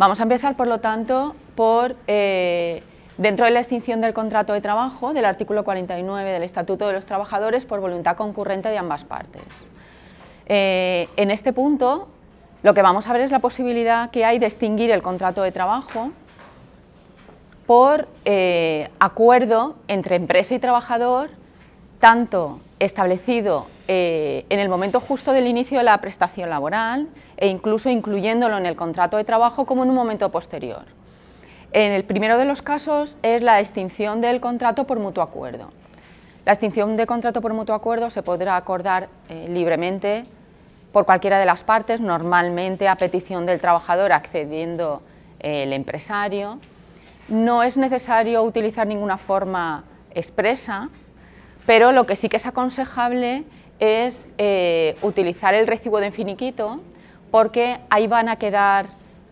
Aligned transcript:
Vamos 0.00 0.20
a 0.20 0.22
empezar, 0.22 0.56
por 0.56 0.68
lo 0.68 0.78
tanto, 0.78 1.34
por 1.56 1.96
eh, 2.06 2.84
dentro 3.16 3.46
de 3.46 3.50
la 3.50 3.58
extinción 3.58 4.00
del 4.00 4.14
contrato 4.14 4.52
de 4.52 4.60
trabajo 4.60 5.12
del 5.12 5.24
artículo 5.24 5.64
49 5.64 6.30
del 6.30 6.44
Estatuto 6.44 6.86
de 6.86 6.92
los 6.92 7.04
Trabajadores 7.04 7.64
por 7.64 7.80
voluntad 7.80 8.16
concurrente 8.16 8.68
de 8.68 8.78
ambas 8.78 9.02
partes. 9.04 9.42
Eh, 10.46 11.08
en 11.16 11.32
este 11.32 11.52
punto, 11.52 12.06
lo 12.64 12.74
que 12.74 12.82
vamos 12.82 13.06
a 13.06 13.12
ver 13.12 13.22
es 13.22 13.30
la 13.30 13.38
posibilidad 13.38 14.10
que 14.10 14.24
hay 14.24 14.40
de 14.40 14.46
extinguir 14.46 14.90
el 14.90 15.00
contrato 15.00 15.42
de 15.42 15.52
trabajo 15.52 16.10
por 17.66 18.08
eh, 18.24 18.90
acuerdo 18.98 19.76
entre 19.86 20.16
empresa 20.16 20.54
y 20.54 20.58
trabajador, 20.58 21.30
tanto 22.00 22.60
establecido 22.80 23.66
eh, 23.86 24.44
en 24.48 24.58
el 24.58 24.68
momento 24.68 25.00
justo 25.00 25.32
del 25.32 25.46
inicio 25.46 25.78
de 25.78 25.84
la 25.84 25.98
prestación 25.98 26.50
laboral 26.50 27.08
e 27.36 27.46
incluso 27.46 27.90
incluyéndolo 27.90 28.56
en 28.58 28.66
el 28.66 28.74
contrato 28.74 29.16
de 29.18 29.24
trabajo 29.24 29.64
como 29.64 29.84
en 29.84 29.90
un 29.90 29.94
momento 29.96 30.28
posterior. 30.30 30.82
En 31.72 31.92
el 31.92 32.02
primero 32.04 32.38
de 32.38 32.44
los 32.46 32.60
casos 32.62 33.18
es 33.22 33.40
la 33.40 33.60
extinción 33.60 34.20
del 34.20 34.40
contrato 34.40 34.84
por 34.84 34.98
mutuo 34.98 35.22
acuerdo. 35.22 35.70
La 36.44 36.52
extinción 36.54 36.96
de 36.96 37.06
contrato 37.06 37.40
por 37.40 37.52
mutuo 37.54 37.74
acuerdo 37.76 38.10
se 38.10 38.22
podrá 38.22 38.56
acordar 38.56 39.08
eh, 39.28 39.46
libremente 39.48 40.24
por 40.92 41.04
cualquiera 41.04 41.38
de 41.38 41.44
las 41.46 41.64
partes, 41.64 42.00
normalmente 42.00 42.88
a 42.88 42.96
petición 42.96 43.46
del 43.46 43.60
trabajador 43.60 44.12
accediendo 44.12 45.02
eh, 45.40 45.64
el 45.64 45.72
empresario. 45.72 46.58
No 47.28 47.62
es 47.62 47.76
necesario 47.76 48.42
utilizar 48.42 48.86
ninguna 48.86 49.18
forma 49.18 49.84
expresa, 50.14 50.88
pero 51.66 51.92
lo 51.92 52.06
que 52.06 52.16
sí 52.16 52.28
que 52.28 52.38
es 52.38 52.46
aconsejable 52.46 53.44
es 53.78 54.28
eh, 54.38 54.96
utilizar 55.02 55.52
el 55.54 55.66
recibo 55.66 56.00
de 56.00 56.10
finiquito 56.10 56.80
porque 57.30 57.78
ahí 57.90 58.06
van 58.06 58.30
a 58.30 58.36
quedar, 58.36 58.86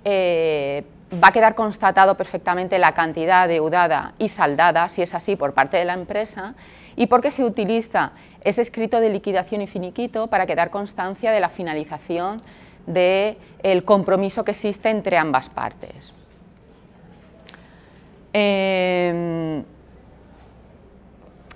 eh, 0.05 0.84
va 1.14 1.28
a 1.28 1.33
quedar 1.33 1.55
constatado 1.55 2.14
perfectamente 2.17 2.78
la 2.78 2.92
cantidad 2.92 3.48
deudada 3.48 4.12
y 4.19 4.28
saldada, 4.28 4.91
si 4.91 5.00
es 5.00 5.14
así, 5.14 5.34
por 5.34 5.55
parte 5.55 5.78
de 5.78 5.86
la 5.86 5.95
empresa, 5.95 6.55
y 6.95 7.06
porque 7.06 7.30
se 7.30 7.42
utiliza 7.42 8.12
es 8.47 8.58
escrito 8.58 9.00
de 9.00 9.08
liquidación 9.08 9.61
y 9.62 9.66
finiquito 9.66 10.28
para 10.28 10.47
quedar 10.47 10.70
constancia 10.70 11.33
de 11.33 11.41
la 11.41 11.48
finalización 11.48 12.36
del 12.86 13.36
compromiso 13.84 14.44
que 14.44 14.52
existe 14.52 14.89
entre 14.89 15.19
ambas 15.19 15.48
partes. 15.48 16.12
Em, 18.33 19.64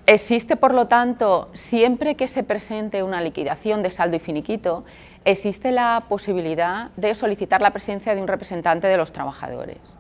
existe, 0.05 0.57
por 0.57 0.75
lo 0.75 0.89
tanto, 0.89 1.49
siempre 1.55 2.17
que 2.17 2.27
se 2.27 2.43
presente 2.43 3.05
una 3.05 3.21
liquidación 3.21 3.85
de 3.85 3.93
saldo 3.93 4.17
y 4.17 4.19
finiquito, 4.19 4.83
existe 5.25 5.71
la 5.71 6.03
posibilidad 6.09 6.89
de 6.97 7.15
solicitar 7.15 7.63
la 7.63 7.71
presencia 7.71 8.17
de 8.17 8.21
un 8.21 8.27
representante 8.27 8.89
de 8.89 8.97
los 8.97 9.13
trabajadores. 9.13 9.97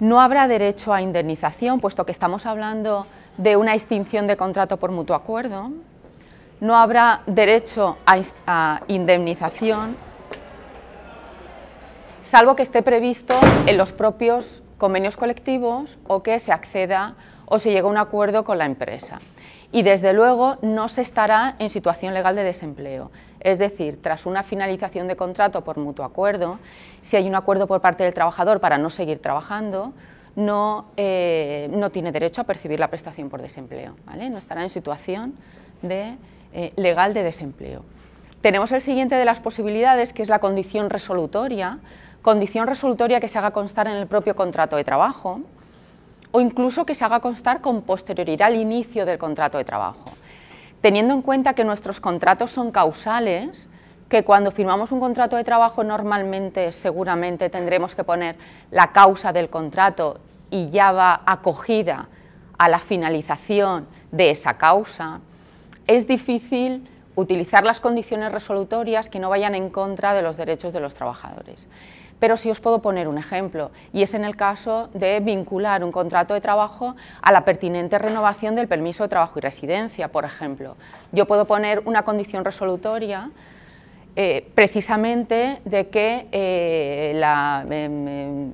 No 0.00 0.20
habrá 0.20 0.48
derecho 0.48 0.92
a 0.92 1.00
indemnización, 1.00 1.78
puesto 1.78 2.04
que 2.04 2.10
estamos 2.10 2.44
hablando 2.44 3.06
de 3.38 3.56
una 3.56 3.74
extinción 3.76 4.26
de 4.26 4.36
contrato 4.36 4.78
por 4.78 4.90
mutuo 4.90 5.14
acuerdo, 5.14 5.70
no 6.62 6.76
habrá 6.76 7.22
derecho 7.26 7.98
a, 8.06 8.82
indemnización, 8.86 9.96
salvo 12.22 12.54
que 12.54 12.62
esté 12.62 12.82
previsto 12.82 13.34
en 13.66 13.76
los 13.76 13.90
propios 13.90 14.62
convenios 14.78 15.16
colectivos 15.16 15.98
o 16.06 16.22
que 16.22 16.38
se 16.38 16.52
acceda 16.52 17.16
o 17.46 17.58
se 17.58 17.70
llegue 17.70 17.80
a 17.82 17.86
un 17.86 17.98
acuerdo 17.98 18.44
con 18.44 18.58
la 18.58 18.66
empresa. 18.66 19.18
Y 19.72 19.82
desde 19.82 20.12
luego 20.12 20.58
no 20.62 20.86
se 20.88 21.02
estará 21.02 21.56
en 21.58 21.68
situación 21.68 22.14
legal 22.14 22.36
de 22.36 22.44
desempleo. 22.44 23.10
Es 23.40 23.58
decir, 23.58 24.00
tras 24.00 24.24
una 24.24 24.44
finalización 24.44 25.08
de 25.08 25.16
contrato 25.16 25.64
por 25.64 25.78
mutuo 25.78 26.04
acuerdo, 26.04 26.60
si 27.00 27.16
hay 27.16 27.26
un 27.26 27.34
acuerdo 27.34 27.66
por 27.66 27.80
parte 27.80 28.04
del 28.04 28.14
trabajador 28.14 28.60
para 28.60 28.78
no 28.78 28.88
seguir 28.88 29.18
trabajando, 29.20 29.92
no, 30.36 30.84
eh, 30.96 31.68
no 31.72 31.90
tiene 31.90 32.12
derecho 32.12 32.40
a 32.40 32.44
percibir 32.44 32.78
la 32.78 32.86
prestación 32.88 33.30
por 33.30 33.42
desempleo. 33.42 33.96
No 34.14 34.38
estará 34.38 34.62
en 34.62 34.70
situación 34.70 35.34
de 35.82 36.16
eh, 36.54 36.72
legal 36.76 37.14
de 37.14 37.22
desempleo. 37.22 37.82
Tenemos 38.42 38.72
el 38.72 38.82
siguiente 38.82 39.14
de 39.14 39.24
las 39.24 39.40
posibilidades, 39.40 40.12
que 40.12 40.22
es 40.22 40.28
la 40.28 40.38
condición 40.38 40.90
resolutoria, 40.90 41.78
condición 42.20 42.66
resolutoria 42.66 43.20
que 43.20 43.28
se 43.28 43.38
haga 43.38 43.52
constar 43.52 43.86
en 43.88 43.94
el 43.94 44.06
propio 44.06 44.36
contrato 44.36 44.76
de 44.76 44.84
trabajo 44.84 45.40
o 46.30 46.40
incluso 46.42 46.84
que 46.86 46.94
se 46.94 47.04
haga 47.06 47.20
constar 47.20 47.60
con 47.62 47.82
posterioridad 47.82 48.48
al 48.48 48.56
inicio 48.56 49.06
del 49.06 49.18
contrato 49.18 49.56
de 49.58 49.64
trabajo. 49.64 50.04
Teniendo 50.82 51.14
en 51.14 51.22
cuenta 51.22 51.54
que 51.54 51.64
nuestros 51.64 52.00
contratos 52.00 52.50
son 52.50 52.70
causales, 52.70 53.68
que 54.10 54.22
cuando 54.24 54.50
firmamos 54.50 54.92
un 54.92 55.00
contrato 55.00 55.36
de 55.36 55.44
trabajo 55.44 55.84
normalmente, 55.84 56.72
seguramente 56.72 57.48
tendremos 57.50 57.94
que 57.94 58.04
poner 58.04 58.36
la 58.70 58.92
causa 58.92 59.32
del 59.32 59.48
contrato 59.48 60.18
y 60.50 60.68
ya 60.68 60.92
va 60.92 61.22
acogida 61.26 62.08
a 62.58 62.68
la 62.68 62.78
finalización 62.78 63.86
de 64.10 64.30
esa 64.30 64.54
causa 64.58 65.20
es 65.86 66.06
difícil 66.06 66.88
utilizar 67.14 67.64
las 67.64 67.80
condiciones 67.80 68.32
resolutorias 68.32 69.08
que 69.10 69.18
no 69.18 69.28
vayan 69.28 69.54
en 69.54 69.68
contra 69.70 70.14
de 70.14 70.22
los 70.22 70.36
derechos 70.36 70.72
de 70.72 70.80
los 70.80 70.94
trabajadores. 70.94 71.66
Pero 72.20 72.36
sí 72.36 72.50
os 72.50 72.60
puedo 72.60 72.80
poner 72.80 73.08
un 73.08 73.18
ejemplo, 73.18 73.70
y 73.92 74.02
es 74.02 74.14
en 74.14 74.24
el 74.24 74.36
caso 74.36 74.88
de 74.94 75.18
vincular 75.20 75.82
un 75.82 75.90
contrato 75.90 76.34
de 76.34 76.40
trabajo 76.40 76.94
a 77.20 77.32
la 77.32 77.44
pertinente 77.44 77.98
renovación 77.98 78.54
del 78.54 78.68
permiso 78.68 79.02
de 79.02 79.08
trabajo 79.08 79.38
y 79.38 79.42
residencia, 79.42 80.08
por 80.08 80.24
ejemplo. 80.24 80.76
Yo 81.10 81.26
puedo 81.26 81.46
poner 81.46 81.82
una 81.84 82.04
condición 82.04 82.44
resolutoria 82.44 83.30
eh, 84.14 84.48
precisamente 84.54 85.58
de 85.64 85.88
que 85.88 86.28
eh, 86.30 87.20
em, 87.70 88.08
em, 88.08 88.52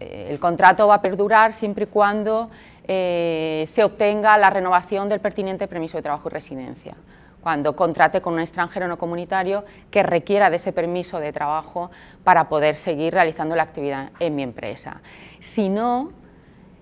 el 0.00 0.38
contrato 0.38 0.86
va 0.86 0.96
a 0.96 1.02
perdurar 1.02 1.54
siempre 1.54 1.84
y 1.84 1.86
cuando 1.86 2.50
eh, 2.88 3.64
se 3.66 3.82
obtenga 3.82 4.38
la 4.38 4.48
renovación 4.48 5.08
del 5.08 5.18
pertinente 5.18 5.66
permiso 5.66 5.96
de 5.96 6.04
trabajo 6.04 6.28
y 6.28 6.32
residencia 6.32 6.94
cuando 7.42 7.74
contrate 7.74 8.20
con 8.20 8.34
un 8.34 8.40
extranjero 8.40 8.86
no 8.86 8.96
comunitario 8.96 9.64
que 9.90 10.04
requiera 10.04 10.50
de 10.50 10.56
ese 10.58 10.72
permiso 10.72 11.18
de 11.18 11.32
trabajo 11.32 11.90
para 12.22 12.48
poder 12.48 12.76
seguir 12.76 13.12
realizando 13.12 13.56
la 13.56 13.62
actividad 13.64 14.10
en 14.20 14.34
mi 14.34 14.42
empresa. 14.42 15.00
Si 15.40 15.68
no, 15.68 16.10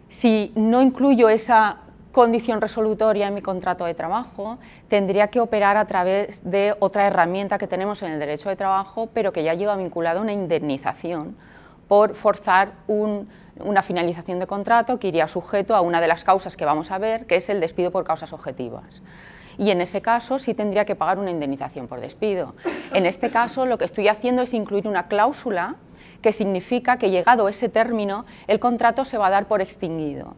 si 0.09 0.53
no 0.57 0.81
incluyo 0.83 1.29
esa 1.29 1.77
condición 2.13 2.61
resolutoria 2.63 3.29
en 3.29 3.35
mi 3.35 3.43
contrato 3.43 3.85
de 3.85 3.93
trabajo, 3.95 4.57
tendría 4.89 5.29
que 5.29 5.41
operar 5.41 5.77
a 5.77 5.85
través 5.87 6.41
de 6.51 6.75
otra 6.81 7.07
herramienta 7.09 7.59
que 7.59 7.67
tenemos 7.67 8.03
en 8.03 8.13
el 8.13 8.19
derecho 8.19 8.49
de 8.49 8.57
trabajo, 8.57 9.09
pero 9.13 9.33
que 9.35 9.43
ya 9.43 9.53
lleva 9.55 9.77
vinculada 9.77 10.19
una 10.21 10.33
indemnización 10.33 11.37
por 11.89 12.15
forzar 12.15 12.73
un 12.87 13.29
una 13.61 13.83
finalización 13.83 14.39
de 14.39 14.47
contrato 14.47 14.99
que 14.99 15.09
iría 15.09 15.29
sujeto 15.29 15.75
a 15.77 15.81
una 15.81 16.01
de 16.01 16.09
las 16.09 16.25
causas 16.25 16.57
que 16.57 16.65
vamos 16.65 16.91
a 16.91 16.99
ver, 16.99 17.27
que 17.27 17.37
es 17.37 17.49
el 17.49 17.61
despido 17.61 17.91
por 17.91 18.05
causas 18.05 18.33
objetivas. 18.33 19.01
Y 19.59 19.71
en 19.71 19.81
ese 19.81 20.03
caso 20.03 20.39
sí 20.41 20.55
tendría 20.55 20.85
que 20.85 20.97
pagar 20.97 21.19
una 21.19 21.31
indemnización 21.31 21.87
por 21.87 22.01
despido. 22.01 22.55
En 22.93 23.07
este 23.07 23.31
caso 23.31 23.67
lo 23.67 23.79
que 23.79 23.85
estoy 23.85 24.09
haciendo 24.09 24.43
es 24.43 24.53
incluir 24.53 24.89
una 24.89 25.07
cláusula 25.07 25.77
que 26.23 26.33
significa 26.33 26.97
que 26.97 27.11
llegado 27.11 27.49
ese 27.49 27.69
término 27.69 28.25
el 28.49 28.59
contrato 28.59 29.05
se 29.05 29.19
va 29.19 29.29
a 29.29 29.31
dar 29.31 29.47
por 29.47 29.61
extinguido. 29.61 30.35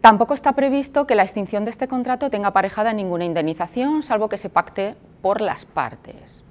Tampoco 0.00 0.32
está 0.32 0.52
previsto 0.52 1.06
que 1.06 1.14
la 1.14 1.24
extinción 1.24 1.66
de 1.66 1.72
este 1.72 1.88
contrato 1.88 2.30
tenga 2.30 2.48
aparejada 2.48 2.94
ninguna 2.94 3.26
indemnización, 3.26 4.02
salvo 4.02 4.30
que 4.30 4.38
se 4.38 4.48
pacte 4.48 4.94
por 5.20 5.42
las 5.42 5.66
partes. 5.66 6.42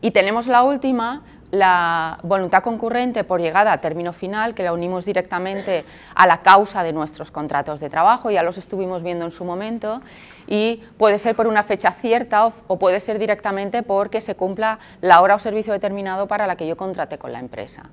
Y 0.00 0.10
tenemos 0.10 0.48
la 0.48 0.64
última, 0.64 1.22
la 1.50 2.18
voluntad 2.22 2.62
concurrente 2.62 3.24
por 3.24 3.40
llegada 3.40 3.72
a 3.72 3.80
término 3.80 4.12
final, 4.12 4.54
que 4.54 4.62
la 4.62 4.72
unimos 4.72 5.04
directamente 5.04 5.84
a 6.14 6.26
la 6.26 6.38
causa 6.40 6.82
de 6.82 6.92
nuestros 6.92 7.30
contratos 7.30 7.80
de 7.80 7.90
trabajo, 7.90 8.30
ya 8.30 8.42
los 8.42 8.58
estuvimos 8.58 9.02
viendo 9.02 9.24
en 9.24 9.30
su 9.30 9.44
momento, 9.44 10.00
y 10.46 10.82
puede 10.98 11.18
ser 11.18 11.34
por 11.34 11.46
una 11.46 11.62
fecha 11.62 11.92
cierta 11.92 12.46
o, 12.66 12.78
puede 12.78 13.00
ser 13.00 13.18
directamente 13.18 13.82
porque 13.82 14.20
se 14.20 14.34
cumpla 14.34 14.78
la 15.00 15.20
hora 15.20 15.36
o 15.36 15.38
servicio 15.38 15.72
determinado 15.72 16.26
para 16.28 16.46
la 16.46 16.56
que 16.56 16.66
yo 16.66 16.76
contraté 16.76 17.18
con 17.18 17.32
la 17.32 17.38
empresa. 17.40 17.84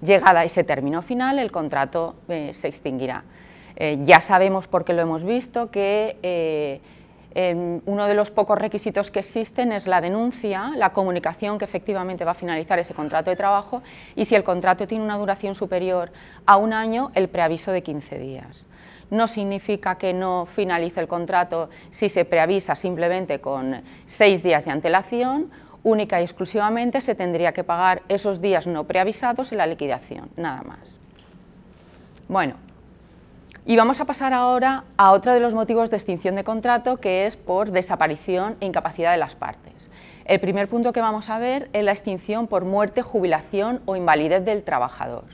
Llegada 0.00 0.40
a 0.40 0.44
ese 0.44 0.64
término 0.64 1.02
final, 1.02 1.38
el 1.38 1.52
contrato 1.52 2.16
eh, 2.28 2.52
se 2.54 2.66
extinguirá. 2.66 3.22
Eh, 3.76 3.98
ya 4.02 4.20
sabemos, 4.20 4.66
porque 4.66 4.92
lo 4.92 5.02
hemos 5.02 5.22
visto, 5.24 5.70
que... 5.70 6.16
Eh, 6.22 6.80
Em, 7.34 7.80
uno 7.86 8.06
de 8.08 8.14
los 8.14 8.30
pocos 8.30 8.58
requisitos 8.58 9.10
que 9.10 9.20
existen 9.20 9.72
es 9.72 9.86
la 9.86 10.00
denuncia, 10.00 10.72
la 10.76 10.92
comunicación 10.92 11.58
que 11.58 11.64
efectivamente 11.64 12.24
va 12.24 12.32
a 12.32 12.34
finalizar 12.34 12.78
ese 12.78 12.92
contrato 12.94 13.30
de 13.30 13.36
trabajo 13.36 13.82
y 14.14 14.26
si 14.26 14.34
el 14.34 14.44
contrato 14.44 14.86
tiene 14.86 15.04
una 15.04 15.16
duración 15.16 15.54
superior 15.54 16.10
a 16.44 16.56
un 16.58 16.72
año, 16.74 17.10
el 17.14 17.28
preaviso 17.28 17.72
de 17.72 17.82
15 17.82 18.18
días. 18.18 18.66
No 19.10 19.28
significa 19.28 19.96
que 19.96 20.12
no 20.12 20.46
finalice 20.46 21.00
el 21.00 21.08
contrato 21.08 21.70
si 21.90 22.08
se 22.08 22.24
preavisa 22.24 22.76
simplemente 22.76 23.40
con 23.40 23.82
seis 24.06 24.42
días 24.42 24.64
de 24.64 24.70
antelación, 24.70 25.50
única 25.84 26.20
y 26.20 26.24
exclusivamente 26.24 27.00
se 27.00 27.14
tendría 27.14 27.52
que 27.52 27.64
pagar 27.64 28.02
esos 28.08 28.40
días 28.40 28.66
no 28.66 28.84
preavisados 28.84 29.52
en 29.52 29.58
la 29.58 29.66
liquidación, 29.66 30.30
nada 30.36 30.62
más. 30.62 30.98
Bueno, 32.28 32.54
y 33.64 33.76
vamos 33.76 34.00
a 34.00 34.06
pasar 34.06 34.34
ahora 34.34 34.82
a 34.96 35.12
otro 35.12 35.32
de 35.32 35.38
los 35.38 35.54
motivos 35.54 35.88
de 35.88 35.96
extinción 35.96 36.34
de 36.34 36.42
contrato, 36.42 36.96
que 36.96 37.28
es 37.28 37.36
por 37.36 37.70
desaparición 37.70 38.56
e 38.60 38.66
incapacidad 38.66 39.12
de 39.12 39.18
las 39.18 39.36
partes. 39.36 39.72
El 40.24 40.40
primer 40.40 40.66
punto 40.68 40.92
que 40.92 41.00
vamos 41.00 41.30
a 41.30 41.38
ver 41.38 41.68
es 41.72 41.84
la 41.84 41.92
extinción 41.92 42.48
por 42.48 42.64
muerte, 42.64 43.02
jubilación 43.02 43.80
o 43.86 43.94
invalidez 43.94 44.44
del 44.44 44.64
trabajador. 44.64 45.24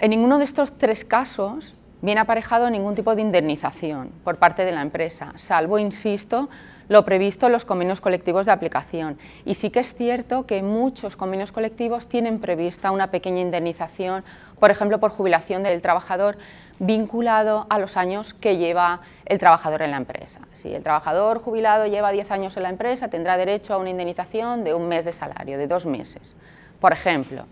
En 0.00 0.10
ninguno 0.10 0.38
de 0.40 0.44
estos 0.44 0.72
tres 0.76 1.04
casos 1.04 1.72
viene 2.02 2.20
aparejado 2.20 2.68
ningún 2.68 2.96
tipo 2.96 3.14
de 3.14 3.22
indemnización 3.22 4.10
por 4.24 4.36
parte 4.38 4.64
de 4.64 4.72
la 4.72 4.82
empresa, 4.82 5.32
salvo, 5.36 5.78
insisto, 5.78 6.48
lo 6.88 7.04
previsto 7.04 7.46
en 7.46 7.52
los 7.52 7.64
convenios 7.64 8.00
colectivos 8.00 8.46
de 8.46 8.52
aplicación. 8.52 9.18
Y 9.44 9.54
sí 9.54 9.70
que 9.70 9.80
es 9.80 9.92
cierto 9.94 10.46
que 10.46 10.62
muchos 10.62 11.16
convenios 11.16 11.52
colectivos 11.52 12.06
tienen 12.08 12.38
prevista 12.40 12.90
una 12.90 13.10
pequeña 13.10 13.40
indemnización, 13.40 14.24
por 14.60 14.70
ejemplo, 14.70 15.00
por 15.00 15.10
jubilación 15.10 15.62
del 15.62 15.82
trabajador 15.82 16.38
vinculado 16.78 17.66
a 17.70 17.78
los 17.78 17.96
años 17.96 18.34
que 18.34 18.58
lleva 18.58 19.00
el 19.24 19.38
trabajador 19.38 19.82
en 19.82 19.90
la 19.90 19.96
empresa. 19.96 20.40
Si 20.54 20.72
el 20.74 20.82
trabajador 20.82 21.40
jubilado 21.42 21.86
lleva 21.86 22.12
10 22.12 22.30
años 22.30 22.56
en 22.56 22.64
la 22.64 22.68
empresa, 22.68 23.08
tendrá 23.08 23.36
derecho 23.36 23.72
a 23.74 23.78
una 23.78 23.90
indemnización 23.90 24.62
de 24.62 24.74
un 24.74 24.86
mes 24.88 25.04
de 25.04 25.12
salario, 25.12 25.58
de 25.58 25.66
dos 25.66 25.86
meses, 25.86 26.36
por 26.80 26.92
ejemplo. 26.92 27.46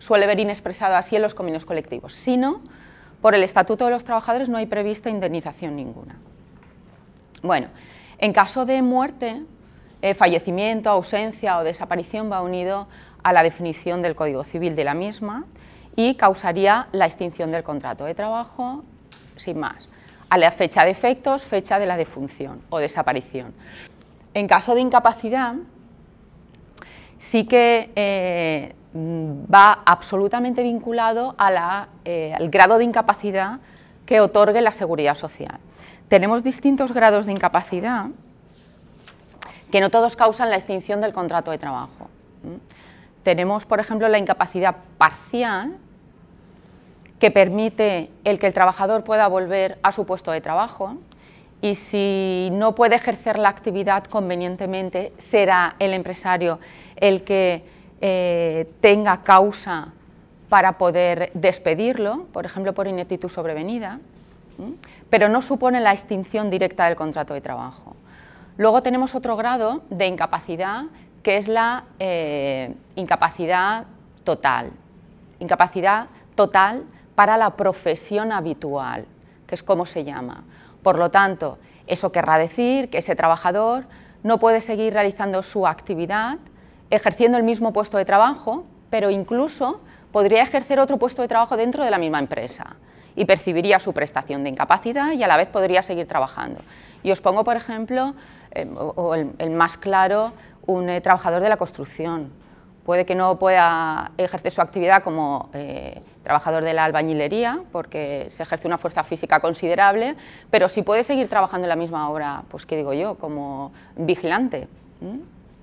Suele 0.00 0.26
ver 0.26 0.40
inexpresado 0.40 0.96
así 0.96 1.16
en 1.16 1.22
los 1.22 1.34
convenios 1.34 1.64
colectivos. 1.64 2.14
Si 2.14 2.36
no, 2.36 2.60
por 3.22 3.34
el 3.34 3.42
Estatuto 3.42 3.84
de 3.86 3.90
los 3.92 4.04
Trabajadores 4.04 4.48
no 4.48 4.58
hay 4.58 4.66
prevista 4.66 5.08
indemnización 5.10 5.74
ninguna. 5.74 6.16
Bueno, 7.42 7.68
en 8.20 8.32
caso 8.32 8.66
de 8.66 8.82
muerte, 8.82 9.42
eh, 10.02 10.14
fallecimiento, 10.14 10.90
ausencia 10.90 11.58
o 11.58 11.64
desaparición 11.64 12.30
va 12.30 12.42
unido 12.42 12.88
a 13.22 13.32
la 13.32 13.42
definición 13.44 14.02
del 14.02 14.16
Código 14.16 14.42
Civil 14.42 14.74
de 14.74 14.84
la 14.84 14.94
misma 14.94 15.44
y 15.94 16.16
causaría 16.16 16.88
la 16.92 17.06
extinción 17.06 17.52
del 17.52 17.62
contrato 17.62 18.04
de 18.04 18.14
trabajo, 18.14 18.82
sin 19.36 19.58
más, 19.58 19.88
a 20.30 20.38
la 20.38 20.50
fecha 20.50 20.84
de 20.84 20.90
efectos, 20.90 21.42
fecha 21.42 21.78
de 21.78 21.86
la 21.86 21.96
defunción 21.96 22.60
o 22.70 22.78
desaparición. 22.78 23.54
En 24.34 24.48
caso 24.48 24.74
de 24.74 24.80
incapacidad, 24.80 25.54
sí 27.18 27.44
que 27.46 27.90
eh, 27.94 28.74
va 28.94 29.80
absolutamente 29.86 30.62
vinculado 30.64 31.36
eh, 32.04 32.34
al 32.36 32.48
grado 32.50 32.78
de 32.78 32.84
incapacidad 32.84 33.60
que 34.06 34.20
otorgue 34.20 34.60
la 34.60 34.72
seguridad 34.72 35.14
social 35.16 35.58
tenemos 36.08 36.42
distintos 36.42 36.92
grados 36.92 37.26
de 37.26 37.32
incapacidad 37.32 38.06
que 39.70 39.80
no 39.80 39.90
todos 39.90 40.16
causan 40.16 40.50
la 40.50 40.56
extinción 40.56 41.00
del 41.00 41.12
contrato 41.12 41.50
de 41.50 41.58
trabajo. 41.58 42.08
Tenemos, 43.22 43.66
por 43.66 43.78
ejemplo, 43.80 44.08
la 44.08 44.18
incapacidad 44.18 44.76
parcial 44.96 45.76
que 47.18 47.30
permite 47.30 48.10
el 48.24 48.38
que 48.38 48.46
el 48.46 48.54
trabajador 48.54 49.04
pueda 49.04 49.28
volver 49.28 49.78
a 49.82 49.92
su 49.92 50.06
puesto 50.06 50.30
de 50.30 50.40
trabajo 50.40 50.94
y 51.60 51.74
si 51.74 52.48
no 52.52 52.74
puede 52.74 52.94
ejercer 52.96 53.38
la 53.38 53.48
actividad 53.50 54.04
convenientemente, 54.04 55.12
será 55.18 55.74
el 55.80 55.92
empresario 55.92 56.58
el 56.96 57.22
que 57.24 57.64
eh, 58.00 58.70
tenga 58.80 59.22
causa 59.24 59.88
para 60.48 60.78
poder 60.78 61.30
despedirlo, 61.34 62.24
por 62.32 62.46
ejemplo, 62.46 62.72
por 62.72 62.86
ineptitud 62.86 63.28
sobrevenida 63.28 63.98
pero 65.10 65.28
no 65.28 65.40
supone 65.42 65.80
la 65.80 65.92
extinción 65.92 66.50
directa 66.50 66.86
del 66.86 66.96
contrato 66.96 67.34
de 67.34 67.40
trabajo. 67.40 67.96
Luego 68.56 68.82
tenemos 68.82 69.14
otro 69.14 69.36
grado 69.36 69.82
de 69.90 70.06
incapacidad, 70.06 70.84
que 71.22 71.36
es 71.36 71.48
la 71.48 71.84
eh, 71.98 72.74
incapacidad 72.96 73.84
total. 74.24 74.72
Incapacidad 75.38 76.06
total 76.34 76.82
para 77.14 77.36
la 77.36 77.50
profesión 77.56 78.32
habitual, 78.32 79.06
que 79.46 79.54
es 79.54 79.62
como 79.62 79.86
se 79.86 80.04
llama. 80.04 80.44
Por 80.82 80.98
lo 80.98 81.10
tanto, 81.10 81.58
eso 81.86 82.12
querrá 82.12 82.36
decir 82.38 82.90
que 82.90 82.98
ese 82.98 83.16
trabajador 83.16 83.84
no 84.22 84.38
puede 84.38 84.60
seguir 84.60 84.92
realizando 84.92 85.42
su 85.42 85.66
actividad 85.66 86.38
ejerciendo 86.90 87.36
el 87.38 87.44
mismo 87.44 87.72
puesto 87.74 87.98
de 87.98 88.04
trabajo, 88.06 88.64
pero 88.90 89.10
incluso 89.10 89.80
podría 90.10 90.42
ejercer 90.42 90.80
otro 90.80 90.96
puesto 90.96 91.20
de 91.22 91.28
trabajo 91.28 91.56
dentro 91.56 91.84
de 91.84 91.90
la 91.90 91.98
misma 91.98 92.18
empresa 92.18 92.76
y 93.18 93.24
percibiría 93.24 93.80
su 93.80 93.92
prestación 93.92 94.44
de 94.44 94.50
incapacidad 94.50 95.10
y 95.10 95.22
a 95.24 95.26
la 95.26 95.36
vez 95.36 95.48
podría 95.48 95.82
seguir 95.82 96.06
trabajando. 96.06 96.60
Y 97.02 97.10
os 97.10 97.20
pongo, 97.20 97.42
por 97.42 97.56
ejemplo, 97.56 98.14
eh, 98.52 98.66
el, 99.38 99.50
más 99.50 99.76
claro, 99.76 100.32
un 100.66 100.88
eh, 100.88 101.00
trabajador 101.00 101.42
de 101.42 101.48
la 101.48 101.56
construcción. 101.56 102.30
Puede 102.86 103.04
que 103.04 103.16
no 103.16 103.36
pueda 103.36 104.12
ejercer 104.18 104.52
su 104.52 104.60
actividad 104.62 105.02
como 105.02 105.50
eh, 105.52 106.00
trabajador 106.22 106.62
de 106.62 106.72
la 106.74 106.84
albañilería, 106.84 107.58
porque 107.72 108.28
se 108.30 108.44
ejerce 108.44 108.68
una 108.68 108.78
fuerza 108.78 109.02
física 109.02 109.40
considerable, 109.40 110.14
pero 110.50 110.68
si 110.68 110.82
puede 110.82 111.02
seguir 111.02 111.26
trabajando 111.28 111.64
en 111.64 111.70
la 111.70 111.76
misma 111.76 112.08
obra, 112.08 112.44
pues 112.48 112.66
qué 112.66 112.76
digo 112.76 112.92
yo, 112.94 113.16
como 113.16 113.72
vigilante, 113.96 114.68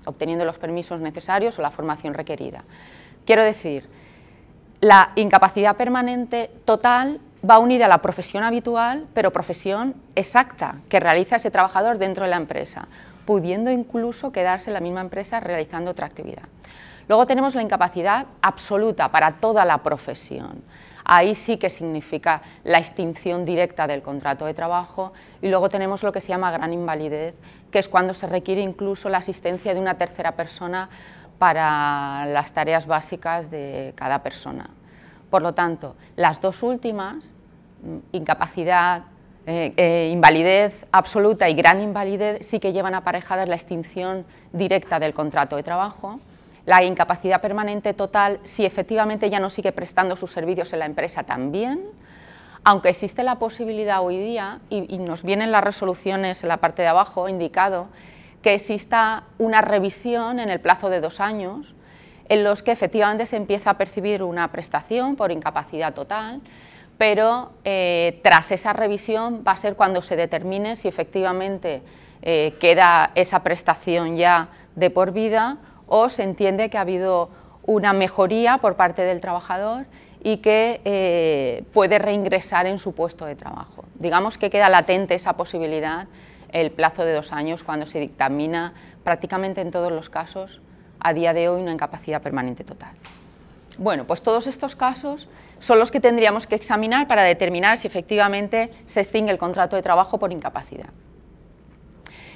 obteniendo 0.04 0.44
los 0.44 0.58
permisos 0.58 1.00
necesarios 1.00 1.58
o 1.58 1.62
la 1.62 1.70
formación 1.72 2.12
requerida. 2.14 2.62
Quiero 3.24 3.42
decir, 3.42 3.88
la 4.82 5.10
incapacidad 5.16 5.74
permanente 5.76 6.50
total 6.66 7.18
va 7.48 7.58
unida 7.58 7.84
a 7.84 7.88
la 7.88 7.98
profesión 7.98 8.42
habitual, 8.44 9.06
pero 9.14 9.30
profesión 9.32 9.94
exacta 10.16 10.76
que 10.88 10.98
realiza 11.00 11.36
ese 11.36 11.50
trabajador 11.50 11.98
dentro 11.98 12.24
de 12.24 12.30
la 12.30 12.36
empresa, 12.38 12.88
pudiendo 13.24 13.70
incluso 13.70 14.32
quedarse 14.32 14.70
en 14.70 14.74
la 14.74 14.80
misma 14.80 15.00
empresa 15.02 15.38
realizando 15.40 15.90
otra 15.92 16.06
actividad. 16.06 16.44
Luego 17.08 17.24
tenemos 17.26 17.54
la 17.54 17.62
incapacidad 17.62 18.26
absoluta 18.42 19.10
para 19.12 19.32
toda 19.38 19.64
la 19.64 19.78
profesión. 19.78 20.62
Ahí 21.04 21.36
sí 21.36 21.56
que 21.56 21.70
significa 21.70 22.42
la 22.64 22.78
extinción 22.80 23.44
directa 23.44 23.86
del 23.86 24.02
contrato 24.02 24.44
de 24.44 24.54
trabajo 24.54 25.12
y 25.40 25.48
luego 25.50 25.68
tenemos 25.68 26.02
lo 26.02 26.10
que 26.10 26.20
se 26.20 26.28
llama 26.30 26.50
gran 26.50 26.72
invalidez, 26.72 27.34
que 27.70 27.78
es 27.78 27.88
cuando 27.88 28.12
se 28.12 28.26
requiere 28.26 28.60
incluso 28.60 29.08
la 29.08 29.18
asistencia 29.18 29.72
de 29.72 29.78
una 29.78 29.94
tercera 29.98 30.32
persona 30.32 30.88
para 31.38 32.26
las 32.26 32.50
tareas 32.52 32.86
básicas 32.88 33.52
de 33.52 33.92
cada 33.94 34.20
persona. 34.24 34.70
Por 35.30 35.42
lo 35.42 35.54
tanto, 35.54 35.94
las 36.16 36.40
dos 36.40 36.62
últimas 36.64 37.32
incapacidad, 38.12 39.02
eh, 39.46 39.72
eh, 39.76 40.10
invalidez 40.12 40.86
absoluta 40.90 41.48
y 41.48 41.54
gran 41.54 41.80
invalidez 41.80 42.46
sí 42.46 42.58
que 42.58 42.72
llevan 42.72 42.94
aparejadas 42.94 43.48
la 43.48 43.54
extinción 43.54 44.24
directa 44.52 44.98
del 44.98 45.14
contrato 45.14 45.56
de 45.56 45.62
trabajo, 45.62 46.18
la 46.64 46.82
incapacidad 46.82 47.40
permanente 47.40 47.94
total 47.94 48.40
si 48.42 48.64
efectivamente 48.66 49.30
ya 49.30 49.38
no 49.38 49.50
sigue 49.50 49.70
prestando 49.70 50.16
sus 50.16 50.32
servicios 50.32 50.72
en 50.72 50.80
la 50.80 50.86
empresa 50.86 51.22
también, 51.22 51.80
aunque 52.64 52.88
existe 52.88 53.22
la 53.22 53.36
posibilidad 53.36 54.02
hoy 54.02 54.18
día, 54.18 54.58
y, 54.68 54.92
y 54.92 54.98
nos 54.98 55.22
vienen 55.22 55.52
las 55.52 55.62
resoluciones 55.62 56.42
en 56.42 56.48
la 56.48 56.56
parte 56.56 56.82
de 56.82 56.88
abajo 56.88 57.28
indicado, 57.28 57.86
que 58.42 58.54
exista 58.54 59.22
una 59.38 59.60
revisión 59.62 60.40
en 60.40 60.50
el 60.50 60.58
plazo 60.60 60.88
de 60.90 61.00
dos 61.00 61.20
años 61.20 61.72
en 62.28 62.42
los 62.42 62.64
que 62.64 62.72
efectivamente 62.72 63.26
se 63.26 63.36
empieza 63.36 63.70
a 63.70 63.78
percibir 63.78 64.24
una 64.24 64.50
prestación 64.50 65.14
por 65.14 65.30
incapacidad 65.30 65.94
total, 65.94 66.40
pero 66.98 67.50
eh, 67.64 68.20
tras 68.22 68.50
esa 68.52 68.72
revisión 68.72 69.44
va 69.46 69.52
a 69.52 69.56
ser 69.56 69.76
cuando 69.76 70.02
se 70.02 70.16
determine 70.16 70.76
si 70.76 70.88
efectivamente 70.88 71.82
eh, 72.22 72.54
queda 72.60 73.10
esa 73.14 73.42
prestación 73.42 74.16
ya 74.16 74.48
de 74.74 74.90
por 74.90 75.12
vida 75.12 75.58
o 75.86 76.08
se 76.08 76.22
entiende 76.22 76.70
que 76.70 76.78
ha 76.78 76.82
habido 76.82 77.30
una 77.66 77.92
mejoría 77.92 78.58
por 78.58 78.76
parte 78.76 79.02
del 79.02 79.20
trabajador 79.20 79.86
y 80.22 80.38
que 80.38 80.80
eh, 80.84 81.64
puede 81.72 81.98
reingresar 81.98 82.66
en 82.66 82.78
su 82.78 82.92
puesto 82.94 83.26
de 83.26 83.36
trabajo. 83.36 83.84
Digamos 83.96 84.38
que 84.38 84.50
queda 84.50 84.68
latente 84.68 85.14
esa 85.14 85.34
posibilidad 85.36 86.06
el 86.52 86.70
plazo 86.70 87.04
de 87.04 87.12
dos 87.12 87.32
años 87.32 87.62
cuando 87.62 87.86
se 87.86 87.98
dictamina 88.00 88.72
prácticamente 89.04 89.60
en 89.60 89.70
todos 89.70 89.92
los 89.92 90.08
casos 90.08 90.60
a 91.00 91.12
día 91.12 91.32
de 91.32 91.48
hoy 91.48 91.60
una 91.60 91.72
incapacidad 91.72 92.22
permanente 92.22 92.64
total. 92.64 92.90
Bueno, 93.78 94.04
pues 94.06 94.22
todos 94.22 94.46
estos 94.46 94.74
casos 94.74 95.28
son 95.60 95.78
los 95.78 95.90
que 95.90 96.00
tendríamos 96.00 96.46
que 96.46 96.54
examinar 96.54 97.06
para 97.06 97.22
determinar 97.22 97.76
si 97.78 97.86
efectivamente 97.86 98.70
se 98.86 99.00
extingue 99.00 99.30
el 99.32 99.38
contrato 99.38 99.76
de 99.76 99.82
trabajo 99.82 100.18
por 100.18 100.32
incapacidad. 100.32 100.88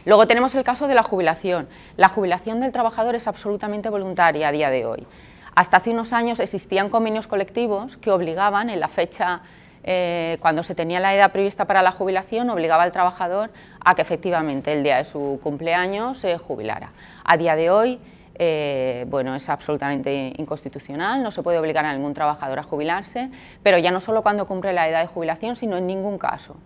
Luego 0.05 0.27
tenemos 0.27 0.55
el 0.55 0.65
caso 0.65 0.87
de 0.87 0.95
la 0.95 1.03
jubilación. 1.03 1.69
La 1.97 2.09
jubilación 2.11 2.61
del 2.61 2.73
trabajador 2.73 3.15
es 3.15 3.27
absolutamente 3.27 3.89
voluntaria 3.89 4.49
a 4.49 4.53
día 4.53 4.71
de 4.71 4.85
hoy. 4.87 5.07
Hasta 5.55 5.79
hace 5.79 5.91
unos 5.91 6.13
años 6.13 6.41
existían 6.41 6.91
convenios 6.91 7.27
colectivos 7.27 7.97
que 7.99 8.11
obligaban 8.11 8.71
en 8.71 8.81
la 8.81 8.89
fecha 8.89 9.41
eh, 9.83 10.37
cuando 10.41 10.63
se 10.63 10.75
tenía 10.75 11.01
la 11.01 11.15
edad 11.15 11.33
prevista 11.33 11.67
para 11.67 11.83
la 11.83 11.93
jubilación, 11.93 12.51
obligaba 12.51 12.83
al 12.83 12.93
trabajador 12.93 13.51
a 13.83 13.95
que 13.95 14.03
efectivamente 14.03 14.73
el 14.75 14.83
día 14.83 14.99
de 14.99 15.05
su 15.05 15.41
cumpleaños 15.43 16.19
se 16.19 16.37
jubilara. 16.37 16.93
A 17.25 17.37
día 17.39 17.57
de 17.57 17.71
hoy 17.71 17.99
eh, 18.43 19.05
bueno, 19.11 19.35
es 19.35 19.51
absolutamente 19.51 20.33
inconstitucional, 20.39 21.23
no 21.23 21.31
se 21.31 21.43
puede 21.43 21.59
obligar 21.59 21.85
a 21.85 21.93
ningún 21.93 22.15
trabajador 22.15 22.59
a 22.59 22.63
jubilarse, 22.63 23.29
pero 23.63 23.77
ya 23.77 23.91
no 23.91 24.01
solo 24.01 24.23
cuando 24.23 24.47
cumple 24.47 24.73
la 24.73 24.89
edad 24.89 25.03
de 25.03 25.09
jubilación, 25.09 25.57
sino 25.57 25.77
en 25.77 25.87
ningún 25.87 26.17
caso. 26.17 26.57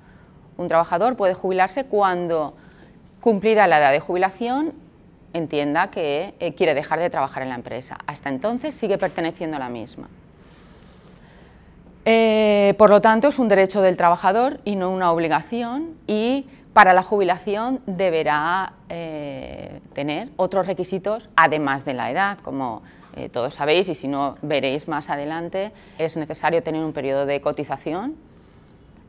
Un 0.56 0.68
trabajador 0.68 1.16
puede 1.16 1.34
jubilarse 1.34 1.86
cuando, 1.86 2.54
cumplida 3.20 3.66
la 3.66 3.80
edad 3.80 3.90
de 3.90 3.98
jubilación, 3.98 4.72
entienda 5.32 5.90
que 5.90 6.34
eh, 6.38 6.54
quiere 6.54 6.74
dejar 6.74 7.00
de 7.00 7.10
trabajar 7.10 7.42
en 7.42 7.48
la 7.48 7.56
empresa. 7.56 7.98
Hasta 8.06 8.28
entonces 8.28 8.76
sigue 8.76 8.96
perteneciendo 8.96 9.56
a 9.56 9.58
la 9.58 9.68
misma. 9.68 10.06
Eh, 12.04 12.76
por 12.78 12.88
lo 12.88 13.00
tanto, 13.00 13.26
es 13.26 13.40
un 13.40 13.48
derecho 13.48 13.82
del 13.82 13.96
trabajador 13.96 14.60
y 14.64 14.76
no 14.76 14.90
una 14.90 15.10
obligación 15.10 15.94
y 16.06 16.46
para 16.74 16.92
la 16.92 17.04
jubilación 17.04 17.80
deberá 17.86 18.72
eh, 18.88 19.80
tener 19.94 20.28
otros 20.36 20.66
requisitos, 20.66 21.30
además 21.36 21.84
de 21.84 21.94
la 21.94 22.10
edad, 22.10 22.38
como 22.42 22.82
eh, 23.16 23.28
todos 23.28 23.54
sabéis 23.54 23.88
y 23.88 23.94
si 23.94 24.08
no 24.08 24.36
veréis 24.42 24.86
más 24.88 25.08
adelante, 25.08 25.70
es 25.98 26.16
necesario 26.16 26.64
tener 26.64 26.84
un 26.84 26.92
periodo 26.92 27.26
de 27.26 27.40
cotización 27.40 28.16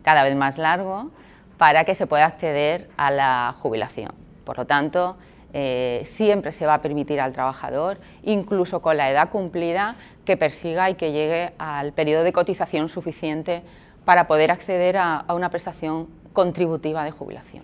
cada 0.04 0.24
vez 0.24 0.36
más 0.36 0.60
largo 0.60 1.10
para 1.58 1.86
que 1.86 1.96
se 1.96 2.06
pueda 2.06 2.26
acceder 2.28 2.88
a 2.98 3.10
la 3.10 3.56
jubilación. 3.60 4.12
Por 4.46 4.60
lo 4.60 4.66
tanto, 4.66 5.18
eh, 5.54 6.04
siempre 6.06 6.52
se 6.52 6.68
va 6.68 6.76
a 6.76 6.82
permitir 6.84 7.20
al 7.20 7.34
trabajador, 7.34 7.98
incluso 8.22 8.80
con 8.84 8.96
la 8.96 9.10
edad 9.10 9.32
cumplida, 9.32 9.96
que 10.24 10.38
persiga 10.38 10.92
y 10.92 10.96
que 10.96 11.12
llegue 11.12 11.54
al 11.58 11.94
periodo 11.94 12.24
de 12.26 12.32
cotización 12.34 12.90
suficiente 12.90 13.64
para 14.06 14.28
poder 14.28 14.52
acceder 14.52 14.98
a, 14.98 15.16
a 15.18 15.34
una 15.34 15.50
prestación 15.50 16.08
contributiva 16.36 17.04
de 17.04 17.10
jubilación. 17.10 17.64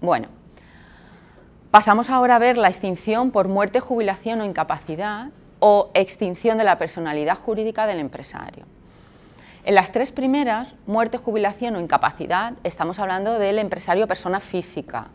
Bueno, 0.00 0.26
pasamos 1.70 2.10
ahora 2.10 2.34
a 2.36 2.40
ver 2.40 2.58
la 2.58 2.68
extinción 2.70 3.30
por 3.30 3.46
muerte, 3.46 3.78
jubilación 3.78 4.40
o 4.40 4.44
incapacidad 4.44 5.28
o 5.60 5.90
extinción 5.94 6.58
de 6.58 6.64
la 6.64 6.78
personalidad 6.78 7.38
jurídica 7.38 7.86
del 7.86 8.00
empresario. 8.00 8.64
En 9.64 9.74
las 9.74 9.90
tres 9.92 10.10
primeras, 10.12 10.72
muerte, 10.86 11.18
jubilación 11.18 11.76
o 11.76 11.80
incapacidad, 11.80 12.54
estamos 12.64 12.98
hablando 12.98 13.38
del 13.38 13.58
empresario 13.58 14.06
persona 14.08 14.40
física. 14.40 15.08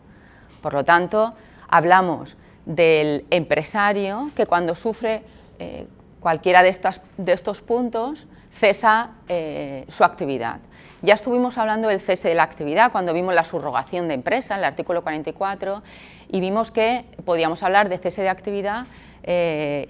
Por 0.62 0.74
lo 0.74 0.84
tanto, 0.84 1.34
hablamos 1.68 2.36
del 2.66 3.24
empresario 3.30 4.30
que 4.36 4.46
cuando 4.46 4.74
sufre 4.74 5.22
eh, 5.58 5.86
cualquiera 6.20 6.62
de, 6.62 6.76
de, 7.16 7.32
estos 7.32 7.60
puntos 7.62 8.26
cesa 8.54 9.12
eh, 9.28 9.84
su 9.88 10.04
actividad. 10.04 10.60
Ya 11.04 11.14
estuvimos 11.14 11.58
hablando 11.58 11.88
del 11.88 12.00
cese 12.00 12.28
de 12.28 12.36
la 12.36 12.44
actividad 12.44 12.92
cuando 12.92 13.12
vimos 13.12 13.34
la 13.34 13.42
subrogación 13.42 14.06
de 14.06 14.14
empresa, 14.14 14.54
el 14.54 14.62
artículo 14.62 15.02
44, 15.02 15.82
y 16.28 16.38
vimos 16.38 16.70
que 16.70 17.04
podíamos 17.24 17.64
hablar 17.64 17.88
de 17.88 17.98
cese 17.98 18.22
de 18.22 18.28
actividad 18.28 18.86
eh, 19.24 19.88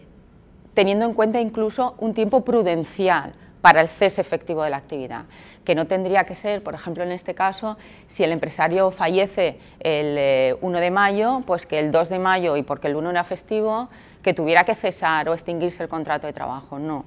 teniendo 0.72 1.04
en 1.04 1.12
cuenta 1.12 1.38
incluso 1.38 1.96
un 1.98 2.14
tiempo 2.14 2.46
prudencial 2.46 3.34
para 3.60 3.82
el 3.82 3.88
cese 3.88 4.22
efectivo 4.22 4.62
de 4.64 4.70
la 4.70 4.78
actividad, 4.78 5.24
que 5.66 5.74
no 5.74 5.86
tendría 5.86 6.24
que 6.24 6.34
ser, 6.34 6.62
por 6.62 6.72
ejemplo, 6.74 7.04
en 7.04 7.12
este 7.12 7.34
caso, 7.34 7.76
si 8.08 8.24
el 8.24 8.32
empresario 8.32 8.90
fallece 8.90 9.58
el 9.80 10.56
1 10.62 10.78
eh, 10.78 10.80
de 10.80 10.90
mayo, 10.90 11.42
pues 11.46 11.66
que 11.66 11.78
el 11.78 11.92
2 11.92 12.08
de 12.08 12.18
mayo 12.20 12.56
y 12.56 12.62
porque 12.62 12.88
el 12.88 12.96
1 12.96 13.10
era 13.10 13.24
festivo, 13.24 13.90
que 14.22 14.32
tuviera 14.32 14.64
que 14.64 14.74
cesar 14.74 15.28
o 15.28 15.34
extinguirse 15.34 15.82
el 15.82 15.90
contrato 15.90 16.26
de 16.26 16.32
trabajo, 16.32 16.78
no 16.78 17.04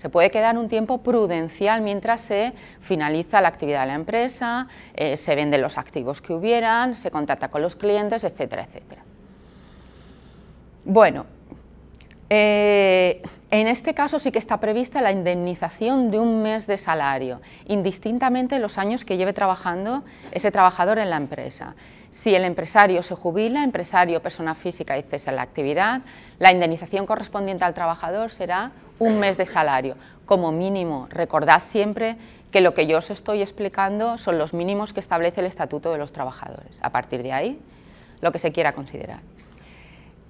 se 0.00 0.08
puede 0.10 0.30
quedar 0.30 0.56
un 0.56 0.68
tiempo 0.68 0.98
prudencial 1.02 1.80
mientras 1.80 2.20
se 2.20 2.52
finaliza 2.82 3.40
la 3.40 3.48
actividad 3.48 3.80
de 3.80 3.86
la 3.88 3.94
empresa, 3.94 4.68
eh, 4.94 5.16
se 5.16 5.34
venden 5.34 5.60
los 5.60 5.76
activos 5.76 6.20
que 6.20 6.32
hubieran, 6.32 6.94
se 6.94 7.10
contacta 7.10 7.48
con 7.48 7.62
los 7.62 7.74
clientes, 7.74 8.22
etcétera, 8.22 8.62
etcétera. 8.62 9.02
Bueno, 10.84 11.26
eh, 12.30 13.20
en 13.50 13.66
este 13.66 13.92
caso 13.92 14.20
sí 14.20 14.30
que 14.30 14.38
está 14.38 14.60
prevista 14.60 15.00
la 15.02 15.10
indemnización 15.10 16.12
de 16.12 16.20
un 16.20 16.42
mes 16.44 16.68
de 16.68 16.78
salario, 16.78 17.40
indistintamente 17.66 18.60
los 18.60 18.78
años 18.78 19.04
que 19.04 19.16
lleve 19.16 19.32
trabajando 19.32 20.04
ese 20.30 20.52
trabajador 20.52 20.98
en 21.00 21.10
la 21.10 21.16
empresa. 21.16 21.74
Si 22.12 22.34
el 22.36 22.44
empresario 22.44 23.02
se 23.02 23.16
jubila, 23.16 23.64
empresario, 23.64 24.22
persona 24.22 24.54
física 24.54 24.96
y 24.96 25.02
cesa 25.02 25.32
la 25.32 25.42
actividad, 25.42 26.02
la 26.38 26.52
indemnización 26.52 27.04
correspondiente 27.04 27.64
al 27.64 27.74
trabajador 27.74 28.30
será 28.30 28.70
un 28.98 29.18
mes 29.18 29.36
de 29.36 29.46
salario. 29.46 29.96
Como 30.26 30.52
mínimo, 30.52 31.06
recordad 31.10 31.62
siempre 31.62 32.16
que 32.50 32.60
lo 32.60 32.74
que 32.74 32.86
yo 32.86 32.98
os 32.98 33.10
estoy 33.10 33.42
explicando 33.42 34.18
son 34.18 34.38
los 34.38 34.52
mínimos 34.54 34.92
que 34.92 35.00
establece 35.00 35.40
el 35.40 35.46
Estatuto 35.46 35.92
de 35.92 35.98
los 35.98 36.12
Trabajadores. 36.12 36.78
A 36.82 36.90
partir 36.90 37.22
de 37.22 37.32
ahí, 37.32 37.58
lo 38.20 38.32
que 38.32 38.38
se 38.38 38.52
quiera 38.52 38.72
considerar. 38.72 39.20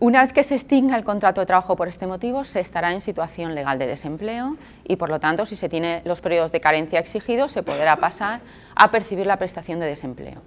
Una 0.00 0.22
vez 0.22 0.32
que 0.32 0.44
se 0.44 0.54
extinga 0.54 0.96
el 0.96 1.02
contrato 1.02 1.40
de 1.40 1.46
trabajo 1.46 1.74
por 1.74 1.88
este 1.88 2.06
motivo, 2.06 2.44
se 2.44 2.60
estará 2.60 2.92
en 2.92 3.00
situación 3.00 3.56
legal 3.56 3.80
de 3.80 3.88
desempleo 3.88 4.56
y, 4.86 4.94
por 4.94 5.08
lo 5.08 5.18
tanto, 5.18 5.44
si 5.44 5.56
se 5.56 5.68
tiene 5.68 6.02
los 6.04 6.20
periodos 6.20 6.52
de 6.52 6.60
carencia 6.60 7.00
exigidos, 7.00 7.50
se 7.50 7.64
podrá 7.64 7.96
pasar 7.96 8.40
a 8.76 8.92
percibir 8.92 9.26
la 9.26 9.38
prestación 9.38 9.80
de 9.80 9.86
desempleo. 9.86 10.40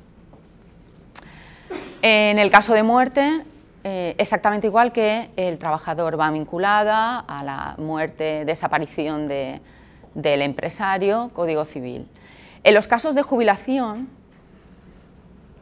En 2.01 2.39
el 2.39 2.49
caso 2.49 2.73
de 2.73 2.83
muerte, 2.83 3.41
eh, 3.83 4.13
exactamente 4.19 4.67
igual 4.67 4.91
que 4.91 5.31
el 5.35 5.57
trabajador 5.57 6.19
va 6.19 6.29
vinculada 6.29 7.19
a 7.19 7.43
la 7.43 7.73
muerte, 7.77 8.45
desaparición 8.45 9.27
del 9.27 10.41
empresario, 10.41 11.31
Código 11.33 11.65
Civil. 11.65 12.07
En 12.63 12.73
los 12.75 12.85
casos 12.85 13.15
de 13.15 13.23
jubilación 13.23 14.07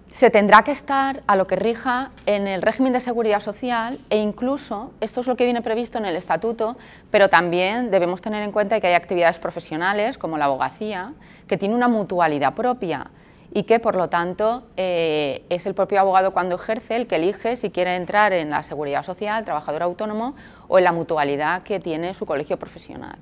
se 0.09 0.29
tendrá 0.29 0.63
que 0.63 0.73
estar 0.73 1.23
a 1.27 1.37
lo 1.37 1.47
que 1.47 1.55
rija 1.55 2.11
en 2.25 2.45
el 2.47 2.61
régimen 2.61 2.91
de 2.91 2.99
seguridad 2.99 3.39
social 3.41 3.99
e 4.09 4.17
incluso, 4.17 4.91
esto 4.99 5.21
es 5.21 5.27
lo 5.27 5.37
que 5.37 5.45
viene 5.45 5.61
previsto 5.61 5.97
en 5.97 6.03
el 6.05 6.17
estatuto, 6.17 6.75
pero 7.11 7.29
también 7.29 7.89
debemos 7.89 8.21
tener 8.21 8.43
en 8.43 8.51
cuenta 8.51 8.81
que 8.81 8.87
hay 8.87 8.95
actividades 8.95 9.37
profesionales 9.39 10.17
como 10.17 10.37
la 10.37 10.45
abogacía, 10.45 11.13
que 11.47 11.55
tiene 11.55 11.73
una 11.73 11.87
mutualidad 11.87 12.53
propia 12.53 13.11
y 13.51 13.63
que 13.63 13.79
por 13.79 13.95
lo 13.95 14.09
tanto 14.09 14.63
eh, 14.77 15.43
es 15.49 15.65
el 15.65 15.73
propio 15.73 15.99
abogado 15.99 16.31
cuando 16.33 16.55
ejerce 16.55 16.95
el 16.95 17.07
que 17.07 17.15
elige 17.15 17.55
si 17.57 17.69
quiere 17.71 17.95
entrar 17.95 18.31
en 18.33 18.49
la 18.51 18.61
seguridad 18.63 19.03
social, 19.03 19.43
trabajador 19.45 19.83
autónomo 19.83 20.35
o 20.67 20.77
en 20.77 20.83
la 20.83 20.91
mutualidad 20.91 21.63
que 21.63 21.79
tiene 21.79 22.13
su 22.13 22.25
colegio 22.25 22.57
profesional. 22.57 23.17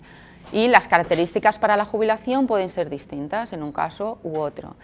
Y 0.51 0.67
las 0.67 0.88
características 0.88 1.60
para 1.60 1.77
la 1.77 1.86
jubilación 1.86 2.48
pueden 2.48 2.69
ser 2.69 2.89
distintas 2.89 3.53
en 3.53 3.63
un 3.63 3.72
caso 3.72 4.19
u 4.24 4.39
otro. 4.39 4.75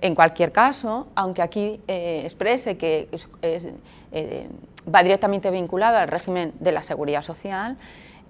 En 0.00 0.16
cualquier 0.16 0.50
caso, 0.50 1.06
aunque 1.14 1.42
aquí 1.42 1.80
eh, 1.86 2.22
exprese 2.24 2.76
que 2.76 3.08
eh, 3.42 4.48
va 4.92 5.02
directamente 5.02 5.50
vinculado 5.50 5.98
al 5.98 6.08
régimen 6.08 6.52
de 6.58 6.72
la 6.72 6.82
seguridad 6.82 7.22
social, 7.22 7.76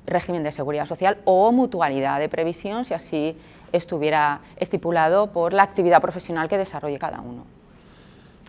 régimen 0.07 0.43
de 0.43 0.53
seguridad 0.53 0.85
social 0.87 1.19
o 1.25 1.51
mutualidad 1.51 2.19
de 2.19 2.29
previsión, 2.29 2.85
si 2.85 2.93
así 2.93 3.37
estuviera 3.79 4.41
estipulado 4.57 5.33
por 5.33 5.53
la 5.53 5.63
actividad 5.63 6.01
profesional 6.01 6.49
que 6.49 6.59
desarrolle 6.59 6.99
cada 6.99 7.21
uno. 7.21 7.45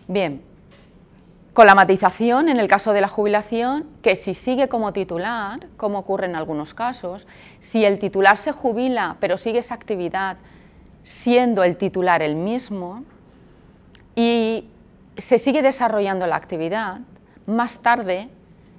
Bien, 0.06 0.42
con 1.54 1.66
la 1.66 1.74
matización 1.74 2.48
en 2.48 2.58
el 2.60 2.68
caso 2.68 2.92
de 2.92 3.00
la 3.00 3.08
jubilación, 3.08 3.86
que 4.02 4.16
si 4.16 4.34
sigue 4.34 4.68
como 4.68 4.92
titular, 4.92 5.66
como 5.76 5.98
ocurre 6.00 6.26
en 6.26 6.36
algunos 6.36 6.74
casos, 6.74 7.26
si 7.60 7.84
el 7.84 7.98
titular 7.98 8.36
se 8.36 8.52
jubila 8.52 9.16
pero 9.20 9.38
sigue 9.38 9.60
esa 9.60 9.74
actividad 9.74 10.36
siendo 11.04 11.64
el 11.64 11.76
titular 11.76 12.22
el 12.22 12.34
mismo 12.34 13.04
y 14.16 14.66
se 15.16 15.38
sigue 15.38 15.62
desarrollando 15.62 16.26
la 16.26 16.36
actividad, 16.36 17.00
más 17.46 17.78
tarde 17.78 18.28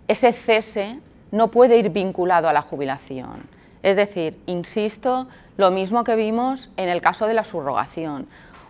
ese 0.08 0.34
cese 0.34 1.00
no 1.32 1.50
puede 1.50 1.78
ir 1.78 1.90
vinculado 1.90 2.48
a 2.50 2.54
la 2.54 2.62
jubilación. 2.62 3.48
Es 3.86 3.96
decir, 3.98 4.40
insisto, 4.48 5.28
lo 5.58 5.70
mismo 5.70 6.04
que 6.04 6.16
vimos 6.16 6.72
en 6.76 6.90
el 6.90 7.02
caso 7.04 7.28
de 7.28 7.36
la 7.36 7.44
subrogación. 7.44 8.26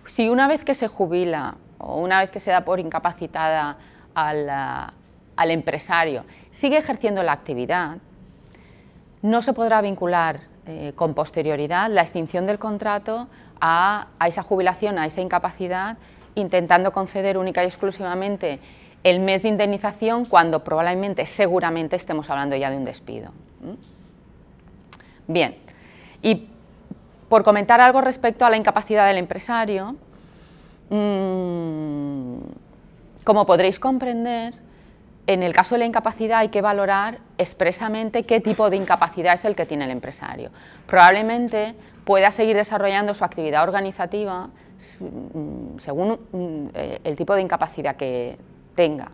Si 0.06 0.28
una 0.28 0.50
vez 0.50 0.66
que 0.66 0.76
se 0.76 0.90
jubila 0.90 1.56
o 1.78 2.00
una 2.02 2.20
vez 2.20 2.32
que 2.32 2.42
se 2.42 2.52
da 2.52 2.66
por 2.66 2.82
incapacitada 2.82 3.78
al, 4.14 4.50
ah, 4.50 4.92
empresario 5.46 6.26
sigue 6.52 6.78
ejerciendo 6.78 7.24
la 7.24 7.32
actividad, 7.32 7.96
no 9.22 9.42
se 9.42 9.54
podrá 9.54 9.80
vincular 9.80 10.42
eh, 10.68 10.92
con 10.98 11.14
posterioridad 11.14 11.90
la 11.90 12.02
extinción 12.02 12.46
del 12.46 12.60
contrato 12.60 13.30
a, 13.62 14.08
esa 14.28 14.44
jubilación, 14.44 15.00
a 15.00 15.06
esa 15.06 15.22
incapacidad, 15.22 15.96
intentando 16.36 16.92
conceder 16.92 17.38
única 17.38 17.64
y 17.64 17.68
exclusivamente 17.68 18.60
el 19.06 19.22
mes 19.22 19.44
de 19.44 19.48
indemnización 19.48 20.26
cuando 20.26 20.66
probablemente, 20.66 21.26
seguramente, 21.26 21.96
estemos 21.96 22.30
hablando 22.30 22.58
ya 22.58 22.70
de 22.70 22.76
un 22.76 22.84
despido. 22.84 23.32
Bien, 25.28 25.56
y 26.22 26.48
por 27.30 27.44
comentar 27.44 27.82
algo 27.82 28.02
respecto 28.02 28.46
a 28.46 28.50
la 28.50 28.58
incapacidad 28.58 29.08
del 29.08 29.18
empresario, 29.18 29.96
mm, 30.90 32.38
como 33.24 33.46
podréis 33.48 33.80
comprender, 33.80 34.54
en 35.28 35.42
el 35.42 35.54
caso 35.54 35.74
de 35.74 35.80
la 35.80 35.86
incapacidad 35.86 36.40
hay 36.42 36.50
que 36.50 36.62
valorar 36.62 37.18
expresamente 37.40 38.24
qué 38.24 38.40
tipo 38.40 38.70
de 38.70 38.76
incapacidad 38.76 39.34
es 39.34 39.46
el 39.46 39.56
que 39.56 39.66
tiene 39.66 39.86
el 39.86 39.92
empresario. 39.92 40.52
Probablemente 40.86 41.74
pueda 42.06 42.32
seguir 42.32 42.56
desarrollando 42.56 43.16
su 43.16 43.24
actividad 43.26 43.64
organizativa 43.64 44.50
mm, 45.00 45.80
según 45.80 46.20
mm, 46.32 46.68
eh, 46.76 47.00
el 47.04 47.16
tipo 47.16 47.34
de 47.34 47.42
incapacidad 47.42 47.96
que 47.96 48.38
tenga. 48.76 49.12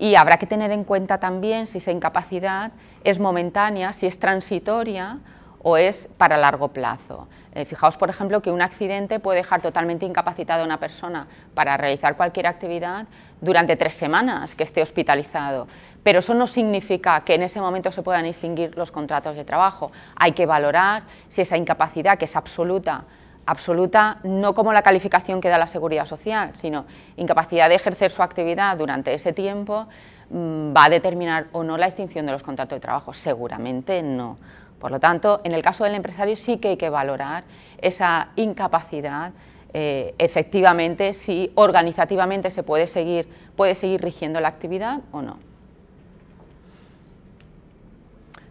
Y 0.00 0.16
habrá 0.16 0.36
que 0.38 0.46
tener 0.48 0.72
en 0.72 0.82
cuenta 0.82 1.18
también 1.18 1.68
si 1.68 1.78
esa 1.78 1.92
incapacidad 1.92 2.72
es 3.04 3.20
momentánea, 3.20 3.92
si 3.92 4.06
es 4.08 4.18
transitoria 4.18 5.20
o 5.68 5.76
es 5.76 6.08
para 6.16 6.36
largo 6.36 6.68
plazo. 6.68 7.26
Eh, 7.52 7.64
fijaos, 7.64 7.96
por 7.96 8.08
ejemplo, 8.08 8.40
que 8.40 8.52
un 8.52 8.62
accidente 8.62 9.18
puede 9.18 9.38
dejar 9.38 9.60
totalmente 9.60 10.06
incapacitada 10.06 10.62
a 10.62 10.64
una 10.64 10.78
persona 10.78 11.26
para 11.54 11.76
realizar 11.76 12.16
cualquier 12.16 12.46
actividad 12.46 13.04
durante 13.40 13.74
tres 13.74 13.96
semanas 13.96 14.54
que 14.54 14.62
esté 14.62 14.80
hospitalizado, 14.80 15.66
pero 16.04 16.20
eso 16.20 16.34
no 16.34 16.46
significa 16.46 17.20
que 17.22 17.34
en 17.34 17.42
ese 17.42 17.60
momento 17.60 17.90
se 17.90 18.02
puedan 18.02 18.26
extinguir 18.26 18.76
los 18.76 18.92
contratos 18.92 19.34
de 19.34 19.44
trabajo. 19.44 19.90
Hay 20.14 20.30
que 20.30 20.46
valorar 20.46 21.02
si 21.30 21.40
esa 21.40 21.56
incapacidad, 21.56 22.16
que 22.16 22.26
es 22.26 22.36
absoluta, 22.36 23.02
absoluta 23.44 24.18
no 24.22 24.54
como 24.54 24.72
la 24.72 24.82
calificación 24.82 25.40
que 25.40 25.48
da 25.48 25.58
la 25.58 25.66
seguridad 25.66 26.06
social, 26.06 26.50
sino 26.54 26.84
incapacidad 27.16 27.68
de 27.68 27.74
ejercer 27.74 28.12
su 28.12 28.22
actividad 28.22 28.76
durante 28.76 29.12
ese 29.14 29.32
tiempo, 29.32 29.88
mm, 30.30 30.72
va 30.76 30.84
a 30.84 30.90
determinar 30.90 31.46
o 31.50 31.64
no 31.64 31.76
la 31.76 31.86
extinción 31.88 32.24
de 32.24 32.30
los 32.30 32.44
contratos 32.44 32.76
de 32.76 32.80
trabajo. 32.80 33.12
Seguramente 33.12 34.00
no 34.04 34.38
por 34.78 34.90
lo 34.90 35.00
tanto, 35.00 35.40
en 35.44 35.52
el 35.52 35.62
caso 35.62 35.84
del 35.84 35.94
empresario 35.94 36.36
sí 36.36 36.58
que 36.58 36.68
hay 36.68 36.76
que 36.76 36.90
valorar 36.90 37.44
esa 37.80 38.28
incapacidad. 38.36 39.32
Eh, 39.72 40.14
efectivamente, 40.18 41.14
si 41.14 41.50
organizativamente 41.54 42.50
se 42.50 42.62
puede 42.62 42.86
seguir, 42.86 43.28
puede 43.56 43.74
seguir 43.74 44.02
rigiendo 44.02 44.40
la 44.40 44.48
actividad 44.48 45.00
o 45.12 45.22
no. 45.22 45.38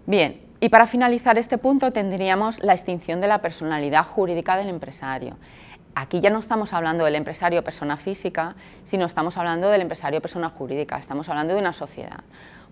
Bien, 0.07 0.39
y 0.59 0.69
para 0.69 0.87
finalizar 0.87 1.37
este 1.37 1.57
punto 1.57 1.91
tendríamos 1.91 2.57
la 2.63 2.73
extinción 2.73 3.21
de 3.21 3.27
la 3.27 3.41
personalidad 3.41 4.05
jurídica 4.05 4.57
del 4.57 4.69
empresario. 4.69 5.37
Aquí 5.95 6.21
ya 6.21 6.29
no 6.29 6.39
estamos 6.39 6.73
hablando 6.73 7.05
del 7.05 7.15
empresario 7.15 7.63
persona 7.63 7.97
física, 7.97 8.55
sino 8.83 9.05
estamos 9.05 9.37
hablando 9.37 9.69
del 9.69 9.81
empresario 9.81 10.21
persona 10.21 10.49
jurídica, 10.49 10.97
estamos 10.97 11.29
hablando 11.29 11.53
de 11.53 11.59
una 11.61 11.73
sociedad. 11.73 12.21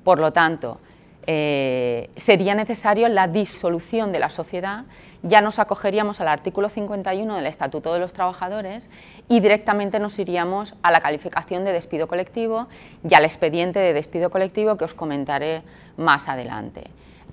Por 0.04 0.20
lo 0.20 0.34
tanto, 0.34 0.80
eh, 1.26 2.10
sería 2.18 2.54
necesario 2.54 3.08
la 3.08 3.28
disolución 3.30 4.12
de 4.12 4.20
la 4.20 4.30
sociedad, 4.30 4.84
ya 5.22 5.40
nos 5.40 5.58
acogeríamos 5.58 6.20
al 6.20 6.28
artículo 6.28 6.68
51 6.68 7.36
del 7.38 7.46
Estatuto 7.48 7.94
de 7.94 8.00
los 8.02 8.12
Trabajadores 8.12 8.90
y 9.30 9.40
directamente 9.40 10.00
nos 10.00 10.20
iríamos 10.20 10.74
a 10.82 10.92
la 10.92 11.00
calificación 11.00 11.64
de 11.64 11.72
despido 11.72 12.08
colectivo 12.10 12.68
y 13.10 13.14
al 13.16 13.24
expediente 13.24 13.80
de 13.80 13.94
despido 13.94 14.30
colectivo 14.32 14.76
que 14.76 14.84
os 14.84 14.94
comentaré 14.94 15.62
más 15.96 16.28
adelante. 16.28 16.84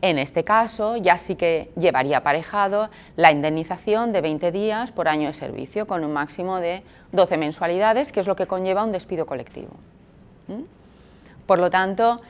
En 0.02 0.18
este 0.18 0.44
caso, 0.44 0.96
ya 0.96 1.18
sí 1.18 1.34
que 1.34 1.70
llevaría 1.76 2.18
aparejado 2.18 2.90
la 3.16 3.32
indemnización 3.32 4.12
de 4.12 4.20
20 4.20 4.52
días 4.52 4.92
por 4.92 5.08
año 5.08 5.26
de 5.26 5.34
servicio, 5.34 5.88
con 5.88 6.04
un 6.04 6.12
máximo 6.12 6.60
de 6.60 6.84
12 7.10 7.36
mensualidades, 7.36 8.12
que 8.12 8.20
es 8.20 8.26
lo 8.28 8.36
que 8.36 8.46
conlleva 8.46 8.84
un 8.84 8.92
despido 8.92 9.26
colectivo. 9.26 9.72
¿Mm? 10.46 10.62
Por 11.44 11.58
lo 11.58 11.68
tanto, 11.70 12.20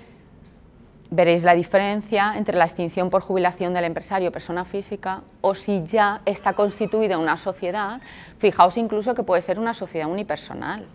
veréis 1.11 1.43
la 1.43 1.55
diferencia 1.55 2.35
entre 2.37 2.57
la 2.57 2.65
extinción 2.67 3.11
por 3.11 3.23
jubilación 3.23 3.75
del 3.75 3.85
empresario 3.85 4.31
persona 4.31 4.65
física 4.65 5.23
o 5.41 5.55
si 5.57 5.85
ya 5.85 6.21
está 6.25 6.53
constituida 6.53 7.19
una 7.19 7.37
sociedad, 7.37 8.01
fijaos 8.39 8.77
incluso 8.77 9.15
que 9.15 9.25
puede 9.25 9.43
ser 9.43 9.59
una 9.59 9.75
sociedad 9.75 10.09
unipersonal, 10.09 10.87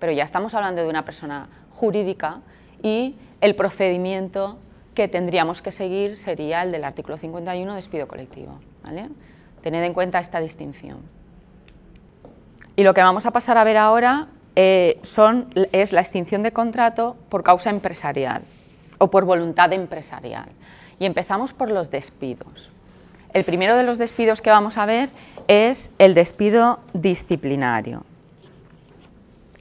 pero 0.00 0.12
ya 0.12 0.24
estamos 0.24 0.54
hablando 0.54 0.82
de 0.82 0.88
una 0.88 1.04
persona 1.04 1.48
jurídica 1.74 2.40
y 2.82 3.16
el 3.42 3.54
procedimiento 3.56 4.56
que 4.94 5.06
tendríamos 5.06 5.60
que 5.62 5.70
seguir 5.70 6.16
sería 6.16 6.62
el 6.62 6.72
del 6.72 6.84
artículo 6.84 7.18
51 7.18 7.74
despido 7.74 8.08
colectivo. 8.08 8.58
Tened 9.60 9.84
en 9.84 9.92
cuenta 9.92 10.18
esta 10.18 10.40
distinción. 10.40 10.98
Y 12.74 12.84
lo 12.84 12.94
que 12.94 13.02
vamos 13.02 13.26
a 13.26 13.32
pasar 13.32 13.58
a 13.58 13.64
ver 13.64 13.76
ahora 13.76 14.28
eh, 14.56 14.98
es 15.72 15.92
la 15.92 16.00
extinción 16.00 16.42
de 16.42 16.52
contrato 16.52 17.16
por 17.28 17.42
causa 17.42 17.68
empresarial 17.70 18.42
o 18.98 19.08
por 19.10 19.24
voluntad 19.24 19.72
empresarial. 19.72 20.48
Y 20.98 21.06
empezamos 21.06 21.52
por 21.54 21.70
los 21.70 21.90
despidos. 21.90 22.68
El 23.32 23.44
primero 23.44 23.76
de 23.76 23.84
los 23.84 23.98
despidos 23.98 24.42
que 24.42 24.50
vamos 24.50 24.76
a 24.76 24.86
ver 24.86 25.10
es 25.46 25.92
el 25.98 26.14
despido 26.14 26.80
disciplinario. 26.92 28.02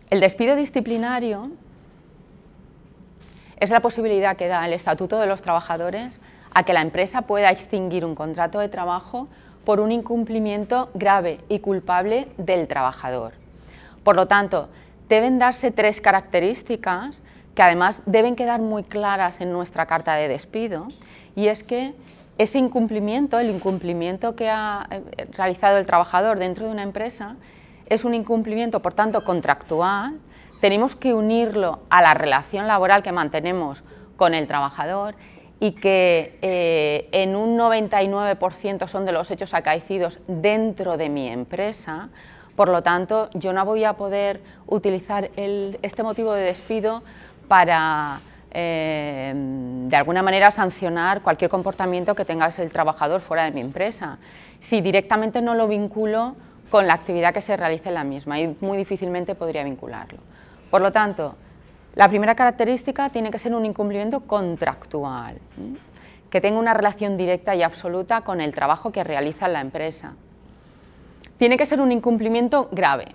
El 0.09 0.19
despido 0.19 0.55
disciplinario 0.55 1.51
es 3.59 3.69
la 3.69 3.81
posibilidad 3.81 4.35
que 4.37 4.47
da 4.47 4.65
el 4.65 4.73
Estatuto 4.73 5.19
de 5.19 5.27
los 5.27 5.41
Trabajadores 5.41 6.19
a 6.53 6.63
que 6.63 6.73
la 6.73 6.81
empresa 6.81 7.23
pueda 7.23 7.51
extinguir 7.51 8.05
un 8.05 8.15
contrato 8.15 8.59
de 8.59 8.69
trabajo 8.69 9.27
por 9.65 9.79
un 9.79 9.91
incumplimiento 9.91 10.89
grave 10.93 11.39
y 11.49 11.59
culpable 11.59 12.29
del 12.37 12.67
trabajador. 12.67 13.33
Por 14.03 14.15
lo 14.15 14.27
tanto, 14.27 14.69
deben 15.09 15.39
darse 15.39 15.71
tres 15.71 15.99
características 15.99 17.21
que 17.57 17.63
además 17.63 18.03
deben 18.05 18.35
quedar 18.35 18.61
muy 18.61 18.83
claras 18.83 19.41
en 19.41 19.51
nuestra 19.51 19.87
carta 19.87 20.13
de 20.13 20.27
despido, 20.27 20.89
y 21.35 21.47
es 21.47 21.63
que 21.63 21.95
ese 22.37 22.59
incumplimiento, 22.59 23.39
el 23.39 23.49
incumplimiento 23.49 24.35
que 24.35 24.47
ha 24.47 24.85
eh, 24.91 25.27
realizado 25.31 25.79
el 25.79 25.87
trabajador 25.87 26.37
dentro 26.37 26.67
de 26.67 26.71
una 26.71 26.83
empresa, 26.83 27.35
es 27.87 28.03
un 28.05 28.13
incumplimiento, 28.13 28.79
por 28.83 28.93
tanto, 28.93 29.23
contractual, 29.23 30.19
tenemos 30.61 30.95
que 30.95 31.15
unirlo 31.15 31.79
a 31.89 32.03
la 32.03 32.13
relación 32.13 32.67
laboral 32.67 33.01
que 33.01 33.11
mantenemos 33.11 33.83
con 34.17 34.35
el 34.35 34.45
trabajador 34.45 35.15
y 35.59 35.71
que 35.71 36.37
eh, 36.43 37.09
en 37.11 37.35
un 37.35 37.57
99% 37.57 38.87
son 38.87 39.05
de 39.07 39.13
los 39.13 39.31
hechos 39.31 39.55
acaecidos 39.55 40.19
dentro 40.27 40.95
de 40.95 41.09
mi 41.09 41.27
empresa, 41.27 42.09
por 42.55 42.69
lo 42.69 42.83
tanto, 42.83 43.31
yo 43.33 43.51
no 43.51 43.65
voy 43.65 43.83
a 43.83 43.93
poder 43.93 44.41
utilizar 44.67 45.31
este 45.37 46.03
motivo 46.03 46.33
de 46.33 46.43
despido 46.43 47.01
para 47.47 48.19
eh, 48.51 49.31
de 49.35 49.95
alguna 49.95 50.21
manera 50.21 50.51
sancionar 50.51 51.21
cualquier 51.21 51.49
comportamiento 51.49 52.15
que 52.15 52.25
tenga 52.25 52.47
el 52.57 52.71
trabajador 52.71 53.21
fuera 53.21 53.45
de 53.45 53.51
mi 53.51 53.61
empresa. 53.61 54.19
Si 54.59 54.81
directamente 54.81 55.41
no 55.41 55.55
lo 55.55 55.67
vinculo 55.67 56.35
con 56.69 56.87
la 56.87 56.93
actividad 56.93 57.33
que 57.33 57.41
se 57.41 57.55
realice 57.55 57.87
en 57.89 57.95
la 57.95 58.03
misma 58.03 58.39
y 58.39 58.55
muy 58.59 58.77
difícilmente 58.77 59.35
podría 59.35 59.63
vincularlo. 59.63 60.19
Por 60.69 60.81
lo 60.81 60.91
tanto, 60.91 61.35
la 61.95 62.09
primera 62.09 62.35
característica 62.35 63.09
tiene 63.09 63.31
que 63.31 63.39
ser 63.39 63.55
un 63.55 63.65
incumplimiento 63.65 64.21
contractual, 64.21 65.37
que 66.29 66.41
tenga 66.41 66.59
una 66.59 66.73
relación 66.73 67.15
directa 67.15 67.55
y 67.55 67.63
absoluta 67.63 68.21
con 68.21 68.41
el 68.41 68.53
trabajo 68.53 68.91
que 68.91 69.03
realiza 69.03 69.47
la 69.47 69.61
empresa. 69.61 70.13
Tiene 71.37 71.55
que 71.55 71.65
ser 71.65 71.79
un 71.79 71.91
incumplimiento 71.93 72.67
grave, 72.73 73.05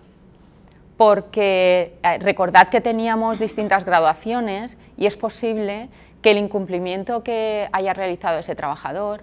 porque 1.02 1.96
eh, 2.04 2.18
recordad 2.20 2.68
que 2.68 2.80
teníamos 2.80 3.40
distintas 3.40 3.84
graduaciones 3.84 4.76
y 4.96 5.06
es 5.06 5.16
posible 5.16 5.88
que 6.22 6.30
el 6.30 6.36
incumplimiento 6.38 7.24
que 7.24 7.68
haya 7.72 7.92
realizado 7.92 8.38
ese 8.38 8.54
trabajador, 8.54 9.22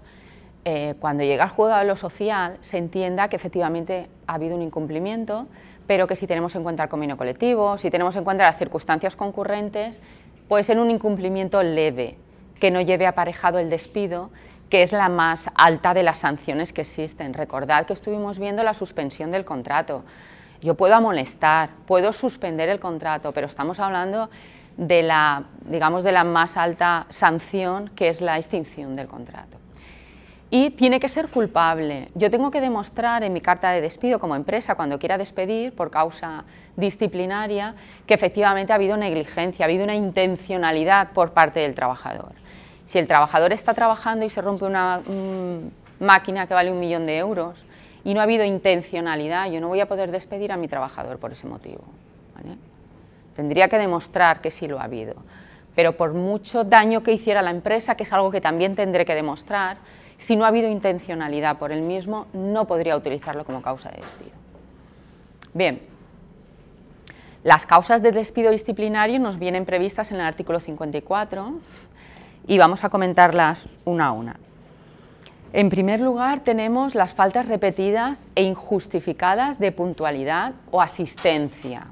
eh, 0.65 0.95
cuando 0.99 1.23
llega 1.23 1.45
al 1.45 1.51
juego 1.51 1.73
de 1.77 1.85
lo 1.85 1.95
social, 1.95 2.57
se 2.59 2.77
entienda 2.79 3.29
que 3.29 3.37
efectivamente 3.37 4.09
ha 4.27 4.33
habido 4.33 4.57
un 4.57 4.61
incumplimiento, 4.61 5.45
pero 5.87 6.05
que 6.05 6.17
si 6.17 6.27
tenemos 6.27 6.53
en 6.55 6.63
cuenta 6.63 6.83
el 6.83 6.89
convenio 6.89 7.15
colectivo, 7.15 7.77
si 7.77 7.89
tenemos 7.89 8.13
en 8.17 8.25
cuenta 8.25 8.43
las 8.43 8.57
circunstancias 8.57 9.15
concurrentes, 9.15 10.01
puede 10.49 10.65
ser 10.65 10.81
un 10.81 10.91
incumplimiento 10.91 11.63
leve, 11.63 12.17
que 12.59 12.71
no 12.71 12.81
lleve 12.81 13.07
aparejado 13.07 13.57
el 13.57 13.69
despido, 13.69 14.31
que 14.69 14.83
es 14.83 14.91
la 14.91 15.07
más 15.07 15.49
alta 15.55 15.93
de 15.93 16.03
las 16.03 16.19
sanciones 16.19 16.73
que 16.73 16.81
existen. 16.81 17.33
Recordad 17.33 17.85
que 17.85 17.93
estuvimos 17.93 18.37
viendo 18.37 18.63
la 18.63 18.73
suspensión 18.73 19.31
del 19.31 19.45
contrato, 19.45 20.03
yo 20.61 20.75
puedo 20.75 20.93
amonestar, 20.93 21.69
puedo 21.87 22.11
suspender 22.11 22.69
el 22.69 22.79
contrato, 22.79 23.31
pero 23.31 23.47
estamos 23.47 23.79
hablando 23.79 24.29
de 24.77 25.03
la, 25.03 25.43
digamos, 25.65 26.03
de 26.03 26.11
la 26.11 26.23
más 26.23 26.57
alta 26.57 27.05
sanción, 27.09 27.89
que 27.95 28.09
es 28.09 28.19
la 28.21 28.37
extinción 28.37 28.95
del 28.95 29.07
contrato. 29.07 29.57
Y 30.51 30.71
tiene 30.71 30.99
que 30.99 31.09
ser 31.09 31.27
culpable. 31.27 32.09
Yo 32.15 32.31
tengo 32.31 32.49
que 32.49 32.59
demostrar 32.59 33.23
en 33.23 33.31
mi 33.33 33.39
carta 33.39 33.69
de 33.71 33.81
despido 33.81 34.19
como 34.19 34.35
empresa, 34.35 34.75
cuando 34.75 34.97
quiera 34.97 35.17
despedir 35.17 35.73
por 35.75 35.91
causa 35.91 36.43
disciplinaria, 36.75 37.75
que 38.05 38.15
efectivamente 38.15 38.73
ha 38.73 38.75
habido 38.75 38.97
negligencia, 38.97 39.63
ha 39.63 39.67
habido 39.67 39.83
una 39.83 39.95
intencionalidad 39.95 41.11
por 41.11 41.31
parte 41.33 41.59
del 41.59 41.75
trabajador. 41.75 42.33
Si 42.85 42.97
el 42.97 43.07
trabajador 43.07 43.53
está 43.53 43.75
trabajando 43.75 44.25
y 44.25 44.29
se 44.31 44.41
rompe 44.41 44.65
una 44.65 45.01
mm, 45.05 46.03
máquina 46.03 46.47
que 46.47 46.53
vale 46.55 46.71
un 46.71 46.79
millón 46.79 47.05
de 47.05 47.17
euros, 47.19 47.63
y 48.09 48.13
no 48.15 48.21
ha 48.21 48.23
habido 48.23 48.43
intencionalidad, 48.43 49.51
yo 49.51 49.61
no 49.61 49.67
voy 49.67 49.81
a 49.81 49.87
poder 49.87 50.09
despedir 50.09 50.51
a 50.51 50.57
mi 50.57 50.67
trabajador 50.67 51.19
por 51.19 51.31
ese 51.31 51.45
motivo. 51.45 51.83
Tendría 53.35 53.67
que 53.69 53.77
demostrar 53.77 54.41
que 54.41 54.49
sí 54.49 54.67
lo 54.67 54.79
ha 54.79 54.85
habido. 54.85 55.13
Pero 55.75 55.95
por 55.95 56.15
mucho 56.15 56.63
daño 56.63 57.03
que 57.03 57.11
hiciera 57.13 57.43
la 57.43 57.51
empresa, 57.51 57.93
que 57.93 58.03
es 58.05 58.11
algo 58.11 58.31
que 58.31 58.41
también 58.41 58.73
tendré 58.75 59.05
que 59.05 59.13
demostrar, 59.13 59.77
si 60.17 60.35
no 60.35 60.43
ha 60.43 60.47
habido 60.47 60.67
intencionalidad 60.71 61.59
por 61.59 61.71
el 61.71 61.83
mismo, 61.83 62.25
no 62.33 62.65
podría 62.65 62.97
utilizarlo 62.97 63.45
como 63.45 63.61
causa 63.61 63.91
de 63.91 63.97
despido. 63.97 64.31
Bien, 65.53 65.79
las 67.43 67.67
causas 67.67 68.01
de 68.01 68.11
despido 68.11 68.49
disciplinario 68.49 69.19
nos 69.19 69.37
vienen 69.37 69.65
previstas 69.65 70.09
en 70.09 70.15
el 70.15 70.25
artículo 70.25 70.59
54 70.59 71.53
y 72.47 72.57
vamos 72.57 72.83
a 72.83 72.89
comentarlas 72.89 73.67
una 73.85 74.07
a 74.07 74.11
una. 74.13 74.35
En 75.51 75.69
primer 75.71 75.99
lugar, 75.99 76.41
tenemos 76.41 76.93
las 76.93 77.13
faltas 77.13 77.47
repetidas 77.47 78.23
e 78.35 78.43
injustificadas 78.43 79.57
de 79.57 79.71
puntualidad 79.71 80.53
o 80.69 80.79
asistencia. 80.79 81.87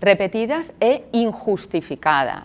Repetidas 0.00 0.72
e 0.80 1.04
injustificadas. 1.12 2.44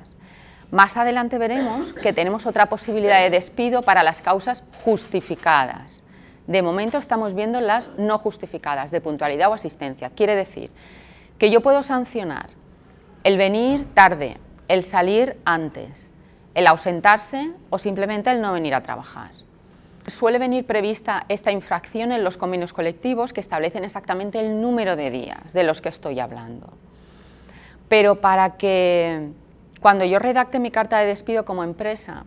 Más 0.71 0.97
adelante 0.97 1.37
veremos 1.37 1.93
que 1.93 2.11
tenemos 2.11 2.45
otra 2.45 2.65
posibilidad 2.65 3.21
de 3.21 3.29
despido 3.29 3.83
para 3.83 4.03
las 4.03 4.21
causas 4.21 4.63
justificadas. 4.83 6.03
De 6.47 6.61
momento 6.61 6.97
estamos 6.97 7.33
viendo 7.33 7.61
las 7.61 7.87
no 7.97 8.17
justificadas 8.17 8.91
de 8.91 8.99
puntualidad 8.99 9.49
o 9.49 9.53
asistencia. 9.53 10.09
Quiere 10.09 10.35
decir 10.35 10.69
que 11.37 11.49
yo 11.49 11.61
puedo 11.61 11.81
sancionar 11.81 12.49
el 13.23 13.37
venir 13.37 13.87
tarde, 13.93 14.35
el 14.67 14.83
salir 14.83 15.37
antes, 15.45 16.11
el 16.55 16.67
ausentarse 16.67 17.51
o 17.69 17.79
simplemente 17.79 18.29
el 18.31 18.41
no 18.41 18.51
venir 18.51 18.75
a 18.75 18.83
trabajar 18.83 19.31
suele 20.11 20.37
venir 20.37 20.65
prevista 20.65 21.25
esta 21.29 21.51
infracción 21.51 22.11
en 22.11 22.23
los 22.23 22.35
convenios 22.37 22.73
colectivos 22.73 23.31
que 23.33 23.39
establecen 23.39 23.83
exactamente 23.85 24.39
el 24.39 24.59
número 24.61 24.95
de 24.95 25.09
días 25.11 25.53
de 25.53 25.63
los 25.63 25.81
que 25.81 25.89
estoy 25.89 26.19
hablando. 26.19 26.71
Pero 27.87 28.15
para 28.19 28.57
que 28.57 29.29
cuando 29.81 30.05
yo 30.05 30.19
redacte 30.19 30.59
mi 30.59 30.71
carta 30.71 30.99
de 30.99 31.05
despido 31.07 31.45
como 31.45 31.63
empresa, 31.63 32.25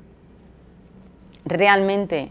realmente 1.44 2.30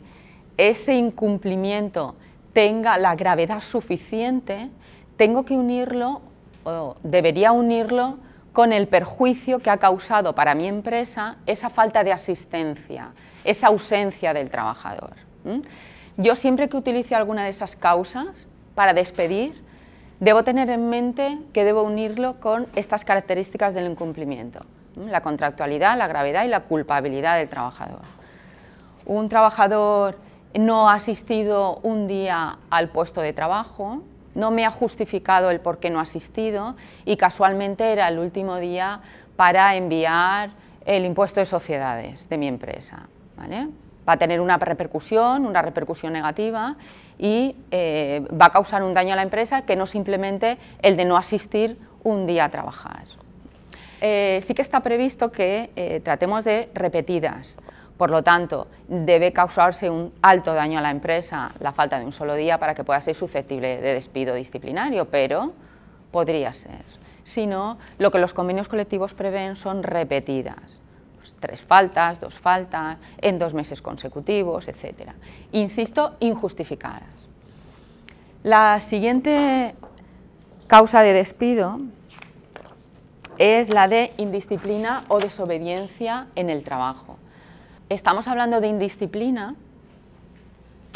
ese 0.57 0.93
incumplimiento 0.93 2.15
tenga 2.53 2.97
la 2.97 3.15
gravedad 3.15 3.61
suficiente, 3.61 4.69
tengo 5.17 5.45
que 5.45 5.53
unirlo 5.55 6.21
o 6.63 6.95
debería 7.03 7.51
unirlo 7.51 8.17
con 8.53 8.71
el 8.71 8.87
perjuicio 8.87 9.59
que 9.59 9.69
ha 9.69 9.77
causado 9.77 10.33
para 10.33 10.55
mi 10.55 10.65
empresa 10.67 11.35
esa 11.45 11.69
falta 11.69 12.03
de 12.05 12.13
asistencia, 12.13 13.11
esa 13.43 13.67
ausencia 13.67 14.33
del 14.33 14.49
trabajador. 14.49 15.11
Yo 16.17 16.35
siempre 16.35 16.69
que 16.69 16.77
utilice 16.77 17.15
alguna 17.15 17.43
de 17.43 17.49
esas 17.49 17.75
causas 17.75 18.47
para 18.73 18.93
despedir, 18.93 19.61
debo 20.19 20.43
tener 20.43 20.69
en 20.69 20.89
mente 20.89 21.37
que 21.53 21.63
debo 21.65 21.83
unirlo 21.83 22.39
con 22.39 22.67
estas 22.75 23.03
características 23.05 23.73
del 23.73 23.91
incumplimiento, 23.91 24.65
la 24.95 25.21
contractualidad, 25.21 25.97
la 25.97 26.07
gravedad 26.07 26.45
y 26.45 26.47
la 26.47 26.61
culpabilidad 26.61 27.37
del 27.37 27.49
trabajador. 27.49 28.01
Un 29.05 29.29
trabajador 29.29 30.17
no 30.57 30.89
ha 30.89 30.95
asistido 30.95 31.79
un 31.83 32.07
día 32.07 32.57
al 32.69 32.89
puesto 32.89 33.21
de 33.21 33.33
trabajo, 33.33 34.01
no 34.35 34.51
me 34.51 34.65
ha 34.65 34.71
justificado 34.71 35.51
el 35.51 35.59
por 35.59 35.79
qué 35.79 35.89
no 35.89 35.99
ha 35.99 36.03
asistido 36.03 36.75
y 37.05 37.17
casualmente 37.17 37.91
era 37.91 38.07
el 38.07 38.19
último 38.19 38.55
día 38.57 39.01
para 39.35 39.75
enviar 39.75 40.49
el 40.85 41.05
impuesto 41.05 41.39
de 41.41 41.45
sociedades 41.45 42.27
de 42.29 42.37
mi 42.37 42.47
empresa 42.47 43.07
va 44.07 44.13
a 44.13 44.17
tener 44.17 44.39
una 44.39 44.57
repercusión, 44.57 45.45
una 45.45 45.61
repercusión 45.61 46.13
negativa 46.13 46.75
y 47.17 47.55
eh, 47.71 48.23
va 48.31 48.47
a 48.47 48.49
causar 48.51 48.83
un 48.83 48.93
daño 48.93 49.13
a 49.13 49.15
la 49.15 49.23
empresa 49.23 49.63
que 49.63 49.75
no 49.75 49.87
simplemente 49.87 50.57
el 50.81 50.95
de 50.95 51.05
no 51.05 51.17
asistir 51.17 51.77
un 52.03 52.27
día 52.27 52.45
a 52.45 52.49
trabajar. 52.49 53.03
Eh, 54.01 54.41
sí 54.45 54.53
que 54.53 54.61
está 54.61 54.81
previsto 54.81 55.31
que 55.31 55.71
eh, 55.75 56.01
tratemos 56.03 56.45
de 56.45 56.69
repetidas, 56.73 57.57
por 57.97 58.09
lo 58.11 58.23
tanto, 58.23 58.67
debe 58.89 59.31
causarse 59.31 59.89
un 59.89 60.13
alto 60.21 60.53
daño 60.53 60.79
a 60.79 60.81
la 60.81 60.91
empresa 60.91 61.53
la 61.61 61.71
falta 61.71 61.97
de 61.97 62.03
un 62.05 62.11
solo 62.11 62.33
día 62.35 62.57
para 62.57 62.75
que 62.75 62.83
pueda 62.83 62.99
ser 63.01 63.15
susceptible 63.15 63.79
de 63.79 63.93
despido 63.93 64.35
disciplinario, 64.35 65.05
pero 65.05 65.53
podría 66.11 66.51
ser. 66.53 66.83
Si 67.23 67.47
no, 67.47 67.77
lo 67.97 68.11
que 68.11 68.19
los 68.19 68.33
convenios 68.33 68.67
colectivos 68.67 69.13
prevén 69.15 69.55
son 69.55 69.81
repetidas 69.81 70.77
tres 71.45 71.61
faltas, 71.61 72.19
dos 72.19 72.33
faltas, 72.39 72.97
en 73.21 73.37
dos 73.37 73.53
meses 73.53 73.79
consecutivos, 73.81 74.67
etc. 74.67 75.11
Insisto, 75.51 76.15
injustificadas. 76.19 77.11
La 78.43 78.79
siguiente 78.79 79.75
causa 80.65 81.01
de 81.03 81.13
despido 81.13 81.79
es 83.37 83.69
la 83.69 83.87
de 83.87 84.11
indisciplina 84.17 85.03
o 85.07 85.19
desobediencia 85.19 86.25
en 86.35 86.49
el 86.49 86.63
trabajo. 86.63 87.17
Estamos 87.89 88.27
hablando 88.27 88.59
de 88.59 88.67
indisciplina 88.67 89.53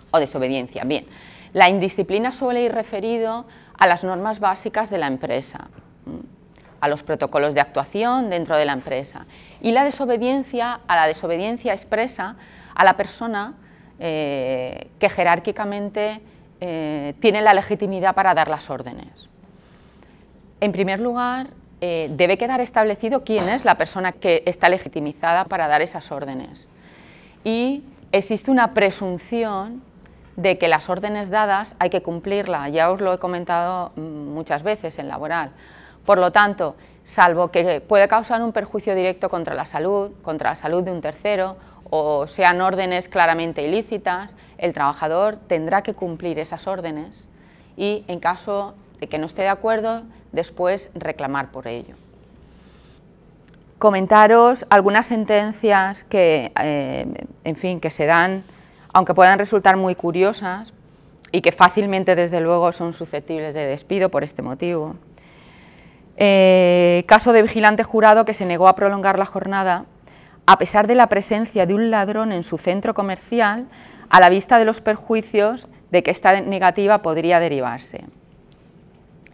o 0.09 0.17
desobediencia. 0.19 0.83
Bien, 0.83 1.05
la 1.53 1.69
indisciplina 1.69 2.31
suele 2.31 2.63
ir 2.63 2.71
referido 2.71 3.45
a 3.77 3.85
las 3.85 4.03
normas 4.03 4.39
básicas 4.39 4.89
de 4.89 4.97
la 4.97 5.05
empresa, 5.07 5.69
a 6.81 6.87
los 6.87 7.03
protocolos 7.03 7.53
de 7.53 7.61
actuación 7.61 8.29
dentro 8.29 8.55
de 8.57 8.65
la 8.65 8.73
empresa 8.73 9.25
y 9.61 9.71
la 9.71 9.83
desobediencia 9.83 10.79
a 10.87 10.95
la 10.95 11.07
desobediencia 11.07 11.73
expresa 11.73 12.35
a 12.75 12.83
la 12.83 12.93
persona 12.97 13.53
eh, 13.99 14.89
que 14.99 15.09
jerárquicamente 15.09 16.21
eh, 16.61 17.15
tiene 17.19 17.41
la 17.41 17.53
legitimidad 17.53 18.15
para 18.15 18.33
dar 18.33 18.47
las 18.49 18.69
órdenes. 18.69 19.11
En 20.61 20.71
primer 20.71 20.99
lugar, 20.99 21.47
eh, 21.81 22.07
debe 22.11 22.37
quedar 22.37 22.59
establecido 22.61 23.23
quién 23.23 23.47
es 23.49 23.65
la 23.65 23.75
persona 23.75 24.11
que 24.11 24.43
está 24.45 24.67
legitimizada 24.69 25.45
para 25.45 25.67
dar 25.67 25.81
esas 25.81 26.11
órdenes. 26.11 26.67
Y 27.45 27.83
existe 28.11 28.51
una 28.51 28.73
presunción 28.73 29.81
de 30.35 30.57
que 30.57 30.69
las 30.69 30.89
órdenes 30.89 31.29
dadas 31.29 31.75
hay 31.79 31.89
que 31.89 32.01
cumplirlas, 32.01 32.71
Ya 32.71 32.91
os 32.91 33.01
lo 33.01 33.13
he 33.13 33.17
comentado 33.17 33.91
mm, 33.95 34.01
muchas 34.01 34.63
veces 34.63 34.97
en 34.99 35.07
laboral. 35.09 35.51
Por 36.09 36.17
lo 36.17 36.31
tanto, 36.31 36.75
salvo 37.03 37.49
que 37.49 37.81
pueda 37.81 38.07
causar 38.07 38.41
un 38.41 38.51
perjuicio 38.51 38.95
directo 38.95 39.29
contra 39.29 39.53
la 39.53 39.65
salud, 39.67 40.09
contra 40.23 40.49
la 40.49 40.55
salud 40.55 40.81
de 40.81 40.91
un 40.91 41.01
tercero 41.01 41.55
o 41.91 42.25
sean 42.25 42.61
órdenes 42.61 43.07
claramente 43.07 43.61
ilícitas, 43.61 44.35
el 44.57 44.73
trabajador 44.73 45.37
tendrá 45.47 45.83
que 45.83 45.93
cumplir 45.93 46.39
esas 46.39 46.65
órdenes 46.65 47.29
y 47.77 48.05
en 48.07 48.19
caso 48.19 48.73
de 48.99 49.05
que 49.07 49.19
no 49.19 49.27
esté 49.27 49.43
de 49.43 49.49
acuerdo, 49.49 50.01
después 50.31 50.89
reclamar 50.95 51.51
por 51.51 51.67
ello. 51.67 51.93
Comentaros 53.77 54.65
algunas 54.71 55.05
sentencias 55.05 56.05
que, 56.05 56.51
eh, 56.59 57.05
en 57.43 57.55
fin, 57.55 57.79
que 57.79 57.91
se 57.91 58.07
dan, 58.07 58.43
aunque 58.93 59.13
puedan 59.13 59.37
resultar 59.37 59.77
muy 59.77 59.93
curiosas 59.93 60.73
y 61.31 61.41
que 61.41 61.51
fácilmente, 61.51 62.15
desde 62.15 62.41
luego, 62.41 62.71
son 62.71 62.93
susceptibles 62.93 63.53
de 63.53 63.67
despido 63.67 64.09
por 64.09 64.23
este 64.23 64.41
motivo. 64.41 64.95
Eh, 66.21 67.05
caso 67.07 67.31
de 67.31 67.41
vigilante 67.41 67.83
jurado 67.83 68.25
que 68.25 68.33
se 68.33 68.45
negó 68.45 68.67
a 68.67 68.75
prolongar 68.75 69.17
la 69.17 69.25
jornada 69.25 69.85
a 70.45 70.57
pesar 70.57 70.85
de 70.85 70.95
la 70.95 71.07
presencia 71.07 71.65
de 71.65 71.73
un 71.73 71.89
ladrón 71.91 72.33
en 72.33 72.43
su 72.43 72.57
centro 72.57 72.93
comercial 72.93 73.67
a 74.09 74.19
la 74.19 74.27
vista 74.29 74.59
de 74.59 74.65
los 74.65 74.81
perjuicios 74.81 75.69
de 75.91 76.03
que 76.03 76.11
esta 76.11 76.41
negativa 76.41 77.01
podría 77.01 77.39
derivarse. 77.39 78.03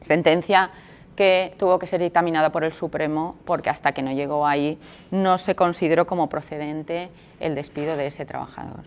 Sentencia 0.03 0.69
que 1.15 1.55
tuvo 1.57 1.79
que 1.79 1.87
ser 1.87 2.01
dictaminada 2.01 2.51
por 2.51 2.63
el 2.63 2.73
Supremo 2.73 3.35
porque 3.45 3.71
hasta 3.71 3.91
que 3.93 4.03
no 4.03 4.11
llegó 4.11 4.45
ahí 4.45 4.77
no 5.09 5.39
se 5.39 5.55
consideró 5.55 6.05
como 6.05 6.29
procedente 6.29 7.09
el 7.39 7.55
despido 7.55 7.97
de 7.97 8.05
ese 8.07 8.25
trabajador. 8.27 8.83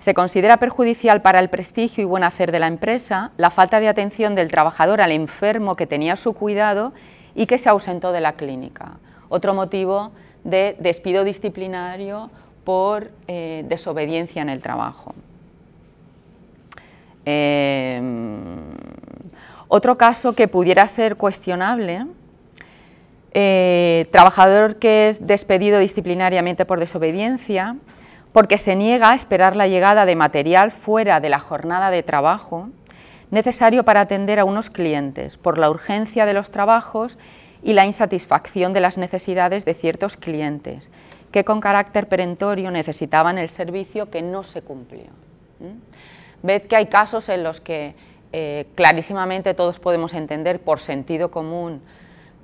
Se 0.00 0.14
considera 0.14 0.56
perjudicial 0.56 1.20
para 1.20 1.40
el 1.40 1.50
prestigio 1.50 2.00
y 2.00 2.06
buen 2.06 2.24
hacer 2.24 2.52
de 2.52 2.58
la 2.58 2.68
empresa 2.68 3.32
la 3.36 3.50
falta 3.50 3.80
de 3.80 3.88
atención 3.88 4.34
del 4.34 4.48
trabajador 4.50 5.02
al 5.02 5.12
enfermo 5.12 5.76
que 5.76 5.86
tenía 5.86 6.16
su 6.16 6.32
cuidado 6.32 6.92
y 7.34 7.44
que 7.44 7.58
se 7.58 7.68
ausentó 7.68 8.10
de 8.10 8.22
la 8.22 8.32
clínica. 8.32 8.92
Otro 9.28 9.52
motivo 9.52 10.12
de 10.42 10.74
despido 10.80 11.22
disciplinario 11.22 12.30
por 12.64 13.10
eh, 13.28 13.66
desobediencia 13.68 14.40
en 14.40 14.48
el 14.48 14.62
trabajo. 14.62 15.14
Em, 17.26 18.72
otro 19.68 19.98
caso 19.98 20.32
que 20.34 20.48
pudiera 20.48 20.88
ser 20.88 21.16
cuestionable, 21.16 22.06
eh, 23.34 24.08
trabajador 24.10 24.76
que 24.76 25.10
es 25.10 25.26
despedido 25.26 25.78
disciplinariamente 25.78 26.64
por 26.64 26.78
desobediencia, 26.80 27.76
porque 28.32 28.58
se 28.58 28.76
niega 28.76 29.10
a 29.10 29.14
esperar 29.14 29.56
la 29.56 29.66
llegada 29.68 30.06
de 30.06 30.16
material 30.16 30.70
fuera 30.70 31.20
de 31.20 31.28
la 31.28 31.40
jornada 31.40 31.90
de 31.90 32.02
trabajo 32.02 32.68
necesario 33.30 33.84
para 33.84 34.00
atender 34.02 34.38
a 34.38 34.44
unos 34.44 34.70
clientes 34.70 35.36
por 35.36 35.58
la 35.58 35.70
urgencia 35.70 36.26
de 36.26 36.32
los 36.34 36.50
trabajos 36.50 37.18
y 37.62 37.72
la 37.74 37.86
insatisfacción 37.86 38.72
de 38.72 38.80
las 38.80 38.98
necesidades 38.98 39.64
de 39.64 39.74
ciertos 39.74 40.16
clientes 40.16 40.88
que 41.30 41.44
con 41.44 41.60
carácter 41.60 42.08
perentorio 42.08 42.70
necesitaban 42.70 43.38
el 43.38 43.50
servicio 43.50 44.10
que 44.10 44.22
no 44.22 44.42
se 44.42 44.62
cumplió. 44.62 45.06
Ved 46.42 46.62
que 46.62 46.76
hay 46.76 46.86
casos 46.86 47.28
en 47.28 47.44
los 47.44 47.60
que 47.60 47.94
eh, 48.32 48.66
clarísimamente 48.74 49.54
todos 49.54 49.78
podemos 49.78 50.14
entender 50.14 50.60
por 50.60 50.80
sentido 50.80 51.30
común 51.30 51.82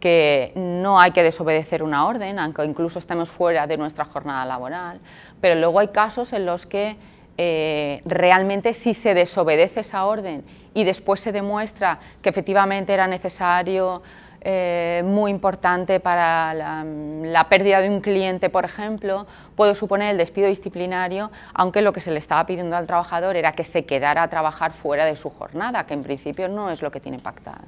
que 0.01 0.53
no 0.55 1.01
hay 1.01 1.13
que 1.13 1.23
desobedecer 1.23 1.83
una 1.83 2.07
orden, 2.07 2.39
aunque 2.39 2.65
incluso 2.65 2.99
estemos 2.99 3.31
fuera 3.31 3.67
de 3.67 3.77
nuestra 3.77 4.05
jornada 4.05 4.45
laboral, 4.45 5.01
pero 5.41 5.59
luego 5.59 5.81
hay 5.81 5.89
casos 5.89 6.33
en 6.33 6.45
los 6.47 6.67
que 6.67 6.97
eh, 7.39 8.01
realmente 8.05 8.75
si 8.75 8.95
se 8.95 9.15
desobedece 9.15 9.81
esa 9.81 10.07
orden 10.07 10.45
y 10.75 10.85
después 10.85 11.21
se 11.21 11.33
demuestra 11.33 11.99
que 12.23 12.29
efectivamente 12.31 12.93
era 12.95 13.07
necesario, 13.07 14.03
eh, 14.49 15.03
muy 15.05 15.33
importante 15.33 15.99
para 15.99 16.55
la, 16.55 17.47
pérdida 17.49 17.81
de 17.81 17.89
un 17.91 18.01
cliente, 18.01 18.49
por 18.49 18.65
ejemplo, 18.65 19.27
puede 19.57 19.75
suponer 19.75 20.11
el 20.11 20.19
despido 20.19 20.47
disciplinario, 20.47 21.33
aunque 21.53 21.83
lo 21.83 21.93
que 21.93 22.01
se 22.01 22.13
le 22.13 22.21
estaba 22.21 22.47
pidiendo 22.47 22.77
al 22.77 22.87
trabajador 22.87 23.35
era 23.35 23.53
que 23.53 23.65
se 23.65 23.87
quedara 23.87 24.23
a 24.23 24.29
trabajar 24.29 24.73
fuera 24.73 25.05
de 25.05 25.17
su 25.17 25.31
jornada, 25.31 25.85
que 25.85 25.95
en 25.95 26.05
principio 26.05 26.47
no 26.49 26.71
es 26.71 26.81
lo 26.81 26.93
que 26.93 27.01
tiene 27.01 27.19
pactado. 27.19 27.65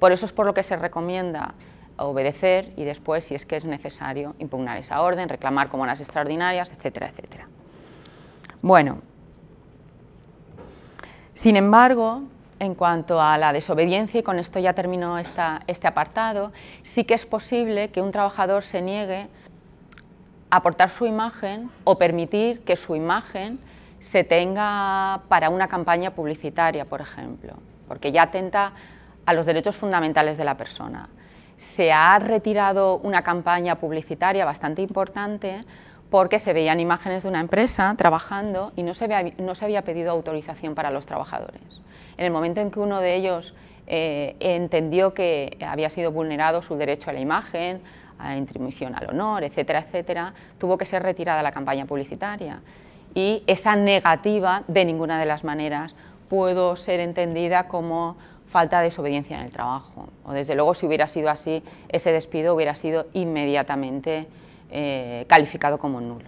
Por 0.00 0.10
eso 0.12 0.24
es 0.26 0.32
por 0.32 0.46
lo 0.46 0.54
que 0.54 0.62
se 0.64 0.76
recomienda 0.76 1.52
obedecer 1.98 2.72
y 2.76 2.84
después, 2.84 3.26
si 3.26 3.34
es 3.34 3.44
que 3.44 3.56
es 3.56 3.66
necesario, 3.66 4.34
impugnar 4.38 4.78
esa 4.78 5.02
orden, 5.02 5.28
reclamar 5.28 5.68
como 5.68 5.84
las 5.86 6.00
extraordinarias, 6.00 6.72
etcétera, 6.72 7.08
etcétera. 7.10 7.46
Bueno, 8.62 9.00
sin 11.34 11.56
embargo, 11.56 12.22
en 12.58 12.74
cuanto 12.74 13.20
a 13.20 13.36
la 13.36 13.52
desobediencia, 13.52 14.20
y 14.20 14.22
con 14.22 14.38
esto 14.38 14.58
ya 14.58 14.72
termino 14.72 15.18
este 15.18 15.86
apartado, 15.86 16.50
sí 16.82 17.04
que 17.04 17.12
es 17.12 17.26
posible 17.26 17.90
que 17.90 18.00
un 18.00 18.10
trabajador 18.12 18.64
se 18.64 18.80
niegue 18.80 19.28
a 20.48 20.56
aportar 20.56 20.88
su 20.88 21.04
imagen 21.04 21.70
o 21.84 21.98
permitir 21.98 22.62
que 22.64 22.76
su 22.76 22.96
imagen 22.96 23.60
se 24.00 24.24
tenga 24.24 25.20
para 25.28 25.50
una 25.50 25.68
campaña 25.68 26.12
publicitaria, 26.12 26.86
por 26.86 27.02
ejemplo, 27.02 27.54
porque 27.86 28.10
ya 28.12 28.30
tenta, 28.30 28.72
a 29.26 29.32
los 29.34 29.46
derechos 29.46 29.76
fundamentales 29.76 30.36
de 30.36 30.44
la 30.44 30.56
persona. 30.56 31.08
Se 31.56 31.92
ha 31.92 32.18
retirado 32.18 32.96
una 33.02 33.22
campaña 33.22 33.76
publicitaria 33.76 34.44
bastante 34.44 34.82
importante 34.82 35.64
porque 36.10 36.38
se 36.38 36.52
veían 36.52 36.80
imágenes 36.80 37.22
de 37.22 37.28
una 37.28 37.40
empresa 37.40 37.94
trabajando 37.96 38.72
y 38.76 38.82
no 38.82 38.94
se, 38.94 39.04
había, 39.04 39.32
no 39.38 39.54
se 39.54 39.64
había 39.64 39.82
pedido 39.82 40.10
autorización 40.10 40.74
para 40.74 40.90
los 40.90 41.06
trabajadores. 41.06 41.60
En 42.16 42.24
el 42.26 42.30
momento 42.32 42.60
en 42.60 42.70
que 42.70 42.80
uno 42.80 43.00
de 43.00 43.14
ellos 43.14 43.54
eh, 43.86 44.34
entendió 44.40 45.14
que 45.14 45.56
había 45.64 45.88
sido 45.90 46.10
vulnerado 46.10 46.62
su 46.62 46.76
derecho 46.76 47.10
a 47.10 47.12
la 47.12 47.20
imagen, 47.20 47.80
a 48.18 48.36
intromisión 48.36 48.94
al 48.94 49.08
honor, 49.10 49.44
etcétera, 49.44 49.80
etcétera, 49.86 50.34
tuvo 50.58 50.76
que 50.78 50.84
ser 50.86 51.02
retirada 51.02 51.42
la 51.42 51.52
campaña 51.52 51.86
publicitaria. 51.86 52.60
Y 53.14 53.42
esa 53.46 53.76
negativa, 53.76 54.62
de 54.68 54.84
ninguna 54.84 55.18
de 55.20 55.26
las 55.26 55.44
maneras, 55.44 55.94
pudo 56.28 56.74
ser 56.76 57.00
entendida 57.00 57.68
como 57.68 58.16
falta 58.50 58.78
de 58.78 58.84
desobediencia 58.86 59.38
en 59.38 59.46
el 59.46 59.50
trabajo. 59.52 60.08
O 60.24 60.32
desde 60.32 60.54
luego, 60.54 60.74
si 60.74 60.84
hubiera 60.86 61.06
sido 61.08 61.30
así, 61.30 61.62
ese 61.88 62.10
despido 62.12 62.54
hubiera 62.54 62.74
sido 62.74 63.06
inmediatamente 63.12 64.26
eh, 64.70 65.24
calificado 65.28 65.78
como 65.78 66.00
nulo. 66.00 66.26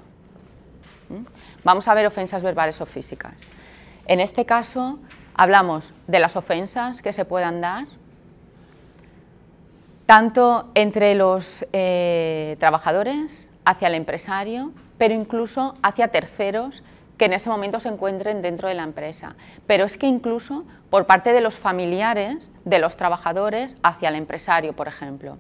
¿Mm? 1.09 1.25
Vamos 1.65 1.89
a 1.89 1.95
ver 1.95 2.07
ofensas 2.07 2.43
verbales 2.43 2.81
o 2.81 2.87
físicas. 2.87 3.35
En 4.07 4.21
este 4.21 4.45
caso, 4.47 4.99
hablamos 5.35 5.93
de 6.07 6.21
las 6.21 6.37
ofensas 6.37 7.03
que 7.03 7.13
se 7.13 7.25
puedan 7.25 7.61
dar, 7.61 7.87
tanto 10.07 10.71
entre 10.75 11.15
los 11.15 11.67
eh, 11.73 12.57
trabajadores, 12.61 13.51
hacia 13.65 13.89
el 13.89 13.95
empresario, 13.95 14.73
pero 14.99 15.15
incluso 15.15 15.77
hacia 15.83 16.09
terceros 16.09 16.83
que 17.19 17.27
en 17.27 17.33
ese 17.33 17.49
momento 17.49 17.81
se 17.81 17.89
encuentren 17.89 18.43
dentro 18.43 18.69
de 18.69 18.75
la 18.75 18.85
empresa. 18.85 19.35
Pero 19.67 19.85
es 19.85 19.97
que 19.99 20.07
incluso 20.07 20.65
por 20.91 21.07
parte 21.07 21.33
de 21.33 21.41
los 21.41 21.55
familiares 21.55 22.51
de 22.65 22.79
los 22.79 22.97
trabajadores 22.97 23.77
hacia 23.83 24.09
el 24.09 24.15
empresario, 24.17 24.73
por 24.73 24.89
ejemplo. 24.89 25.39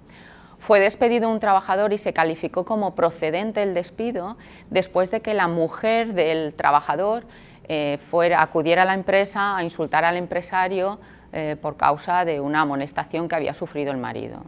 Fue 0.58 0.78
despedido 0.78 1.28
un 1.28 1.40
trabajador 1.40 1.92
y 1.92 1.98
se 1.98 2.12
calificó 2.12 2.64
como 2.64 2.94
procedente 2.94 3.62
el 3.64 3.74
despido 3.74 4.36
después 4.70 5.10
de 5.10 5.20
que 5.20 5.34
la 5.34 5.48
mujer 5.48 6.14
del 6.14 6.54
trabajador 6.54 7.24
eh, 7.68 7.98
fuera, 8.10 8.42
acudiera 8.42 8.82
a 8.82 8.84
la 8.84 8.94
empresa 8.94 9.56
a 9.56 9.64
insultar 9.64 10.04
al 10.04 10.16
empresario 10.16 11.00
eh, 11.32 11.56
por 11.60 11.76
causa 11.76 12.24
de 12.24 12.38
una 12.40 12.60
amonestación 12.60 13.28
que 13.28 13.34
había 13.34 13.54
sufrido 13.54 13.90
el 13.90 13.98
marido. 13.98 14.44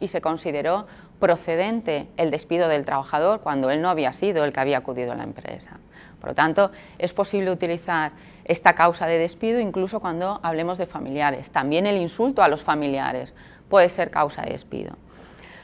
Y 0.00 0.08
se 0.08 0.20
consideró 0.22 0.86
procedente 1.18 2.06
el 2.16 2.30
despido 2.30 2.66
del 2.68 2.86
trabajador 2.86 3.40
cuando 3.42 3.70
él 3.70 3.82
no 3.82 3.90
había 3.90 4.14
sido 4.14 4.44
el 4.44 4.54
que 4.54 4.60
había 4.60 4.78
acudido 4.78 5.12
a 5.12 5.16
la 5.16 5.24
empresa. 5.24 5.78
Por 6.20 6.30
lo 6.30 6.34
tanto, 6.34 6.70
es 6.98 7.12
posible 7.12 7.50
utilizar 7.50 8.12
esta 8.44 8.74
causa 8.74 9.06
de 9.06 9.18
despido 9.18 9.58
incluso 9.58 9.98
cuando 10.00 10.38
hablemos 10.42 10.78
de 10.78 10.86
familiares. 10.86 11.50
También 11.50 11.86
el 11.86 11.96
insulto 11.96 12.42
a 12.42 12.48
los 12.48 12.62
familiares 12.62 13.34
puede 13.68 13.88
ser 13.88 14.10
causa 14.10 14.42
de 14.42 14.50
despido. 14.52 14.92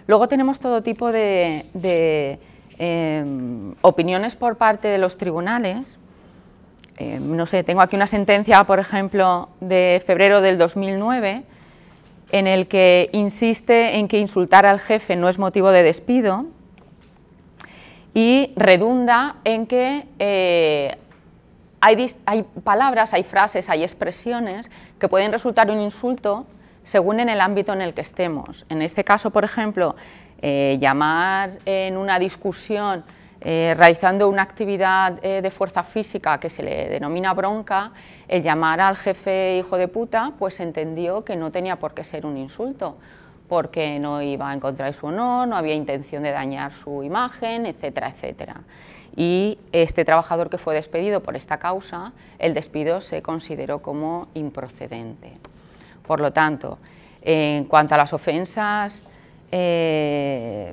Luego 0.07 0.29
tenemos 0.29 0.59
todo 0.61 0.83
tipo 0.83 1.12
de, 1.12 2.37
em, 2.79 3.75
opiniones 3.83 4.37
por 4.37 4.57
parte 4.57 4.88
de 4.88 4.99
los 4.99 5.19
tribunales. 5.19 5.99
Em, 6.97 7.37
no 7.37 7.45
sé, 7.47 7.62
tengo 7.64 7.83
aquí 7.83 7.97
una 7.97 8.07
sentencia, 8.07 8.64
por 8.64 8.79
ejemplo, 8.79 9.49
de 9.61 10.03
febrero 10.07 10.40
del 10.40 10.59
2009, 10.59 11.42
en 12.31 12.47
el 12.47 12.66
que 12.66 13.11
insiste 13.12 13.97
en 13.97 14.09
que 14.09 14.19
insultar 14.19 14.64
al 14.64 14.79
jefe 14.81 15.16
no 15.16 15.29
es 15.29 15.38
motivo 15.38 15.71
de 15.71 15.83
despido 15.83 16.47
y 18.18 18.50
redunda 18.57 19.37
en 19.44 19.66
que 19.66 20.07
eh, 20.18 20.96
hay, 21.83 22.11
hay 22.24 22.42
palabras, 22.64 23.12
hay 23.12 23.24
frases, 23.24 23.68
hay 23.68 23.83
expresiones 23.83 24.70
que 24.98 25.07
pueden 25.07 25.33
resultar 25.33 25.70
un 25.70 25.79
insulto 25.83 26.46
según 26.83 27.20
en 27.20 27.29
el 27.29 27.42
ámbito 27.42 27.74
en 27.74 27.83
el 27.83 27.92
que 27.92 28.00
estemos. 28.00 28.64
En 28.70 28.81
este 28.81 29.05
caso, 29.05 29.29
por 29.31 29.44
ejemplo, 29.44 29.96
eh, 30.40 30.79
llamar 30.81 31.59
en 31.66 31.98
una 31.98 32.18
discusión 32.18 33.05
eh, 33.42 33.74
realizando 33.76 34.31
una 34.31 34.40
actividad 34.40 35.20
de 35.20 35.50
fuerza 35.50 35.83
física 35.85 36.40
que 36.40 36.48
se 36.48 36.62
le 36.62 36.88
denomina 36.88 37.35
bronca, 37.35 37.92
el 38.29 38.42
llamar 38.42 38.81
al 38.81 38.96
jefe 38.96 39.59
hijo 39.59 39.76
de 39.76 39.88
puta, 39.88 40.33
pues 40.38 40.59
entendió 40.61 41.22
que 41.22 41.37
no 41.37 41.52
tenía 41.52 41.76
por 41.76 41.92
qué 41.92 42.02
ser 42.02 42.24
un 42.24 42.38
insulto 42.38 42.96
porque 43.48 43.98
no 43.98 44.22
iba 44.22 44.50
a 44.50 44.54
encontrar 44.54 44.92
su 44.92 45.06
honor, 45.06 45.46
no 45.48 45.56
había 45.56 45.74
intención 45.74 46.22
de 46.22 46.30
dañar 46.30 46.72
su 46.72 47.02
imagen, 47.02 47.66
etcétera, 47.66 48.09
etcétera. 48.14 48.56
Y 49.14 49.59
este 49.72 50.04
trabajador 50.04 50.50
que 50.50 50.59
fue 50.59 50.74
despedido 50.74 51.20
por 51.20 51.37
esta 51.37 51.59
causa, 51.59 52.12
el 52.38 52.54
despido 52.54 53.00
se 53.00 53.22
consideró 53.22 53.80
como 53.80 54.28
improcedente. 54.35 55.32
Por 56.06 56.20
lo 56.20 56.32
tanto, 56.32 56.78
en 57.22 57.64
cuanto 57.64 57.94
a 57.94 57.98
las 57.98 58.12
ofensas, 58.12 59.02
eh, 59.50 60.72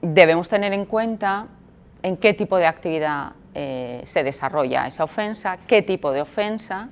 debemos 0.00 0.48
tener 0.48 0.72
en 0.72 0.84
cuenta 0.84 1.46
en 2.02 2.16
qué 2.18 2.34
tipo 2.34 2.56
de 2.58 2.66
actividad 2.66 3.32
eh, 3.54 4.02
se 4.04 4.22
desarrolla 4.22 4.86
esa 4.86 5.02
ofensa, 5.04 5.58
qué 5.66 5.82
tipo 5.82 6.12
de 6.12 6.20
ofensa 6.20 6.90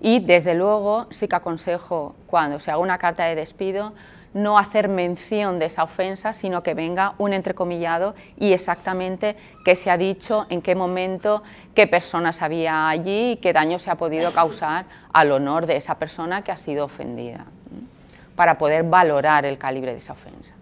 y 0.00 0.20
desde 0.20 0.54
luego 0.54 1.06
sí 1.10 1.28
que 1.28 1.36
aconsejo 1.36 2.14
cuando 2.26 2.60
se 2.60 2.70
haga 2.70 2.80
una 2.80 2.98
carta 2.98 3.24
de 3.24 3.34
despido 3.34 3.92
no 4.34 4.58
hacer 4.58 4.88
mención 4.90 5.58
de 5.58 5.64
esa 5.64 5.82
ofensa, 5.84 6.34
sino 6.34 6.62
que 6.62 6.74
venga 6.74 7.14
un 7.16 7.32
entrecomillado 7.32 8.14
y 8.36 8.52
exactamente 8.52 9.34
qué 9.64 9.76
se 9.76 9.90
ha 9.90 9.96
dicho, 9.96 10.44
en 10.50 10.60
qué 10.60 10.74
momento, 10.74 11.42
qué 11.74 11.86
personas 11.86 12.42
había 12.42 12.88
allí 12.90 13.32
y 13.32 13.36
qué 13.38 13.54
daño 13.54 13.78
se 13.78 13.90
ha 13.90 13.94
podido 13.94 14.32
causar 14.32 14.84
al 15.14 15.32
honor 15.32 15.64
de 15.64 15.76
esa 15.76 15.94
persona 15.94 16.42
que 16.42 16.52
ha 16.52 16.58
sido 16.58 16.84
ofendida, 16.84 17.46
para 18.34 18.58
poder 18.58 18.82
valorar 18.82 19.46
el 19.46 19.56
calibre 19.56 19.92
de 19.92 19.98
esa 19.98 20.12
ofensa. 20.12 20.54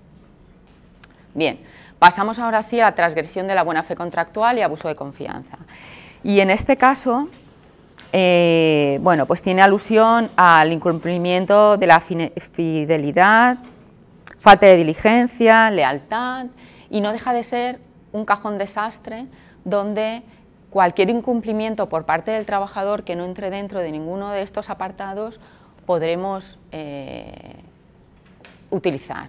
Bien, 1.34 1.58
pasamos 1.98 2.38
ahora 2.38 2.62
sí 2.62 2.78
a 2.78 2.84
la 2.84 2.94
transgresión 2.94 3.48
de 3.48 3.56
la 3.56 3.64
buena 3.64 3.82
fe 3.82 3.96
contractual 3.96 4.56
y 4.56 4.62
abuso 4.62 4.86
de 4.86 4.94
confianza. 4.94 5.58
Y 6.22 6.38
en 6.38 6.50
este 6.50 6.76
caso, 6.76 7.28
eh, 8.16 9.00
bueno, 9.02 9.26
pues 9.26 9.42
tiene 9.42 9.60
alusión 9.60 10.30
al 10.36 10.72
incumplimiento 10.72 11.76
de 11.76 11.88
la 11.88 11.98
fidelidad, 11.98 13.56
falta 14.38 14.66
de 14.66 14.76
diligencia, 14.76 15.68
lealtad, 15.72 16.46
y 16.90 17.00
no 17.00 17.10
deja 17.10 17.32
de 17.32 17.42
ser 17.42 17.80
un 18.12 18.24
cajón 18.24 18.56
desastre 18.56 19.26
donde 19.64 20.22
cualquier 20.70 21.10
incumplimiento 21.10 21.88
por 21.88 22.04
parte 22.06 22.30
del 22.30 22.46
trabajador 22.46 23.02
que 23.02 23.16
no 23.16 23.24
entre 23.24 23.50
dentro 23.50 23.80
de 23.80 23.90
ninguno 23.90 24.30
de 24.30 24.42
estos 24.42 24.70
apartados 24.70 25.40
podremos 25.84 26.56
eh, 26.70 27.64
utilizar. 28.70 29.28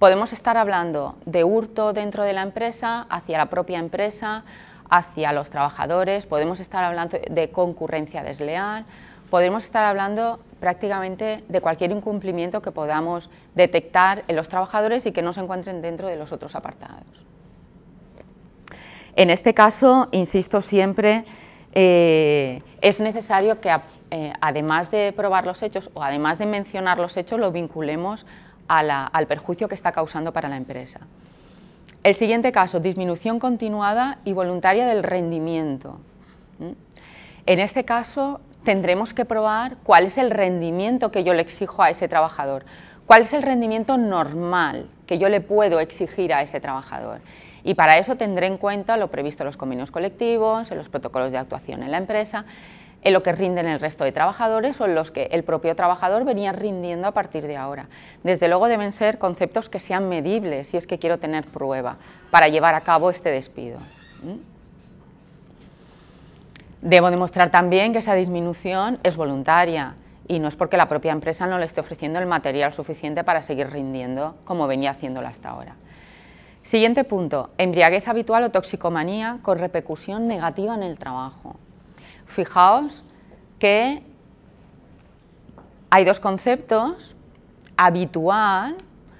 Podemos 0.00 0.32
estar 0.32 0.56
hablando 0.56 1.14
de 1.26 1.44
hurto 1.44 1.92
dentro 1.92 2.24
de 2.24 2.32
la 2.32 2.42
empresa, 2.42 3.06
hacia 3.08 3.38
la 3.38 3.46
propia 3.48 3.78
empresa, 3.78 4.42
hacia 4.90 5.32
los 5.32 5.50
trabajadores, 5.50 6.26
podemos 6.26 6.60
estar 6.60 6.84
hablando 6.84 7.18
de 7.30 7.50
concurrencia 7.50 8.22
desleal, 8.22 8.84
podemos 9.30 9.64
estar 9.64 9.84
hablando 9.84 10.40
prácticamente 10.60 11.44
de 11.48 11.60
cualquier 11.60 11.90
incumplimiento 11.90 12.62
que 12.62 12.72
podamos 12.72 13.28
detectar 13.54 14.24
en 14.28 14.36
los 14.36 14.48
trabajadores 14.48 15.04
y 15.06 15.12
que 15.12 15.22
no 15.22 15.32
se 15.32 15.40
encuentren 15.40 15.82
dentro 15.82 16.08
de 16.08 16.16
los 16.16 16.32
otros 16.32 16.54
apartados. 16.54 17.04
En 19.14 19.30
este 19.30 19.52
caso, 19.52 20.08
insisto 20.12 20.60
siempre, 20.60 21.24
eh, 21.72 22.62
es 22.80 23.00
necesario 23.00 23.60
que 23.60 23.76
eh, 24.10 24.32
además 24.40 24.90
de 24.90 25.12
probar 25.14 25.44
los 25.44 25.62
hechos 25.62 25.90
o 25.92 26.02
además 26.02 26.38
de 26.38 26.46
mencionar 26.46 26.98
los 26.98 27.16
hechos, 27.16 27.38
lo 27.38 27.52
vinculemos 27.52 28.24
al 28.68 29.26
perjuicio 29.26 29.66
que 29.66 29.74
está 29.74 29.92
causando 29.92 30.32
para 30.32 30.48
la 30.48 30.56
empresa. 30.56 31.00
El 32.04 32.14
siguiente 32.14 32.52
caso, 32.52 32.80
disminución 32.80 33.38
continuada 33.38 34.18
y 34.24 34.32
voluntaria 34.32 34.86
del 34.86 35.02
rendimiento. 35.02 35.98
¿Mm? 36.58 36.72
En 37.46 37.60
este 37.60 37.84
caso 37.84 38.40
tendremos 38.64 39.14
que 39.14 39.24
probar 39.24 39.76
cuál 39.82 40.04
es 40.04 40.18
el 40.18 40.30
rendimiento 40.30 41.10
que 41.10 41.24
yo 41.24 41.32
le 41.32 41.42
exijo 41.42 41.82
a 41.82 41.90
ese 41.90 42.06
trabajador, 42.08 42.66
cuál 43.06 43.22
es 43.22 43.32
el 43.32 43.42
rendimiento 43.42 43.96
normal 43.96 44.88
que 45.06 45.18
yo 45.18 45.28
le 45.28 45.40
puedo 45.40 45.80
exigir 45.80 46.34
a 46.34 46.42
ese 46.42 46.60
trabajador. 46.60 47.20
Y 47.64 47.74
para 47.74 47.98
eso 47.98 48.16
tendré 48.16 48.46
en 48.46 48.56
cuenta 48.58 48.96
lo 48.96 49.08
previsto 49.10 49.42
en 49.42 49.46
los 49.46 49.56
convenios 49.56 49.90
colectivos, 49.90 50.70
en 50.70 50.78
los 50.78 50.88
protocolos 50.88 51.32
de 51.32 51.38
actuación 51.38 51.82
en 51.82 51.90
la 51.90 51.98
empresa 51.98 52.44
en 53.02 53.12
lo 53.12 53.22
que 53.22 53.32
rinden 53.32 53.66
el 53.66 53.78
resto 53.80 54.04
de 54.04 54.12
trabajadores 54.12 54.80
o 54.80 54.86
en 54.86 54.94
los 54.94 55.10
que 55.10 55.24
el 55.30 55.44
propio 55.44 55.76
trabajador 55.76 56.24
venía 56.24 56.52
rindiendo 56.52 57.06
a 57.06 57.12
partir 57.12 57.46
de 57.46 57.56
ahora. 57.56 57.86
Desde 58.24 58.48
luego 58.48 58.68
deben 58.68 58.92
ser 58.92 59.18
conceptos 59.18 59.68
que 59.68 59.78
sean 59.80 60.08
medibles, 60.08 60.68
si 60.68 60.76
es 60.76 60.86
que 60.86 60.98
quiero 60.98 61.18
tener 61.18 61.46
prueba, 61.46 61.96
para 62.30 62.48
llevar 62.48 62.74
a 62.74 62.80
cabo 62.80 63.10
este 63.10 63.30
despido. 63.30 63.78
Debo 66.82 67.10
demostrar 67.10 67.50
también 67.50 67.92
que 67.92 67.98
esa 68.00 68.14
disminución 68.14 68.98
es 69.02 69.16
voluntaria 69.16 69.94
y 70.26 70.40
no 70.40 70.48
es 70.48 70.56
porque 70.56 70.76
la 70.76 70.88
propia 70.88 71.12
empresa 71.12 71.46
no 71.46 71.58
le 71.58 71.66
esté 71.66 71.80
ofreciendo 71.80 72.18
el 72.18 72.26
material 72.26 72.74
suficiente 72.74 73.24
para 73.24 73.42
seguir 73.42 73.70
rindiendo 73.70 74.36
como 74.44 74.66
venía 74.66 74.90
haciéndolo 74.90 75.26
hasta 75.28 75.50
ahora. 75.50 75.76
Siguiente 76.62 77.04
punto, 77.04 77.50
embriaguez 77.56 78.06
habitual 78.08 78.42
o 78.44 78.50
toxicomanía 78.50 79.38
con 79.42 79.58
repercusión 79.58 80.26
negativa 80.28 80.74
en 80.74 80.82
el 80.82 80.98
trabajo 80.98 81.56
fijaos 82.28 83.04
que 83.58 84.02
hay 85.90 86.04
dos 86.04 86.20
conceptos, 86.20 87.14
habitual, 87.76 88.76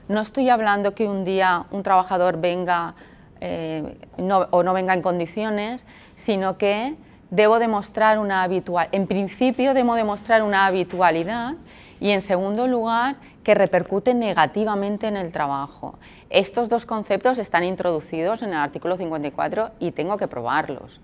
no 0.08 0.20
estoy 0.20 0.48
hablando 0.48 0.94
que 0.94 1.08
un 1.08 1.24
día 1.24 1.64
un 1.70 1.82
trabajador 1.82 2.40
venga 2.40 2.94
eh, 3.40 3.94
o 4.18 4.62
no 4.62 4.72
venga 4.72 4.94
en 4.94 5.02
condiciones, 5.02 5.84
sino 6.16 6.58
que 6.58 6.94
debo 7.30 7.58
demostrar 7.58 8.18
una 8.18 8.42
habitual, 8.42 8.88
en 8.92 9.06
principio 9.06 9.74
debo 9.74 9.94
demostrar 9.94 10.42
una 10.42 10.66
habitualidad 10.66 11.54
y 12.00 12.10
en 12.10 12.22
segundo 12.22 12.66
lugar 12.66 13.16
que 13.44 13.54
repercute 13.54 14.14
negativamente 14.14 15.08
en 15.08 15.16
el 15.16 15.32
trabajo. 15.32 15.98
Estos 16.30 16.68
dos 16.68 16.84
conceptos 16.84 17.38
están 17.38 17.64
introducidos 17.64 18.42
en 18.42 18.50
el 18.50 18.56
artículo 18.58 18.96
54 18.96 19.70
y 19.78 19.92
tengo 19.92 20.16
que 20.16 20.28
probarlos. 20.28 21.00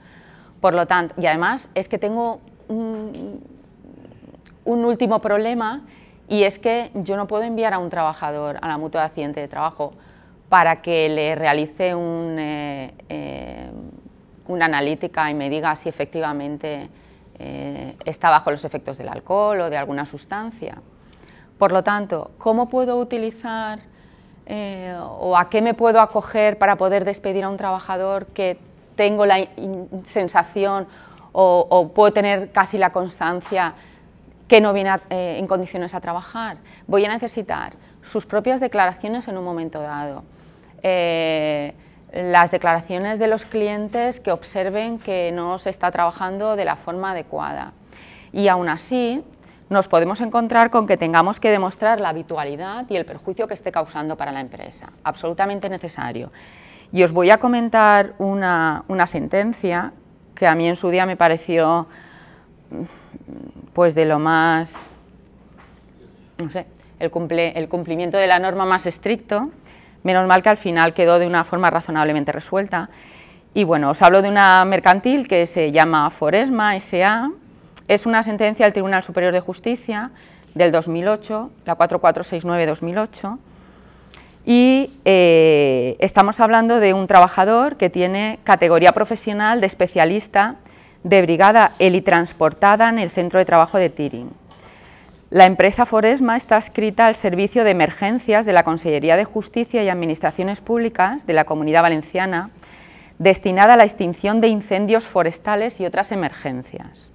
Por 0.65 0.73
lo 0.73 0.87
tanto, 0.87 1.15
y 1.21 1.27
además 1.27 1.69
es 1.75 1.91
que 1.91 1.99
tengo 1.99 2.41
un, 2.69 3.39
último 4.65 5.19
problema 5.21 5.83
y 6.27 6.45
es 6.45 6.59
que 6.59 6.91
yo 6.95 7.19
no 7.19 7.27
puedo 7.27 7.43
enviar 7.43 7.75
a 7.75 7.79
un 7.79 7.91
trabajador 7.91 8.57
a 8.63 8.69
la 8.69 8.79
mutua 8.79 9.03
de 9.03 9.07
accidente 9.09 9.41
de 9.41 9.49
trabajo 9.49 9.93
para 10.49 10.81
que 10.81 11.11
le 11.11 11.35
realice 11.35 11.93
eh, 11.95 12.95
eh, 13.11 13.67
una 14.49 14.65
analítica 14.65 15.31
y 15.31 15.35
me 15.35 15.51
diga 15.51 15.77
si 15.77 15.91
efectivamente 15.91 16.89
eh, 17.39 17.95
está 18.07 18.31
bajo 18.31 18.51
los 18.51 18.65
efectos 18.65 18.97
del 18.97 19.11
alcohol 19.11 19.61
o 19.61 19.69
de 19.69 19.77
alguna 19.77 20.07
sustancia. 20.07 20.81
Por 21.59 21.73
lo 21.73 21.83
tanto, 21.85 22.31
¿cómo 22.39 22.71
puedo 22.71 22.97
utilizar 22.97 23.81
o 24.99 25.37
a 25.39 25.49
qué 25.51 25.61
me 25.61 25.75
puedo 25.75 26.01
acoger 26.01 26.57
para 26.59 26.77
poder 26.77 27.05
despedir 27.05 27.45
a 27.45 27.49
un 27.51 27.57
trabajador 27.59 28.25
que 28.29 28.57
tengo 28.97 29.27
la 29.27 29.47
sensación 30.05 30.87
o, 31.33 31.91
puedo 31.95 32.13
tener 32.13 32.51
casi 32.53 32.79
la 32.79 32.91
constancia 32.91 33.75
que 34.47 34.61
no 34.61 34.73
viene 34.73 34.91
eh, 35.11 35.37
en 35.39 35.47
condiciones 35.49 35.93
a 35.95 36.01
trabajar. 36.01 36.59
Voy 36.87 37.05
a 37.05 37.09
necesitar 37.09 37.73
sus 38.03 38.25
propias 38.27 38.61
declaraciones 38.61 39.27
en 39.27 39.37
un 39.39 39.45
momento 39.45 39.81
dado. 39.81 40.23
Eh, 40.83 41.75
las 42.13 42.53
declaraciones 42.53 43.19
de 43.19 43.27
los 43.27 43.45
clientes 43.47 44.21
que 44.21 44.31
observen 44.31 45.01
que 45.01 45.33
no 45.35 45.59
se 45.59 45.71
está 45.71 45.91
trabajando 45.91 46.55
de 46.55 46.65
la 46.65 46.77
forma 46.77 47.11
adecuada. 47.13 47.73
Y 48.33 48.47
aún 48.47 48.69
así, 48.69 49.25
nos 49.71 49.89
podemos 49.89 50.21
encontrar 50.21 50.71
con 50.71 50.87
que 50.87 50.97
tengamos 50.97 51.41
que 51.41 51.51
demostrar 51.51 52.01
la 52.01 52.11
habitualidad 52.11 52.85
y 52.89 52.95
el 52.97 53.05
perjuicio 53.05 53.49
que 53.49 53.55
esté 53.55 53.73
causando 53.73 54.15
para 54.17 54.31
la 54.31 54.41
empresa. 54.41 54.93
Absolutamente 55.03 55.69
necesario. 55.69 56.31
Y 56.95 57.03
os 57.03 57.11
voy 57.11 57.29
a 57.31 57.39
comentar 57.39 58.15
una, 58.19 58.85
sentencia 59.09 59.93
que 60.37 60.47
a 60.47 60.55
mí 60.55 60.69
en 60.69 60.77
su 60.77 60.91
día 60.91 61.07
me 61.07 61.17
pareció 61.17 61.89
pues 63.73 63.97
de 63.97 64.05
lo 64.05 64.21
más, 64.21 64.77
no 66.39 66.49
sé, 66.51 66.67
el, 67.01 67.11
el 67.33 67.69
cumplimiento 67.69 68.17
de 68.17 68.29
la 68.29 68.39
norma 68.39 68.65
más 68.65 68.87
estricto, 68.87 69.51
menos 70.05 70.25
mal 70.29 70.45
que 70.45 70.51
al 70.51 70.57
final 70.57 70.95
quedó 70.95 71.19
de 71.19 71.27
una 71.27 71.43
forma 71.43 71.69
razonablemente 71.69 72.31
resuelta. 72.31 72.91
Y 73.55 73.65
bueno, 73.65 73.91
os 73.91 74.01
hablo 74.01 74.23
de 74.23 74.29
una 74.29 74.65
mercantil 74.65 75.27
que 75.27 75.49
se 75.49 75.73
llama 75.73 76.09
Foresma 76.11 76.77
S.A., 76.77 77.29
es 77.89 78.07
una 78.07 78.23
sentencia 78.23 78.67
del 78.67 78.73
Tribunal 78.73 79.03
Superior 79.03 79.33
de 79.33 79.41
Justicia 79.41 80.13
del 80.55 80.71
2008, 80.71 81.51
la 81.65 81.77
4469-2008, 81.77 83.39
y 84.47 84.93
eh, 85.07 85.97
estamos 86.01 86.39
hablando 86.41 86.79
de 86.81 86.93
un 86.93 87.07
trabajador 87.07 87.77
que 87.77 87.89
tiene 87.89 88.39
categoría 88.45 88.93
profesional 88.93 89.61
de 89.61 89.67
especialista 89.67 90.57
de 91.03 91.23
brigada 91.23 91.73
helitransportada 91.79 92.89
en 92.91 92.99
el 92.99 93.11
centro 93.11 93.39
de 93.39 93.45
trabajo 93.47 93.79
de 93.79 93.89
Tiring. 93.91 94.31
La 95.31 95.47
empresa 95.47 95.87
Foresma 95.87 96.37
está 96.37 96.57
adscrita 96.57 97.07
al 97.07 97.15
servicio 97.15 97.65
de 97.65 97.71
emergencias 97.71 98.45
de 98.47 98.53
la 98.53 98.63
Consellería 98.63 99.17
de 99.17 99.25
Justicia 99.25 99.83
y 99.83 99.89
Administraciones 99.89 100.61
Públicas 100.61 101.27
de 101.27 101.33
la 101.33 101.45
Comunidad 101.45 101.83
Valenciana, 101.83 102.51
destinada 103.19 103.75
a 103.75 103.77
la 103.77 103.85
extinción 103.85 104.41
de 104.43 104.49
incendios 104.49 105.05
forestales 105.07 105.81
y 105.81 105.87
otras 105.87 106.13
emergencias 106.13 107.11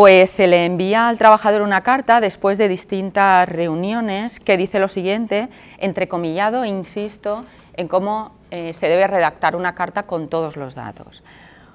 pues 0.00 0.30
se 0.30 0.46
le 0.46 0.64
envía 0.64 1.08
al 1.08 1.18
trabajador 1.18 1.60
una 1.60 1.82
carta 1.82 2.22
después 2.22 2.56
de 2.56 2.68
distintas 2.68 3.46
reuniones 3.46 4.40
que 4.40 4.56
dice 4.56 4.78
lo 4.78 4.88
siguiente, 4.88 5.50
entrecomillado, 5.76 6.64
insisto, 6.64 7.44
en 7.74 7.86
cómo 7.86 8.32
eh, 8.50 8.72
se 8.72 8.88
debe 8.88 9.06
redactar 9.08 9.54
una 9.56 9.74
carta 9.74 10.04
con 10.04 10.28
todos 10.28 10.56
los 10.56 10.74
datos. 10.74 11.22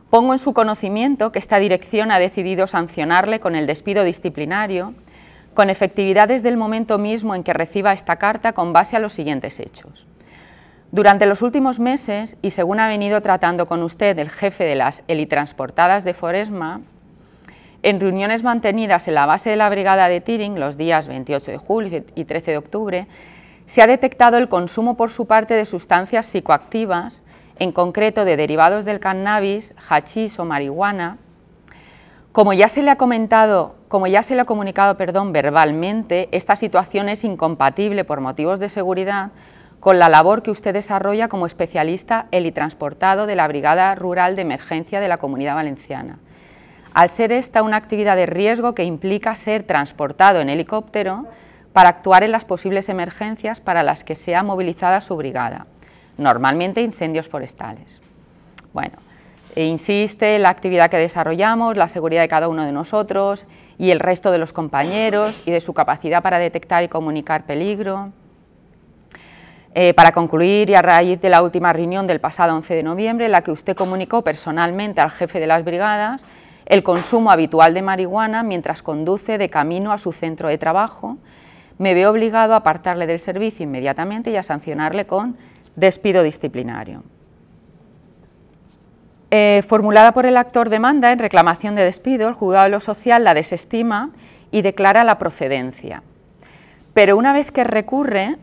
Pongo 0.09 0.33
en 0.33 0.39
su 0.39 0.53
conocimiento 0.55 1.31
que 1.31 1.37
esta 1.37 1.59
dirección 1.59 2.09
ha 2.09 2.17
decidido 2.17 2.65
sancionarle 2.65 3.39
con 3.39 3.55
el 3.55 3.67
despido 3.67 4.03
disciplinario, 4.03 4.95
con 5.53 5.69
efectividad 5.69 6.27
desde 6.27 6.49
el 6.49 6.57
momento 6.57 6.97
mismo 6.97 7.35
en 7.35 7.43
que 7.43 7.53
reciba 7.53 7.93
esta 7.93 8.15
carta 8.15 8.53
con 8.53 8.73
base 8.73 8.95
a 8.95 8.99
los 8.99 9.13
siguientes 9.13 9.59
hechos. 9.59 10.07
Durante 10.91 11.27
los 11.27 11.43
últimos 11.43 11.77
meses, 11.77 12.37
y 12.41 12.49
según 12.49 12.79
ha 12.79 12.87
venido 12.87 13.21
tratando 13.21 13.67
con 13.67 13.83
usted 13.83 14.17
el 14.17 14.31
jefe 14.31 14.63
de 14.65 14.73
las 14.73 15.03
elitransportadas 15.07 16.03
de 16.03 16.15
Foresma, 16.15 16.81
en 17.85 17.99
reuniones 17.99 18.41
mantenidas 18.41 19.07
en 19.07 19.13
la 19.13 19.27
base 19.27 19.51
de 19.51 19.57
la 19.57 19.69
Brigada 19.69 20.07
de 20.09 20.19
Tiring 20.19 20.57
los 20.59 20.75
días 20.75 21.05
28 21.07 21.51
de 21.51 21.57
julio 21.59 22.01
y 22.15 22.25
13 22.25 22.49
de 22.49 22.57
octubre, 22.57 23.05
se 23.67 23.83
ha 23.83 23.85
detectado 23.85 24.37
el 24.39 24.49
consumo 24.49 24.97
por 24.97 25.11
su 25.11 25.27
parte 25.27 25.53
de 25.53 25.67
sustancias 25.67 26.25
psicoactivas, 26.25 27.21
en 27.59 27.71
concreto 27.71 28.25
de 28.25 28.37
derivados 28.37 28.85
del 28.85 28.99
cannabis, 28.99 29.75
hachís 29.87 30.39
o 30.39 30.45
marihuana. 30.45 31.19
Como 32.31 32.53
ya 32.53 32.69
se 32.69 32.81
le 32.81 32.89
ha 32.89 32.95
comentado, 32.95 33.75
como 33.87 34.07
ya 34.07 34.23
se 34.23 34.39
ha 34.39 34.45
comunicado, 34.45 34.97
perdón, 34.97 35.31
verbalmente, 35.31 36.27
esta 36.31 36.55
situación 36.55 37.07
es 37.07 37.23
incompatible 37.23 38.03
por 38.03 38.19
motivos 38.19 38.59
de 38.59 38.69
seguridad 38.69 39.29
con 39.79 39.99
la 39.99 40.09
labor 40.09 40.41
que 40.41 40.49
usted 40.49 40.73
desarrolla 40.73 41.27
como 41.27 41.45
especialista 41.45 42.25
helitransportado 42.31 43.27
de 43.27 43.35
la 43.35 43.47
Brigada 43.47 43.93
Rural 43.93 44.35
de 44.35 44.41
Emergencia 44.41 44.99
de 44.99 45.07
la 45.07 45.17
Comunidad 45.19 45.53
Valenciana 45.53 46.17
al 46.95 47.09
ser 47.09 47.33
esta 47.33 47.61
una 47.61 47.75
actividad 47.75 48.15
de 48.15 48.25
riesgo 48.25 48.73
que 48.73 48.85
implica 48.85 49.35
ser 49.35 49.63
transportado 49.63 50.39
en 50.39 50.47
helicóptero 50.49 51.25
para 51.73 51.89
actuar 51.89 52.23
en 52.23 52.31
las 52.31 52.45
posibles 52.45 52.87
emergencias 52.87 53.59
para 53.59 53.83
las 53.83 54.05
que 54.05 54.15
sea 54.15 54.43
movilizada 54.43 55.01
su 55.01 55.17
brigada, 55.17 55.67
normalmente 56.17 56.81
incendios 56.81 57.27
forestales. 57.27 57.99
Bueno, 58.71 58.95
insiste 59.57 60.37
en 60.37 60.43
la 60.43 60.49
actividad 60.49 60.89
que 60.89 60.97
desarrollamos, 60.97 61.75
la 61.75 61.89
seguridad 61.89 62.21
de 62.21 62.29
cada 62.29 62.47
uno 62.47 62.63
de 62.65 62.71
nosotros 62.71 63.45
y 63.77 63.91
el 63.91 63.99
resto 63.99 64.31
de 64.31 64.37
los 64.37 64.53
compañeros 64.53 65.43
y 65.45 65.51
de 65.51 65.59
su 65.59 65.73
capacidad 65.73 66.23
para 66.23 66.39
detectar 66.39 66.85
y 66.85 66.87
comunicar 66.87 67.43
peligro. 67.45 68.13
Eh, 69.77 69.93
para 69.93 70.13
concluir, 70.13 70.69
y 70.69 70.75
a 70.75 70.81
raíz 70.81 71.19
de 71.19 71.27
la 71.27 71.41
última 71.43 71.73
reunión 71.73 72.07
del 72.07 72.21
pasado 72.21 72.55
11 72.55 72.73
de 72.75 72.83
noviembre, 72.83 73.25
en 73.25 73.33
la 73.33 73.41
que 73.41 73.51
usted 73.51 73.75
comunicó 73.75 74.21
personalmente 74.21 75.01
al 75.01 75.09
jefe 75.11 75.41
de 75.41 75.47
las 75.47 75.65
brigadas 75.65 76.23
el 76.65 76.83
consumo 76.83 77.31
habitual 77.31 77.73
de 77.73 77.81
marihuana 77.81 78.43
mientras 78.43 78.81
conduce 78.81 79.37
de 79.37 79.49
camino 79.49 79.91
a 79.91 79.97
su 79.97 80.11
centro 80.13 80.49
de 80.49 80.57
trabajo, 80.57 81.17
me 81.77 81.93
veo 81.93 82.09
obligado 82.09 82.53
a 82.53 82.57
apartarle 82.57 83.05
del 83.05 83.19
servicio 83.19 83.63
inmediatamente 83.63 84.31
y 84.31 84.35
a 84.37 84.43
sancionarle 84.43 85.05
con 85.05 85.37
despido 85.75 86.23
disciplinario. 86.23 87.03
Eh, 89.31 89.63
formulada 89.67 90.13
por 90.13 90.25
el 90.25 90.37
actor 90.37 90.69
demanda 90.69 91.11
en 91.11 91.19
reclamación 91.19 91.75
de 91.75 91.83
despido, 91.83 92.29
el 92.29 92.33
juzgado 92.33 92.63
de 92.65 92.69
lo 92.69 92.79
social 92.79 93.23
la 93.23 93.33
desestima 93.33 94.11
y 94.51 94.61
declara 94.61 95.03
la 95.03 95.17
procedencia. 95.17 96.03
Pero 96.93 97.17
una 97.17 97.33
vez 97.33 97.51
que 97.51 97.63
recurre, 97.65 98.37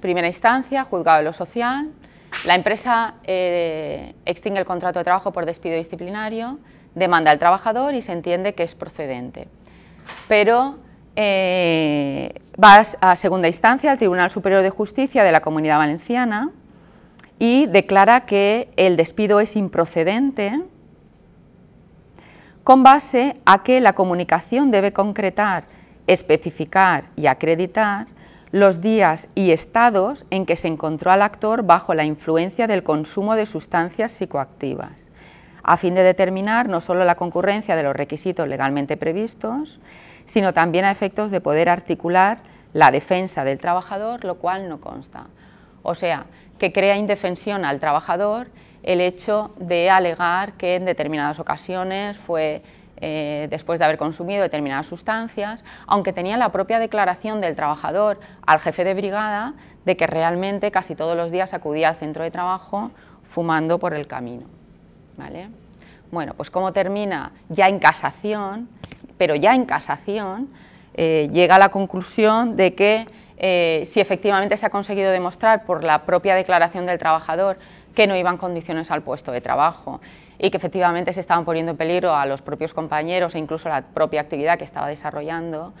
primera 0.00 0.28
instancia, 0.28 0.84
juzgado 0.84 1.18
de 1.18 1.24
lo 1.24 1.32
social, 1.32 1.88
la 2.44 2.54
empresa 2.54 3.14
eh, 3.24 4.14
extingue 4.24 4.60
el 4.60 4.64
contrato 4.64 5.00
de 5.00 5.04
trabajo 5.04 5.32
por 5.32 5.44
despido 5.46 5.76
disciplinario, 5.76 6.58
demanda 6.94 7.30
al 7.30 7.38
trabajador 7.38 7.94
y 7.94 8.02
se 8.02 8.12
entiende 8.12 8.54
que 8.54 8.62
es 8.62 8.74
procedente. 8.74 9.48
Pero 10.28 10.76
eh, 11.16 12.34
va 12.62 12.82
a 13.00 13.16
segunda 13.16 13.48
instancia 13.48 13.92
al 13.92 13.98
Tribunal 13.98 14.30
Superior 14.30 14.62
de 14.62 14.70
Justicia 14.70 15.24
de 15.24 15.32
la 15.32 15.40
Comunidad 15.40 15.78
Valenciana 15.78 16.50
y 17.38 17.66
declara 17.66 18.26
que 18.26 18.68
el 18.76 18.96
despido 18.96 19.40
es 19.40 19.56
improcedente 19.56 20.60
con 22.64 22.82
base 22.82 23.36
a 23.46 23.62
que 23.62 23.80
la 23.80 23.94
comunicación 23.94 24.70
debe 24.70 24.92
concretar, 24.92 25.64
especificar 26.06 27.04
y 27.16 27.26
acreditar 27.26 28.06
los 28.52 28.80
días 28.80 29.28
y 29.34 29.52
estados 29.52 30.26
en 30.30 30.44
que 30.44 30.56
se 30.56 30.68
encontró 30.68 31.12
al 31.12 31.22
actor 31.22 31.62
bajo 31.62 31.94
la 31.94 32.04
influencia 32.04 32.66
del 32.66 32.82
consumo 32.82 33.36
de 33.36 33.46
sustancias 33.46 34.10
psicoactivas 34.12 34.90
a 35.62 35.76
fin 35.76 35.94
de 35.94 36.02
determinar 36.02 36.68
no 36.68 36.80
solo 36.80 37.04
la 37.04 37.14
concurrencia 37.14 37.76
de 37.76 37.82
los 37.82 37.94
requisitos 37.94 38.48
legalmente 38.48 38.96
previstos, 38.96 39.78
sino 40.24 40.52
también 40.54 40.84
a 40.84 40.90
efectos 40.90 41.30
de 41.30 41.40
poder 41.40 41.68
articular 41.68 42.38
la 42.72 42.90
defensa 42.90 43.44
del 43.44 43.58
trabajador, 43.58 44.24
lo 44.24 44.36
cual 44.36 44.68
no 44.68 44.80
consta. 44.80 45.26
O 45.82 45.94
sea, 45.94 46.26
que 46.58 46.72
crea 46.72 46.96
indefensión 46.96 47.64
al 47.64 47.80
trabajador 47.80 48.48
el 48.82 49.00
hecho 49.00 49.50
de 49.58 49.90
alegar 49.90 50.52
que 50.54 50.76
en 50.76 50.84
determinadas 50.84 51.38
ocasiones 51.40 52.16
fue 52.18 52.62
eh, 53.02 53.46
después 53.50 53.78
de 53.78 53.84
haber 53.86 53.96
consumido 53.98 54.42
determinadas 54.42 54.86
sustancias, 54.86 55.64
aunque 55.86 56.12
tenía 56.12 56.36
la 56.36 56.50
propia 56.52 56.78
declaración 56.78 57.40
del 57.40 57.56
trabajador 57.56 58.20
al 58.46 58.60
jefe 58.60 58.84
de 58.84 58.94
brigada 58.94 59.54
de 59.84 59.96
que 59.96 60.06
realmente 60.06 60.70
casi 60.70 60.94
todos 60.94 61.16
los 61.16 61.30
días 61.30 61.54
acudía 61.54 61.88
al 61.90 61.96
centro 61.96 62.24
de 62.24 62.30
trabajo 62.30 62.90
fumando 63.22 63.78
por 63.78 63.94
el 63.94 64.06
camino. 64.06 64.46
¿vale? 65.20 65.48
Bueno, 66.10 66.32
pues 66.34 66.50
cómo 66.50 66.72
termina 66.72 67.30
ya 67.48 67.68
en 67.68 67.78
casación, 67.78 68.68
pero 69.18 69.36
ya 69.36 69.54
en 69.54 69.64
casación 69.66 70.48
eh, 70.94 71.28
llega 71.32 71.56
a 71.56 71.58
la 71.58 71.68
conclusión 71.68 72.56
de 72.56 72.74
que 72.74 73.06
eh, 73.36 73.84
si 73.86 74.00
efectivamente 74.00 74.56
se 74.56 74.66
ha 74.66 74.70
conseguido 74.70 75.10
demostrar 75.12 75.64
por 75.64 75.84
la 75.84 76.02
propia 76.04 76.34
declaración 76.34 76.86
del 76.86 76.98
trabajador 76.98 77.58
que 77.94 78.06
no 78.06 78.16
iban 78.16 78.38
condiciones 78.38 78.90
al 78.90 79.02
puesto 79.02 79.30
de 79.32 79.40
trabajo 79.40 80.00
y 80.38 80.50
que 80.50 80.56
efectivamente 80.56 81.12
se 81.12 81.20
estaban 81.20 81.44
poniendo 81.44 81.72
en 81.72 81.76
peligro 81.76 82.14
a 82.14 82.26
los 82.26 82.40
propios 82.42 82.72
compañeros 82.74 83.34
e 83.34 83.38
incluso 83.38 83.68
la 83.68 83.82
propia 83.82 84.22
actividad 84.22 84.58
que 84.58 84.64
estaba 84.64 84.88
desarrollando, 84.88 85.72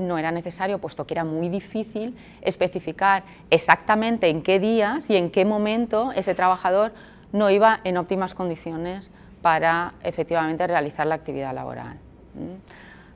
no 0.00 0.18
era 0.18 0.30
necesario, 0.32 0.78
puesto 0.78 1.06
que 1.06 1.14
era 1.14 1.24
muy 1.24 1.48
difícil 1.48 2.16
especificar 2.42 3.22
exactamente 3.50 4.28
en 4.28 4.42
qué 4.42 4.60
días 4.60 5.08
y 5.08 5.16
en 5.16 5.30
qué 5.30 5.44
momento 5.44 6.12
ese 6.14 6.34
trabajador 6.34 6.92
no 7.32 7.50
iba 7.50 7.80
en 7.84 7.96
óptimas 7.98 8.34
condiciones 8.34 9.10
para 9.42 9.92
efectivamente 10.02 10.66
realizar 10.66 11.06
la 11.06 11.14
actividad 11.14 11.54
laboral. 11.54 11.96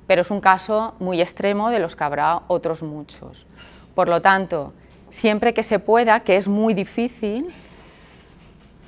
Pero 0.06 0.22
es 0.22 0.30
un 0.30 0.40
caso 0.40 0.94
muy 0.98 1.20
extremo 1.20 1.70
de 1.70 1.78
los 1.78 1.96
que 1.96 2.04
habrá 2.04 2.42
otros 2.48 2.82
muchos. 2.82 3.46
Por 3.94 4.08
lo 4.08 4.20
tanto, 4.20 4.72
siempre 5.10 5.54
que 5.54 5.62
se 5.62 5.78
pueda, 5.78 6.20
que 6.20 6.36
es 6.36 6.48
muy 6.48 6.74
difícil, 6.74 7.48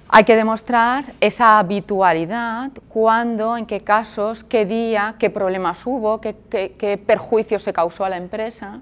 hay 0.09 0.25
que 0.25 0.37
demostrar 0.37 1.05
esa 1.21 1.59
habitualidad, 1.59 2.71
cuándo, 2.89 3.57
en 3.57 3.67
qué 3.67 3.81
casos, 3.81 4.45
qué 4.45 4.65
día, 4.67 5.15
qué 5.19 5.31
problemas 5.31 5.85
hubo, 5.87 6.21
qué, 6.21 7.03
perjuicio 7.05 7.59
se 7.59 7.73
causó 7.73 8.05
a 8.05 8.11
la 8.11 8.17
empresa 8.17 8.81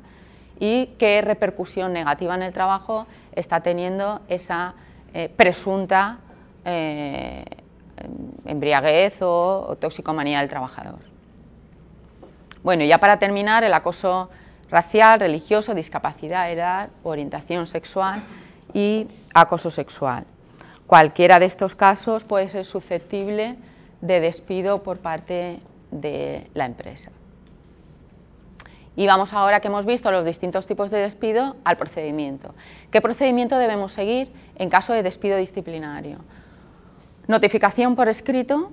y 0.59 0.87
qué 0.99 1.23
repercusión 1.23 1.93
negativa 1.93 2.35
en 2.35 2.43
el 2.43 2.53
trabajo 2.53 3.07
está 3.35 3.61
teniendo 3.61 4.21
esa 4.29 4.75
eh, 5.15 5.31
presunta 5.35 6.19
eh, 6.65 7.45
embriaguez 8.47 9.21
o, 9.21 9.67
o 9.69 9.77
toxicomanía 9.77 10.41
del 10.41 10.49
trabajador. 10.49 11.01
Bueno, 12.63 12.85
ya 12.85 12.99
para 12.99 13.19
terminar, 13.19 13.65
el 13.65 13.75
acoso 13.75 14.29
racial, 14.71 15.21
religioso, 15.21 15.75
discapacidad, 15.75 16.51
edad, 16.51 16.91
orientación 17.03 17.67
sexual 17.67 18.23
y 18.73 19.07
acoso 19.35 19.71
sexual. 19.71 20.25
Cualquiera 20.87 21.39
de 21.39 21.47
estos 21.47 21.75
casos 21.75 22.25
puede 22.25 22.49
ser 22.49 22.65
susceptible 22.65 23.57
de 24.01 24.21
despido 24.21 24.83
por 24.83 24.99
parte 24.99 25.59
de 25.91 26.49
la 26.55 26.65
empresa. 26.65 27.11
Y 28.97 29.07
vamos 29.07 29.33
ahora 29.33 29.61
que 29.61 29.69
hemos 29.69 29.85
visto 29.87 30.11
los 30.11 30.25
distintos 30.25 30.67
tipos 30.67 30.91
de 30.91 30.99
despido 30.99 31.57
al 31.65 31.77
procedimiento. 31.77 32.55
¿Qué 32.91 33.01
procedimiento 33.01 33.59
debemos 33.59 33.93
seguir 33.93 34.33
en 34.57 34.71
caso 34.71 34.93
de 34.93 35.03
despido 35.03 35.37
disciplinario? 35.37 36.19
Notificación 37.33 37.97
por 37.97 38.09
escrito 38.09 38.73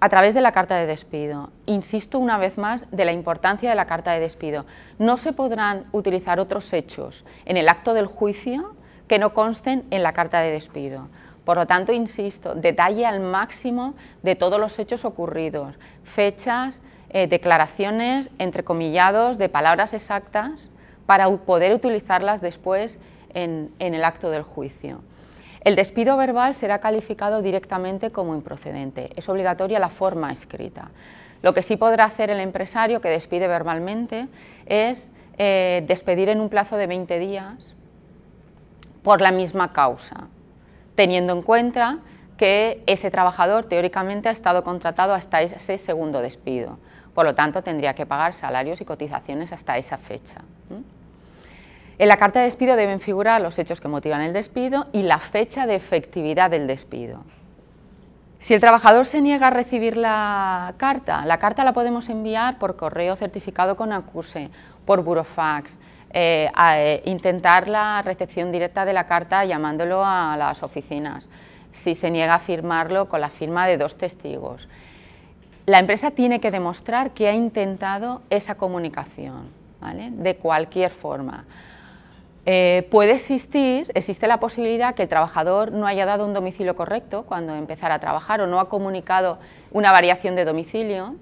a 0.00 0.10
través 0.10 0.34
de 0.34 0.42
la 0.42 0.52
carta 0.52 0.76
de 0.76 0.84
despido. 0.84 1.48
Insisto 1.64 2.18
una 2.18 2.36
vez 2.36 2.58
más 2.58 2.84
de 2.90 3.06
la 3.06 3.12
importancia 3.12 3.70
de 3.70 3.74
la 3.74 3.86
carta 3.86 4.12
de 4.12 4.20
despido. 4.20 4.66
No 4.98 5.16
se 5.16 5.32
podrán 5.32 5.86
utilizar 5.90 6.40
otros 6.40 6.70
hechos 6.74 7.24
en 7.46 7.56
el 7.56 7.70
acto 7.70 7.94
del 7.94 8.04
juicio 8.04 8.74
que 9.08 9.18
no 9.18 9.32
consten 9.32 9.84
en 9.90 10.02
la 10.02 10.12
carta 10.12 10.42
de 10.42 10.50
despido. 10.50 11.08
Por 11.46 11.56
lo 11.56 11.64
tanto, 11.66 11.94
insisto, 11.94 12.54
detalle 12.54 13.06
al 13.06 13.20
máximo 13.20 13.94
de 14.22 14.36
todos 14.36 14.60
los 14.60 14.78
hechos 14.78 15.06
ocurridos, 15.06 15.74
fechas, 16.02 16.82
eh, 17.08 17.28
declaraciones, 17.28 18.28
entrecomillados, 18.38 19.38
de 19.38 19.48
palabras 19.48 19.94
exactas, 19.94 20.68
para 21.06 21.30
poder 21.34 21.72
utilizarlas 21.72 22.42
después 22.42 22.98
en 23.32 23.72
el 23.78 24.04
acto 24.04 24.30
del 24.30 24.42
juicio. 24.42 25.00
El 25.62 25.76
despido 25.76 26.16
verbal 26.16 26.54
será 26.54 26.78
calificado 26.78 27.42
directamente 27.42 28.10
como 28.10 28.34
improcedente. 28.34 29.10
Es 29.16 29.28
obligatoria 29.28 29.78
la 29.78 29.90
forma 29.90 30.32
escrita. 30.32 30.88
Lo 31.42 31.52
que 31.52 31.62
sí 31.62 31.76
podrá 31.76 32.04
hacer 32.04 32.30
el 32.30 32.40
empresario 32.40 33.02
que 33.02 33.10
despide 33.10 33.46
verbalmente 33.46 34.26
es 34.64 35.10
eh, 35.36 35.84
despedir 35.86 36.30
en 36.30 36.40
un 36.40 36.48
plazo 36.48 36.76
de 36.76 36.86
20 36.86 37.18
días 37.18 37.74
por 39.02 39.20
la 39.20 39.32
misma 39.32 39.74
causa, 39.74 40.28
teniendo 40.94 41.34
en 41.34 41.42
cuenta 41.42 41.98
que 42.38 42.82
ese 42.86 43.10
trabajador 43.10 43.64
teóricamente 43.64 44.30
ha 44.30 44.32
estado 44.32 44.64
contratado 44.64 45.12
hasta 45.12 45.42
ese 45.42 45.76
segundo 45.76 46.22
despido. 46.22 46.78
Por 47.14 47.26
lo 47.26 47.34
tanto, 47.34 47.62
tendría 47.62 47.94
que 47.94 48.06
pagar 48.06 48.32
salarios 48.32 48.80
y 48.80 48.86
cotizaciones 48.86 49.52
hasta 49.52 49.76
esa 49.76 49.98
fecha. 49.98 50.40
En 52.00 52.08
la 52.08 52.16
carta 52.16 52.38
de 52.38 52.46
despido 52.46 52.76
deben 52.76 52.98
figurar 52.98 53.42
los 53.42 53.58
hechos 53.58 53.78
que 53.78 53.86
motivan 53.86 54.22
el 54.22 54.32
despido 54.32 54.86
y 54.90 55.02
la 55.02 55.18
fecha 55.18 55.66
de 55.66 55.74
efectividad 55.74 56.48
del 56.50 56.66
despido. 56.66 57.24
Si 58.38 58.54
el 58.54 58.60
trabajador 58.60 59.04
se 59.04 59.20
niega 59.20 59.48
a 59.48 59.50
recibir 59.50 59.98
la 59.98 60.72
carta, 60.78 61.26
la 61.26 61.36
carta 61.36 61.62
la 61.62 61.74
podemos 61.74 62.08
enviar 62.08 62.56
por 62.58 62.76
correo 62.76 63.16
certificado 63.16 63.76
con 63.76 63.92
acuse, 63.92 64.48
por 64.86 65.02
burofax, 65.04 65.78
eh, 66.14 66.50
eh, 66.72 67.02
intentar 67.04 67.68
la 67.68 68.00
recepción 68.00 68.50
directa 68.50 68.86
de 68.86 68.94
la 68.94 69.06
carta 69.06 69.44
llamándolo 69.44 70.02
a 70.02 70.34
las 70.38 70.62
oficinas, 70.62 71.28
si 71.72 71.94
se 71.94 72.10
niega 72.10 72.36
a 72.36 72.38
firmarlo 72.38 73.10
con 73.10 73.20
la 73.20 73.28
firma 73.28 73.66
de 73.66 73.76
dos 73.76 73.98
testigos. 73.98 74.70
La 75.66 75.78
empresa 75.78 76.10
tiene 76.12 76.40
que 76.40 76.50
demostrar 76.50 77.10
que 77.10 77.28
ha 77.28 77.34
intentado 77.34 78.22
esa 78.30 78.54
comunicación, 78.54 79.50
de 80.16 80.36
cualquier 80.36 80.90
forma. 80.92 81.44
Eh, 82.46 82.88
puede 82.90 83.12
existir, 83.12 83.90
existe 83.94 84.26
la 84.26 84.40
posibilidad 84.40 84.94
que 84.94 85.02
el 85.02 85.08
trabajador 85.08 85.72
no 85.72 85.86
haya 85.86 86.06
dado 86.06 86.24
un 86.24 86.32
domicilio 86.32 86.74
correcto 86.74 87.24
cuando 87.24 87.54
empezara 87.54 87.96
a 87.96 87.98
trabajar 87.98 88.40
o 88.40 88.46
no 88.46 88.60
ha 88.60 88.68
comunicado 88.70 89.38
una 89.72 89.92
variación 89.92 90.36
de 90.36 90.46
domicilio 90.46 91.16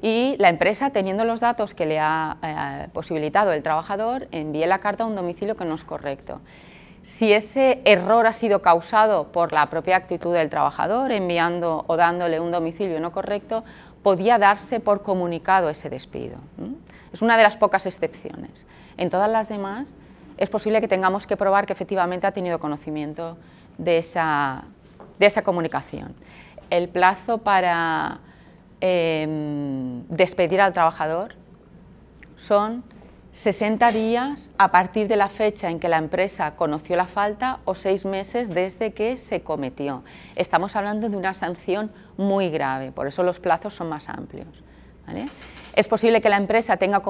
y 0.00 0.34
la 0.38 0.48
empresa, 0.48 0.90
teniendo 0.90 1.24
los 1.26 1.40
datos 1.40 1.74
que 1.74 1.84
le 1.84 1.98
ha 1.98 2.36
eh, 2.42 2.88
posibilitado 2.94 3.52
el 3.52 3.62
trabajador, 3.62 4.28
envíe 4.30 4.64
la 4.66 4.78
carta 4.78 5.04
a 5.04 5.06
un 5.06 5.14
domicilio 5.14 5.56
que 5.56 5.64
no 5.66 5.74
es 5.74 5.84
correcto. 5.84 6.40
Si 7.02 7.32
ese 7.32 7.82
error 7.84 8.26
ha 8.26 8.32
sido 8.32 8.62
causado 8.62 9.28
por 9.30 9.52
la 9.52 9.66
propia 9.70 9.96
actitud 9.96 10.32
del 10.34 10.48
trabajador, 10.48 11.12
enviando 11.12 11.84
o 11.86 11.96
dándole 11.96 12.40
un 12.40 12.50
domicilio 12.50 12.98
no 12.98 13.12
correcto, 13.12 13.62
podía 14.02 14.38
darse 14.38 14.80
por 14.80 15.02
comunicado 15.02 15.68
ese 15.68 15.88
despido. 15.90 16.36
Es 17.12 17.22
una 17.22 17.36
de 17.36 17.44
las 17.44 17.56
pocas 17.56 17.86
excepciones. 17.86 18.66
En 18.96 19.08
todas 19.10 19.30
las 19.30 19.48
demás, 19.48 19.94
es 20.38 20.48
posible 20.50 20.80
que 20.80 20.88
tengamos 20.88 21.26
que 21.26 21.36
probar 21.36 21.66
que 21.66 21.72
efectivamente 21.72 22.26
ha 22.26 22.32
tenido 22.32 22.58
conocimiento 22.58 23.36
de 23.78 23.98
esa, 23.98 24.64
de 25.18 25.26
esa 25.26 25.42
comunicación. 25.42 26.14
El 26.70 26.88
plazo 26.88 27.38
para 27.38 28.18
em, 28.80 30.02
despedir 30.08 30.60
al 30.60 30.72
trabajador 30.72 31.36
son 32.36 32.84
60 33.32 33.92
días 33.92 34.50
a 34.58 34.70
partir 34.72 35.08
de 35.08 35.16
la 35.16 35.28
fecha 35.28 35.70
en 35.70 35.78
que 35.78 35.88
la 35.88 35.98
empresa 35.98 36.56
conoció 36.56 36.96
la 36.96 37.06
falta 37.06 37.58
o 37.64 37.74
seis 37.74 38.04
meses 38.04 38.48
desde 38.48 38.92
que 38.92 39.16
se 39.16 39.42
cometió. 39.42 40.02
Estamos 40.36 40.74
hablando 40.74 41.08
de 41.08 41.16
una 41.16 41.34
sanción 41.34 41.92
muy 42.16 42.50
grave, 42.50 42.92
por 42.92 43.06
eso 43.06 43.22
los 43.22 43.38
plazos 43.38 43.74
son 43.74 43.88
más 43.88 44.08
amplios. 44.08 44.48
Es 45.76 45.86
posible 45.86 46.20
que 46.20 46.28
la 46.28 46.36
empresa 46.36 46.78
tenga, 46.78 47.00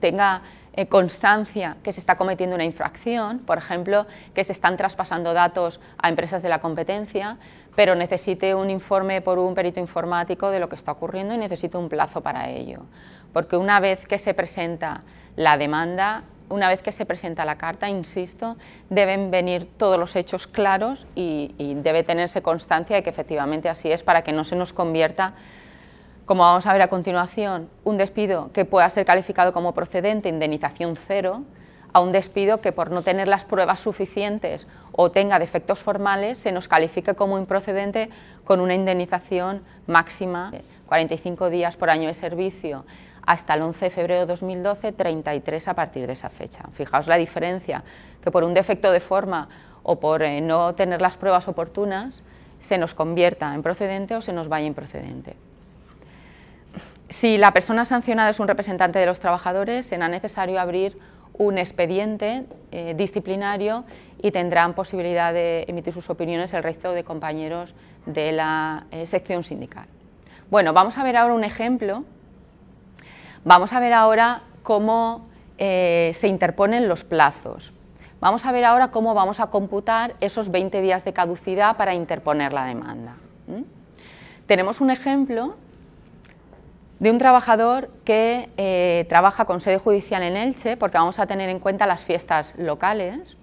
tenga 0.00 0.42
eh, 0.78 0.86
constancia 0.86 1.76
que 1.82 1.92
se 1.92 1.98
está 1.98 2.16
cometiendo 2.16 2.54
una 2.54 2.62
infracción, 2.62 3.40
por 3.40 3.58
ejemplo, 3.58 4.06
que 4.32 4.44
se 4.44 4.52
están 4.52 4.76
traspasando 4.76 5.34
datos 5.34 5.80
a 6.00 6.08
empresas 6.08 6.40
de 6.40 6.48
la 6.48 6.60
competencia, 6.60 7.36
pero 7.74 7.96
necesite 7.96 8.54
un 8.54 8.70
informe 8.70 9.20
por 9.20 9.40
un 9.40 9.56
perito 9.56 9.80
informático 9.80 10.50
de 10.52 10.60
lo 10.60 10.68
que 10.68 10.76
está 10.76 10.92
ocurriendo 10.92 11.34
y 11.34 11.38
necesite 11.38 11.76
un 11.76 11.88
plazo 11.88 12.20
para 12.20 12.48
ello. 12.48 12.82
Porque 13.32 13.56
una 13.56 13.80
vez 13.80 14.06
que 14.06 14.20
se 14.20 14.34
presenta 14.34 15.00
la 15.34 15.58
demanda, 15.58 16.22
una 16.48 16.68
vez 16.68 16.80
que 16.80 16.92
se 16.92 17.04
presenta 17.04 17.44
la 17.44 17.58
carta, 17.58 17.88
insisto, 17.88 18.56
deben 18.88 19.32
venir 19.32 19.68
todos 19.78 19.98
los 19.98 20.14
hechos 20.14 20.46
claros 20.46 21.08
y 21.16 21.74
debe 21.82 22.04
tenerse 22.04 22.40
constancia 22.40 22.94
de 22.94 23.02
que 23.02 23.10
efectivamente 23.10 23.68
así 23.68 23.90
es 23.90 24.04
para 24.04 24.22
que 24.22 24.30
no 24.30 24.44
se 24.44 24.54
nos 24.54 24.72
convierta 24.72 25.34
como 26.28 26.42
vamos 26.42 26.66
a 26.66 26.72
ver 26.74 26.82
a 26.82 26.88
continuación, 26.88 27.70
un 27.84 27.96
despido 27.96 28.52
que 28.52 28.66
pueda 28.66 28.90
ser 28.90 29.06
calificado 29.06 29.54
como 29.54 29.72
procedente, 29.72 30.28
indemnización 30.28 30.94
cero, 30.94 31.42
a 31.94 32.00
un 32.00 32.12
despido 32.12 32.60
que 32.60 32.70
por 32.70 32.90
no 32.90 33.00
tener 33.00 33.28
las 33.28 33.44
pruebas 33.44 33.80
suficientes 33.80 34.66
o 34.92 35.10
tenga 35.10 35.38
defectos 35.38 35.78
formales 35.78 36.36
se 36.36 36.52
nos 36.52 36.68
califique 36.68 37.14
como 37.14 37.38
improcedente 37.38 38.10
con 38.44 38.60
una 38.60 38.74
indemnización 38.74 39.62
máxima, 39.86 40.52
45 40.88 41.48
días 41.48 41.78
por 41.78 41.88
año 41.88 42.08
de 42.08 42.14
servicio, 42.14 42.84
hasta 43.26 43.54
el 43.54 43.62
11 43.62 43.86
de 43.86 43.90
febrero 43.90 44.20
de 44.20 44.26
2012, 44.26 44.92
33 44.92 45.66
a 45.66 45.72
partir 45.72 46.06
de 46.06 46.12
esa 46.12 46.28
fecha. 46.28 46.60
Fijaos 46.74 47.06
la 47.06 47.16
diferencia, 47.16 47.84
que 48.22 48.30
por 48.30 48.44
un 48.44 48.52
defecto 48.52 48.92
de 48.92 49.00
forma 49.00 49.48
o 49.82 49.98
por 49.98 50.22
eh, 50.22 50.42
no 50.42 50.74
tener 50.74 51.00
las 51.00 51.16
pruebas 51.16 51.48
oportunas 51.48 52.22
se 52.60 52.76
nos 52.76 52.92
convierta 52.92 53.54
en 53.54 53.62
procedente 53.62 54.14
o 54.14 54.20
se 54.20 54.34
nos 54.34 54.50
vaya 54.50 54.66
improcedente. 54.66 55.34
Si 57.10 57.38
la 57.38 57.52
persona 57.52 57.84
sancionada 57.84 58.30
es 58.30 58.40
un 58.40 58.48
representante 58.48 58.98
de 58.98 59.06
los 59.06 59.18
trabajadores, 59.18 59.86
será 59.86 60.08
necesario 60.08 60.60
abrir 60.60 60.98
un 61.32 61.56
expediente 61.56 62.44
eh, 62.70 62.94
disciplinario 62.96 63.84
y 64.20 64.30
tendrán 64.30 64.74
posibilidad 64.74 65.32
de 65.32 65.64
emitir 65.68 65.94
sus 65.94 66.10
opiniones 66.10 66.52
el 66.52 66.62
resto 66.62 66.92
de 66.92 67.04
compañeros 67.04 67.74
de 68.04 68.32
la 68.32 68.84
eh, 68.90 69.06
sección 69.06 69.42
sindical. 69.42 69.86
Bueno, 70.50 70.72
vamos 70.74 70.98
a 70.98 71.04
ver 71.04 71.16
ahora 71.16 71.34
un 71.34 71.44
ejemplo. 71.44 72.04
Vamos 73.44 73.72
a 73.72 73.80
ver 73.80 73.94
ahora 73.94 74.42
cómo 74.62 75.26
eh, 75.56 76.14
se 76.18 76.28
interponen 76.28 76.88
los 76.88 77.04
plazos. 77.04 77.72
Vamos 78.20 78.44
a 78.44 78.52
ver 78.52 78.64
ahora 78.66 78.90
cómo 78.90 79.14
vamos 79.14 79.40
a 79.40 79.46
computar 79.46 80.14
esos 80.20 80.50
20 80.50 80.82
días 80.82 81.04
de 81.04 81.12
caducidad 81.14 81.76
para 81.76 81.94
interponer 81.94 82.52
la 82.52 82.66
demanda. 82.66 83.14
Tenemos 84.46 84.80
un 84.80 84.90
ejemplo 84.90 85.54
de 87.00 87.10
un 87.10 87.18
trabajador 87.18 87.90
que 88.04 88.48
eh, 88.56 89.06
trabaja 89.08 89.44
con 89.44 89.60
sede 89.60 89.78
judicial 89.78 90.22
en 90.22 90.36
Elche, 90.36 90.76
porque 90.76 90.98
vamos 90.98 91.18
a 91.18 91.26
tener 91.26 91.48
en 91.48 91.60
cuenta 91.60 91.86
las 91.86 92.04
fiestas 92.04 92.54
locales. 92.58 93.36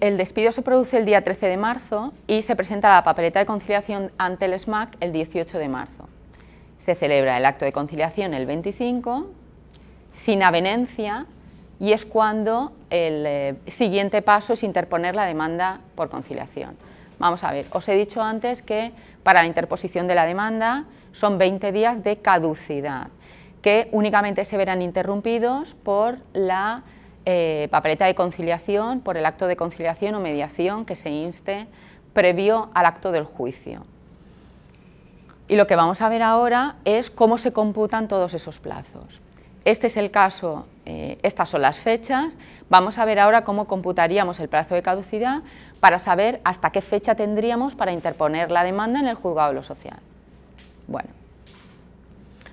El 0.00 0.16
despido 0.16 0.50
se 0.50 0.62
produce 0.62 0.98
el 0.98 1.04
día 1.06 1.22
13 1.22 1.46
de 1.48 1.56
marzo 1.56 2.12
y 2.26 2.42
se 2.42 2.56
presenta 2.56 2.90
la 2.90 3.04
papeleta 3.04 3.38
de 3.38 3.46
conciliación 3.46 4.10
ante 4.18 4.46
el 4.46 4.58
SMAC 4.58 4.96
el 5.00 5.12
18 5.12 5.58
de 5.58 5.68
marzo. 5.68 6.08
Se 6.80 6.94
celebra 6.96 7.38
el 7.38 7.46
acto 7.46 7.64
de 7.64 7.72
conciliación 7.72 8.34
el 8.34 8.46
25, 8.46 9.30
sin 10.12 10.42
avenencia, 10.42 11.26
y 11.80 11.92
es 11.92 12.04
cuando 12.04 12.72
el 12.90 13.24
eh, 13.26 13.54
siguiente 13.68 14.22
paso 14.22 14.52
es 14.52 14.62
interponer 14.64 15.14
la 15.14 15.24
demanda 15.26 15.80
por 15.94 16.10
conciliación. 16.10 16.76
Vamos 17.18 17.44
a 17.44 17.52
ver, 17.52 17.66
os 17.70 17.88
he 17.88 17.94
dicho 17.94 18.20
antes 18.20 18.60
que 18.62 18.90
para 19.22 19.40
la 19.42 19.46
interposición 19.46 20.08
de 20.08 20.14
la 20.16 20.26
demanda 20.26 20.84
son 21.14 21.38
20 21.38 21.72
días 21.72 22.02
de 22.04 22.18
caducidad, 22.18 23.08
que 23.62 23.88
únicamente 23.92 24.44
se 24.44 24.56
verán 24.56 24.82
interrumpidos 24.82 25.74
por 25.82 26.18
la 26.34 26.82
eh, 27.24 27.68
papeleta 27.70 28.04
de 28.06 28.14
conciliación, 28.14 29.00
por 29.00 29.16
el 29.16 29.24
acto 29.24 29.46
de 29.46 29.56
conciliación 29.56 30.14
o 30.16 30.20
mediación 30.20 30.84
que 30.84 30.96
se 30.96 31.10
inste 31.10 31.66
previo 32.12 32.68
al 32.74 32.86
acto 32.86 33.10
del 33.12 33.24
juicio. 33.24 33.86
Y 35.48 35.56
lo 35.56 35.66
que 35.66 35.76
vamos 35.76 36.02
a 36.02 36.08
ver 36.08 36.22
ahora 36.22 36.76
es 36.84 37.10
cómo 37.10 37.38
se 37.38 37.52
computan 37.52 38.08
todos 38.08 38.34
esos 38.34 38.58
plazos. 38.58 39.20
Este 39.64 39.86
es 39.86 39.96
el 39.96 40.10
caso, 40.10 40.66
eh, 40.84 41.18
estas 41.22 41.48
son 41.50 41.62
las 41.62 41.78
fechas. 41.78 42.36
Vamos 42.68 42.98
a 42.98 43.04
ver 43.06 43.18
ahora 43.18 43.44
cómo 43.44 43.66
computaríamos 43.66 44.40
el 44.40 44.48
plazo 44.48 44.74
de 44.74 44.82
caducidad 44.82 45.42
para 45.80 45.98
saber 45.98 46.40
hasta 46.44 46.70
qué 46.70 46.82
fecha 46.82 47.14
tendríamos 47.14 47.74
para 47.74 47.92
interponer 47.92 48.50
la 48.50 48.64
demanda 48.64 49.00
en 49.00 49.06
el 49.06 49.14
juzgado 49.14 49.50
de 49.50 49.54
lo 49.54 49.62
social. 49.62 49.98
Bueno, 50.86 51.08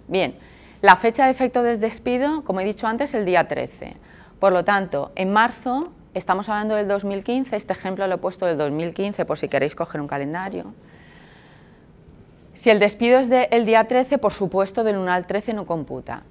bien, 0.07 0.35
la 0.81 0.95
fecha 0.95 1.25
de 1.25 1.31
efecto 1.31 1.63
del 1.63 1.79
despido, 1.79 2.43
como 2.43 2.59
he 2.61 2.65
dicho 2.65 2.87
antes, 2.87 3.13
el 3.13 3.25
día 3.25 3.47
13. 3.47 3.95
Por 4.39 4.53
lo 4.53 4.63
tanto, 4.63 5.11
en 5.15 5.31
marzo, 5.31 5.91
estamos 6.13 6.47
hablando 6.49 6.75
del 6.75 6.87
2015, 6.87 7.55
este 7.55 7.73
ejemplo 7.73 8.07
lo 8.07 8.15
he 8.15 8.17
puesto 8.17 8.45
del 8.45 8.57
2015 8.57 9.25
por 9.25 9.37
si 9.37 9.49
queréis 9.49 9.75
coger 9.75 10.01
un 10.01 10.07
calendario. 10.07 10.73
Si 12.53 12.69
el 12.69 12.79
despido 12.79 13.19
es 13.19 13.29
del 13.29 13.65
día 13.65 13.87
13, 13.87 14.17
por 14.17 14.33
supuesto, 14.33 14.83
del 14.83 14.97
1 14.97 15.11
al 15.11 15.27
13 15.27 15.53
no 15.53 15.65
computa. 15.65 16.23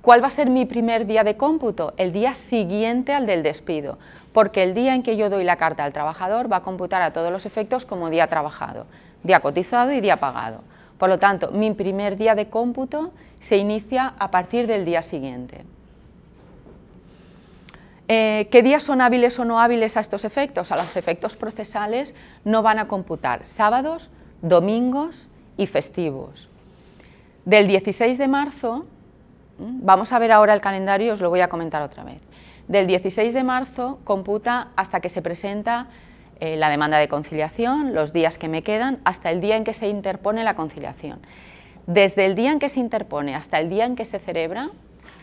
¿Cuál 0.00 0.22
va 0.22 0.28
a 0.28 0.30
ser 0.30 0.48
mi 0.48 0.64
primer 0.64 1.06
día 1.06 1.22
de 1.24 1.36
cómputo? 1.36 1.92
El 1.96 2.12
día 2.12 2.32
siguiente 2.32 3.12
al 3.12 3.26
del 3.26 3.42
despido, 3.42 3.98
porque 4.32 4.62
el 4.62 4.74
día 4.74 4.94
en 4.94 5.02
que 5.02 5.16
yo 5.16 5.28
doy 5.28 5.44
la 5.44 5.56
carta 5.56 5.84
al 5.84 5.92
trabajador 5.92 6.50
va 6.50 6.56
a 6.58 6.62
computar 6.62 7.02
a 7.02 7.12
todos 7.12 7.32
los 7.32 7.44
efectos 7.46 7.84
como 7.84 8.08
día 8.08 8.28
trabajado, 8.28 8.86
día 9.22 9.40
cotizado 9.40 9.92
y 9.92 10.00
día 10.00 10.16
pagado. 10.16 10.62
Por 10.98 11.08
lo 11.08 11.18
tanto, 11.18 11.50
mi 11.52 11.72
primer 11.74 12.16
día 12.16 12.34
de 12.34 12.48
cómputo 12.48 13.12
se 13.40 13.56
inicia 13.56 14.14
a 14.18 14.30
partir 14.30 14.66
del 14.66 14.84
día 14.84 15.02
siguiente. 15.02 15.64
Eh, 18.08 18.48
¿Qué 18.50 18.62
días 18.62 18.82
son 18.82 19.00
hábiles 19.00 19.38
o 19.38 19.44
no 19.44 19.60
hábiles 19.60 19.96
a 19.96 20.00
estos 20.00 20.24
efectos? 20.24 20.72
A 20.72 20.76
los 20.76 20.96
efectos 20.96 21.36
procesales 21.36 22.14
no 22.44 22.62
van 22.62 22.78
a 22.78 22.88
computar 22.88 23.46
sábados, 23.46 24.10
domingos 24.42 25.28
y 25.56 25.66
festivos. 25.66 26.48
Del 27.44 27.68
16 27.68 28.18
de 28.18 28.28
marzo, 28.28 28.84
vamos 29.58 30.12
a 30.12 30.18
ver 30.18 30.32
ahora 30.32 30.52
el 30.54 30.60
calendario 30.60 31.12
os 31.14 31.20
lo 31.20 31.28
voy 31.30 31.40
a 31.40 31.48
comentar 31.48 31.82
otra 31.82 32.02
vez. 32.02 32.18
Del 32.66 32.86
16 32.86 33.32
de 33.34 33.44
marzo 33.44 33.98
computa 34.04 34.68
hasta 34.74 35.00
que 35.00 35.08
se 35.10 35.22
presenta 35.22 35.86
eh, 36.40 36.54
la 36.56 36.70
demanda 36.70 36.98
de 36.98 37.08
conciliación, 37.08 37.94
los 37.94 38.12
días 38.12 38.38
que 38.38 38.46
me 38.48 38.62
quedan, 38.62 38.98
hasta 39.04 39.30
el 39.32 39.40
día 39.40 39.56
en 39.56 39.64
que 39.64 39.74
se 39.74 39.88
interpone 39.88 40.44
la 40.44 40.54
conciliación. 40.54 41.18
Desde 41.88 42.26
el 42.26 42.34
día 42.36 42.52
en 42.52 42.60
que 42.60 42.68
se 42.68 42.78
interpone 42.80 43.34
hasta 43.34 43.58
el 43.58 43.68
día 43.68 43.86
en 43.86 43.96
que 43.96 44.04
se 44.04 44.20
celebra, 44.20 44.70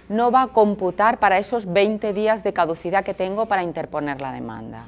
no 0.09 0.30
va 0.32 0.41
a 0.43 0.47
computar 0.47 1.20
para 1.20 1.38
esos 1.38 1.72
20 1.72 2.11
días 2.13 2.43
de 2.43 2.51
caducidad 2.53 3.03
que 3.05 3.13
tengo 3.13 3.45
para 3.47 3.63
interponer 3.63 4.20
la 4.22 4.34
demanda. 4.34 4.84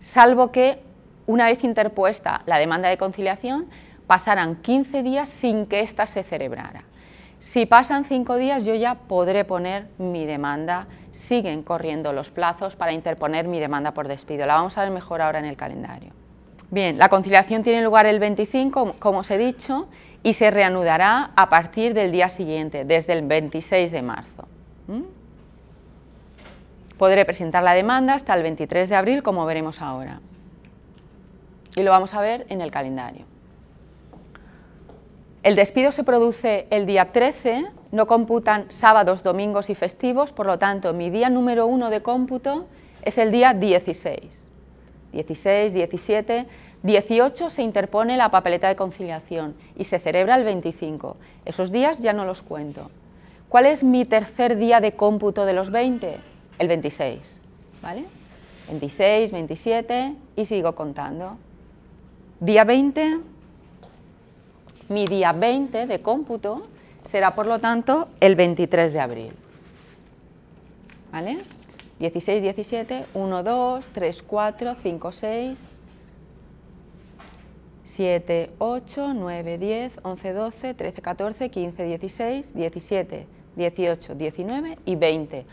Salvo 0.00 0.50
que, 0.52 0.80
una 1.26 1.46
vez 1.46 1.62
interpuesta 1.64 2.42
la 2.46 2.58
demanda 2.58 2.88
de 2.88 2.98
conciliación, 2.98 3.66
pasaran 4.08 4.56
15 4.56 5.02
días 5.04 5.28
sin 5.28 5.66
que 5.66 5.80
ésta 5.80 6.06
se 6.08 6.22
celebrara. 6.24 6.82
Si 7.42 7.66
pasan 7.66 8.04
cinco 8.04 8.36
días 8.36 8.64
yo 8.64 8.76
ya 8.76 8.94
podré 8.94 9.44
poner 9.44 9.88
mi 9.98 10.24
demanda, 10.26 10.86
siguen 11.12 11.64
corriendo 11.64 12.12
los 12.12 12.30
plazos 12.30 12.76
para 12.76 12.92
interponer 12.92 13.48
mi 13.48 13.58
demanda 13.58 13.92
por 13.94 14.06
despido. 14.06 14.46
La 14.46 14.54
vamos 14.54 14.78
a 14.78 14.82
ver 14.82 14.92
mejor 14.92 15.20
ahora 15.20 15.40
en 15.40 15.44
el 15.46 15.56
calendario. 15.56 16.12
Bien, 16.70 16.96
la 16.98 17.08
conciliación 17.08 17.64
tiene 17.64 17.82
lugar 17.82 18.06
el 18.06 18.20
25, 18.20 18.94
como 19.00 19.18
os 19.18 19.30
he 19.32 19.38
dicho, 19.38 19.88
y 20.22 20.34
se 20.34 20.52
reanudará 20.52 21.32
a 21.34 21.48
partir 21.48 21.94
del 21.94 22.12
día 22.12 22.28
siguiente, 22.28 22.84
desde 22.84 23.12
el 23.14 23.26
26 23.26 23.90
de 23.90 24.02
marzo. 24.02 24.46
¿Mm? 24.86 25.02
Podré 26.96 27.24
presentar 27.24 27.64
la 27.64 27.74
demanda 27.74 28.14
hasta 28.14 28.34
el 28.36 28.44
23 28.44 28.88
de 28.88 28.94
abril, 28.94 29.24
como 29.24 29.44
veremos 29.46 29.82
ahora. 29.82 30.20
Y 31.74 31.82
lo 31.82 31.90
vamos 31.90 32.14
a 32.14 32.20
ver 32.20 32.46
en 32.50 32.60
el 32.60 32.70
calendario. 32.70 33.24
El 35.42 35.56
despido 35.56 35.90
se 35.90 36.04
produce 36.04 36.68
el 36.70 36.86
día 36.86 37.06
13, 37.10 37.64
no 37.90 38.06
computan 38.06 38.66
sábados, 38.68 39.24
domingos 39.24 39.70
y 39.70 39.74
festivos, 39.74 40.30
por 40.30 40.46
lo 40.46 40.58
tanto, 40.60 40.92
mi 40.92 41.10
día 41.10 41.30
número 41.30 41.66
uno 41.66 41.90
de 41.90 42.00
cómputo 42.00 42.66
es 43.04 43.18
el 43.18 43.32
día 43.32 43.52
16. 43.52 44.46
16, 45.12 45.74
17, 45.74 46.46
18 46.84 47.50
se 47.50 47.62
interpone 47.62 48.16
la 48.16 48.30
papeleta 48.30 48.68
de 48.68 48.76
conciliación 48.76 49.56
y 49.76 49.84
se 49.84 49.98
celebra 49.98 50.36
el 50.36 50.44
25. 50.44 51.16
Esos 51.44 51.72
días 51.72 51.98
ya 52.00 52.12
no 52.12 52.24
los 52.24 52.40
cuento. 52.42 52.92
¿Cuál 53.48 53.66
es 53.66 53.82
mi 53.82 54.04
tercer 54.04 54.56
día 54.56 54.80
de 54.80 54.92
cómputo 54.92 55.44
de 55.44 55.54
los 55.54 55.70
20? 55.70 56.18
El 56.60 56.68
26, 56.68 57.18
¿vale? 57.82 58.04
26, 58.68 59.32
27 59.32 60.14
y 60.36 60.44
sigo 60.44 60.76
contando. 60.76 61.36
Día 62.40 62.62
20, 62.64 63.18
mi 64.88 65.06
día 65.06 65.32
20 65.32 65.86
de 65.86 66.00
cómputo 66.02 66.66
será, 67.04 67.34
por 67.34 67.46
lo 67.46 67.60
tanto, 67.60 68.08
el 68.20 68.34
23 68.34 68.92
de 68.92 69.00
abril. 69.00 69.32
¿Vale? 71.12 71.38
16, 72.00 72.42
17, 72.42 73.04
1, 73.14 73.42
2, 73.42 73.88
3, 73.92 74.22
4, 74.22 74.76
5, 74.82 75.12
6, 75.12 75.60
7, 77.84 78.50
8, 78.58 79.14
9, 79.14 79.58
10, 79.58 79.92
11, 80.02 80.32
12, 80.32 80.74
13, 80.74 81.02
14, 81.02 81.50
15, 81.50 81.84
16, 81.84 82.54
17, 82.54 83.26
18, 83.56 84.14
19 84.16 84.78
y 84.84 84.96
20. 84.96 85.46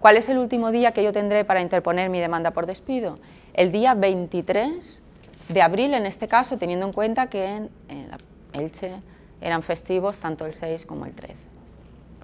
¿Cuál 0.00 0.16
es 0.18 0.28
el 0.28 0.38
último 0.38 0.70
día 0.70 0.92
que 0.92 1.02
yo 1.02 1.12
tendré 1.12 1.44
para 1.44 1.60
interponer 1.60 2.08
mi 2.08 2.20
demanda 2.20 2.52
por 2.52 2.66
despido? 2.66 3.18
El 3.54 3.72
día 3.72 3.94
23 3.94 5.02
de 5.48 5.62
abril, 5.62 5.92
en 5.94 6.06
este 6.06 6.28
caso, 6.28 6.56
teniendo 6.58 6.86
en 6.86 6.92
cuenta 6.92 7.28
que 7.28 7.46
en, 7.46 7.70
la 8.10 8.18
Elche, 8.60 8.92
eran 9.40 9.62
festivos 9.62 10.18
tanto 10.18 10.46
el 10.46 10.54
6 10.54 10.86
como 10.86 11.06
el 11.06 11.12
13. 11.12 11.34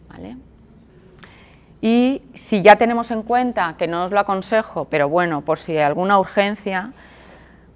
¿vale? 0.08 0.36
Y 1.80 2.22
si 2.34 2.62
ya 2.62 2.76
tenemos 2.76 3.10
en 3.10 3.22
cuenta, 3.22 3.74
que 3.76 3.86
no 3.86 4.04
os 4.04 4.10
lo 4.10 4.20
aconsejo, 4.20 4.86
pero 4.86 5.08
bueno, 5.08 5.42
por 5.42 5.58
si 5.58 5.72
hay 5.72 5.78
alguna 5.78 6.18
urgencia, 6.18 6.92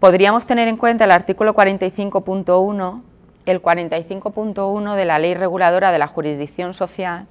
podríamos 0.01 0.47
tener 0.47 0.69
en 0.69 0.77
cuenta 0.77 1.05
el 1.05 1.11
artículo 1.13 1.55
45.1, 1.55 3.03
el 3.47 3.63
45.1 3.63 4.95
de 4.95 5.05
la 5.05 5.19
Ley 5.19 5.35
Reguladora 5.35 5.93
de 5.93 5.99
la 5.99 6.07
Jurisdicción 6.07 6.75
Social, 6.75 7.27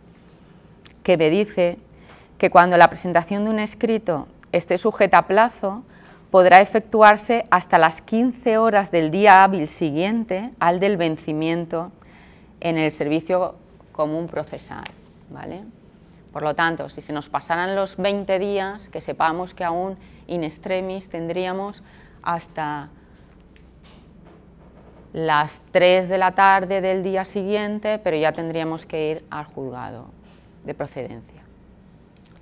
que 1.03 1.17
me 1.17 1.29
dice 1.29 1.77
que 2.37 2.49
cuando 2.49 2.77
la 2.77 2.89
presentación 2.89 3.45
de 3.45 3.51
un 3.51 3.59
escrito 3.59 4.27
esté 4.51 4.77
sujeta 4.77 5.17
a 5.19 5.27
plazo, 5.27 5.83
podrá 6.35 6.59
efectuarse 6.59 7.45
hasta 7.49 7.77
las 7.77 8.01
15 8.01 8.57
horas 8.57 8.91
del 8.91 9.09
día 9.09 9.45
hábil 9.45 9.69
siguiente 9.69 10.49
al 10.59 10.81
del 10.81 10.97
vencimiento 10.97 11.93
en 12.59 12.77
el 12.77 12.91
servicio 12.91 13.55
común 13.93 14.27
procesal. 14.27 14.83
¿vale? 15.29 15.63
Por 16.33 16.41
lo 16.43 16.53
tanto, 16.53 16.89
si 16.89 16.99
se 16.99 17.13
nos 17.13 17.29
pasaran 17.29 17.73
los 17.77 17.95
20 17.95 18.37
días, 18.37 18.89
que 18.89 18.99
sepamos 18.99 19.53
que 19.53 19.63
aún 19.63 19.95
in 20.27 20.43
extremis 20.43 21.07
tendríamos 21.07 21.83
hasta 22.21 22.89
las 25.13 25.61
3 25.71 26.09
de 26.09 26.17
la 26.17 26.33
tarde 26.33 26.81
del 26.81 27.01
día 27.01 27.23
siguiente, 27.23 27.97
pero 27.99 28.17
ya 28.17 28.33
tendríamos 28.33 28.85
que 28.85 29.09
ir 29.11 29.25
al 29.29 29.45
juzgado 29.45 30.07
de 30.65 30.73
procedencia. 30.73 31.43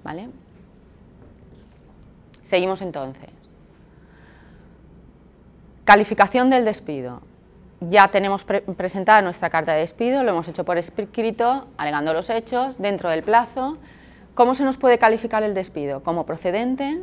¿Vale? 0.03 0.29
Seguimos 2.41 2.81
entonces. 2.81 3.29
Calificación 5.85 6.49
del 6.49 6.63
despido. 6.63 7.21
Ya 7.81 8.07
tenemos 8.07 8.45
presentada 8.45 9.21
nuestra 9.21 9.49
carta 9.49 9.73
de 9.73 9.81
despido, 9.81 10.23
lo 10.23 10.29
hemos 10.29 10.47
hecho 10.47 10.63
por 10.63 10.77
escrito, 10.77 11.67
alegando 11.75 12.13
los 12.13 12.29
hechos, 12.29 12.77
dentro 12.79 13.09
del 13.09 13.21
plazo. 13.21 13.77
¿Cómo 14.33 14.55
se 14.55 14.63
nos 14.63 14.77
puede 14.77 14.97
calificar 14.97 15.43
el 15.43 15.53
despido? 15.53 16.01
Como 16.01 16.25
procedente, 16.25 17.01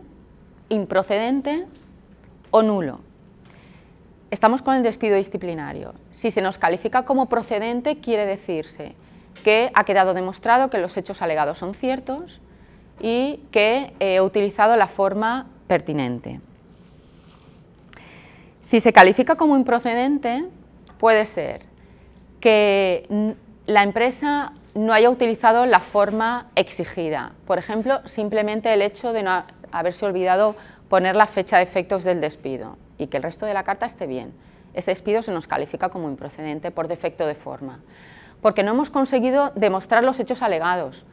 improcedente 0.70 1.66
o 2.50 2.62
nulo. 2.62 3.00
Estamos 4.30 4.62
con 4.62 4.74
el 4.76 4.82
despido 4.82 5.16
disciplinario. 5.16 5.92
Si 6.12 6.30
se 6.30 6.40
nos 6.40 6.56
califica 6.56 7.04
como 7.04 7.26
procedente, 7.26 8.00
quiere 8.00 8.24
decirse 8.24 8.94
que 9.44 9.70
ha 9.74 9.84
quedado 9.84 10.14
demostrado 10.14 10.70
que 10.70 10.78
los 10.78 10.96
hechos 10.96 11.20
alegados 11.20 11.58
son 11.58 11.74
ciertos 11.74 12.40
y 12.98 13.40
que 13.50 13.92
he 14.00 14.22
utilizado 14.22 14.74
la 14.76 14.88
forma 14.88 15.48
pertinente. 15.66 16.40
Si 18.70 18.78
se 18.78 18.92
califica 18.92 19.34
como 19.34 19.56
improcedente, 19.56 20.44
puede 20.98 21.26
ser 21.26 21.62
que 22.38 23.34
la 23.66 23.82
empresa 23.82 24.52
no 24.76 24.92
haya 24.92 25.10
utilizado 25.10 25.66
la 25.66 25.80
forma 25.80 26.46
exigida. 26.54 27.32
Por 27.48 27.58
ejemplo, 27.58 27.98
simplemente 28.06 28.72
el 28.72 28.82
hecho 28.82 29.12
de 29.12 29.24
no 29.24 29.42
haberse 29.72 30.06
olvidado 30.06 30.54
poner 30.88 31.16
la 31.16 31.26
fecha 31.26 31.56
de 31.56 31.64
efectos 31.64 32.04
del 32.04 32.20
despido 32.20 32.76
y 32.96 33.08
que 33.08 33.16
el 33.16 33.24
resto 33.24 33.44
de 33.44 33.54
la 33.54 33.64
carta 33.64 33.86
esté 33.86 34.06
bien. 34.06 34.32
Ese 34.72 34.92
despido 34.92 35.22
se 35.24 35.32
nos 35.32 35.48
califica 35.48 35.88
como 35.88 36.08
improcedente 36.08 36.70
por 36.70 36.86
defecto 36.86 37.26
de 37.26 37.34
forma, 37.34 37.80
porque 38.40 38.62
no 38.62 38.70
hemos 38.70 38.88
conseguido 38.88 39.50
demostrar 39.56 40.04
los 40.04 40.20
hechos 40.20 40.42
alegados. 40.42 41.04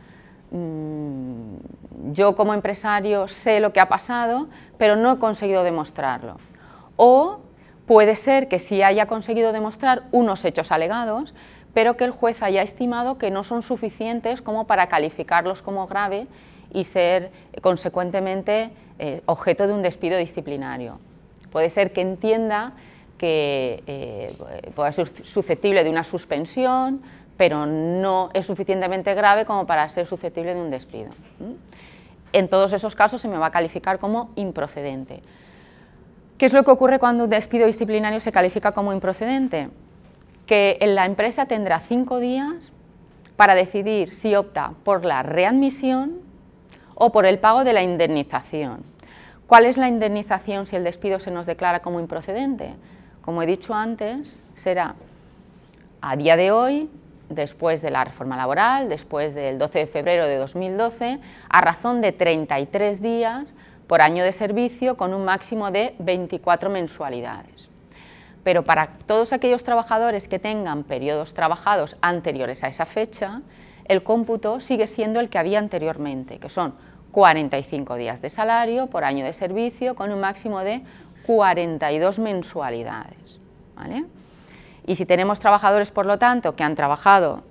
Mm, 0.51 2.11
yo 2.13 2.35
como 2.35 2.53
empresario 2.53 3.27
sé 3.27 3.59
lo 3.59 3.73
que 3.73 3.79
ha 3.79 3.89
pasado, 3.89 4.47
pero 4.77 4.95
no 4.95 5.13
he 5.13 5.17
conseguido 5.17 5.63
demostrarlo. 5.63 6.35
O 6.97 7.39
Puede 7.87 8.17
ser 8.17 8.49
que 8.49 8.59
sí 8.59 8.81
haya 8.83 9.05
conseguido 9.05 9.53
demostrar 9.53 10.03
unos 10.11 10.43
hechos 10.43 10.73
alegados, 10.73 11.33
pero 11.73 11.95
que 11.95 12.03
el 12.03 12.11
juez 12.11 12.43
haya 12.43 12.61
estimado 12.61 13.17
que 13.17 13.31
no 13.31 13.45
son 13.45 13.63
suficientes 13.63 14.41
como 14.41 14.67
para 14.67 14.87
calificarlos 14.87 15.61
como 15.61 15.87
grave 15.87 16.27
y 16.73 16.83
ser 16.83 17.31
eh, 17.53 17.61
consecuentemente 17.61 18.71
eh, 18.99 19.21
objeto 19.25 19.67
de 19.67 19.73
un 19.73 19.81
despido 19.83 20.17
disciplinario. 20.17 20.99
Puede 21.49 21.69
ser 21.69 21.93
que 21.93 22.01
entienda 22.01 22.73
que 23.17 23.81
puede 24.37 24.67
eh, 24.67 24.71
pueda 24.75 24.91
ser 24.91 25.07
susceptible 25.25 25.83
de 25.85 25.89
una 25.89 26.03
suspensión, 26.03 27.01
pero 27.37 27.65
no 27.65 28.31
es 28.33 28.45
suficientemente 28.45 29.13
grave 29.15 29.45
como 29.45 29.65
para 29.65 29.87
ser 29.87 30.05
susceptible 30.07 30.53
de 30.55 30.61
un 30.61 30.69
despido. 30.71 31.11
En 32.33 32.47
todos 32.49 32.73
esos 32.73 32.95
casos 32.95 33.21
se 33.21 33.29
me 33.29 33.37
va 33.37 33.45
a 33.47 33.51
calificar 33.51 33.97
como 33.97 34.31
improcedente. 34.35 35.21
¿Qué 36.37 36.45
es 36.45 36.53
lo 36.53 36.63
que 36.63 36.69
ocurre 36.71 36.99
cuando 36.99 37.23
un 37.23 37.29
despido 37.31 37.65
disciplinario 37.65 38.19
se 38.19 38.31
califica 38.31 38.71
como 38.71 38.93
improcedente? 38.93 39.69
Que 40.45 40.77
la 40.81 41.05
empresa 41.07 41.47
tendrá 41.47 41.79
cinco 41.79 42.19
días 42.19 42.71
para 43.35 43.55
decidir 43.55 44.13
si 44.13 44.35
opta 44.35 44.73
por 44.83 45.03
la 45.03 45.23
readmisión 45.23 46.19
o 46.93 47.11
por 47.11 47.25
el 47.25 47.39
pago 47.39 47.63
de 47.63 47.73
la 47.73 47.81
indemnización. 47.81 48.83
¿Cuál 49.47 49.65
es 49.65 49.77
la 49.77 49.87
indemnización 49.87 50.67
si 50.67 50.75
el 50.75 50.83
despido 50.83 51.17
se 51.19 51.31
nos 51.31 51.47
declara 51.47 51.79
como 51.79 51.99
improcedente? 51.99 52.73
Como 53.21 53.41
he 53.41 53.47
dicho 53.47 53.73
antes, 53.73 54.43
será 54.55 54.93
a 56.01 56.15
día 56.17 56.35
de 56.35 56.51
hoy, 56.51 56.89
después 57.29 57.81
de 57.81 57.89
la 57.89 58.03
reforma 58.03 58.37
laboral, 58.37 58.89
después 58.89 59.33
del 59.33 59.57
12 59.57 59.79
de 59.79 59.87
febrero 59.87 60.27
de 60.27 60.35
2012, 60.37 61.19
a 61.49 61.61
razón 61.61 61.99
de 62.01 62.11
33 62.11 63.01
días 63.01 63.55
por 63.87 64.01
año 64.01 64.23
de 64.23 64.33
servicio 64.33 64.97
con 64.97 65.13
un 65.13 65.23
máximo 65.25 65.71
de 65.71 65.95
24 65.99 66.69
mensualidades. 66.69 67.69
Pero 68.43 68.63
para 68.63 68.87
todos 69.07 69.33
aquellos 69.33 69.63
trabajadores 69.63 70.27
que 70.27 70.39
tengan 70.39 70.83
periodos 70.83 71.33
trabajados 71.33 71.97
anteriores 72.01 72.63
a 72.63 72.67
esa 72.67 72.85
fecha, 72.85 73.41
el 73.85 74.03
cómputo 74.03 74.59
sigue 74.59 74.87
siendo 74.87 75.19
el 75.19 75.29
que 75.29 75.39
había 75.39 75.59
anteriormente, 75.59 76.39
que 76.39 76.49
son 76.49 76.75
45 77.11 77.95
días 77.95 78.21
de 78.21 78.29
salario 78.29 78.87
por 78.87 79.05
año 79.05 79.25
de 79.25 79.33
servicio 79.33 79.95
con 79.95 80.11
un 80.11 80.19
máximo 80.19 80.59
de 80.61 80.81
42 81.25 82.19
mensualidades. 82.19 83.39
Y 84.85 84.95
si 84.95 85.05
tenemos 85.05 85.39
trabajadores, 85.39 85.91
por 85.91 86.05
lo 86.05 86.17
tanto, 86.19 86.55
que 86.55 86.63
han 86.63 86.75
trabajado 86.75 87.43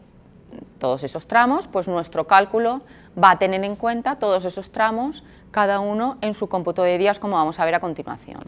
todos 0.78 1.02
esos 1.04 1.26
tramos, 1.26 1.66
pues 1.66 1.88
nuestro 1.88 2.26
cálculo 2.26 2.82
va 3.22 3.32
a 3.32 3.38
tener 3.38 3.64
en 3.64 3.76
cuenta 3.76 4.16
todos 4.16 4.44
esos 4.44 4.70
tramos 4.70 5.22
cada 5.50 5.80
uno 5.80 6.18
en 6.20 6.34
su 6.34 6.48
cómputo 6.48 6.82
de 6.82 6.98
días, 6.98 7.18
como 7.18 7.36
vamos 7.36 7.58
a 7.58 7.64
ver 7.64 7.74
a 7.74 7.80
continuación. 7.80 8.40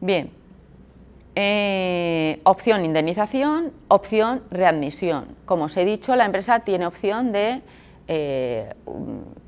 Bien, 0.00 0.30
eh, 1.34 2.40
opción 2.44 2.84
indemnización, 2.84 3.72
opción 3.88 4.42
readmisión. 4.50 5.26
Como 5.44 5.64
os 5.64 5.76
he 5.76 5.84
dicho, 5.84 6.14
la 6.14 6.24
empresa 6.24 6.60
tiene 6.60 6.86
opción 6.86 7.32
de 7.32 7.62
eh, 8.06 8.74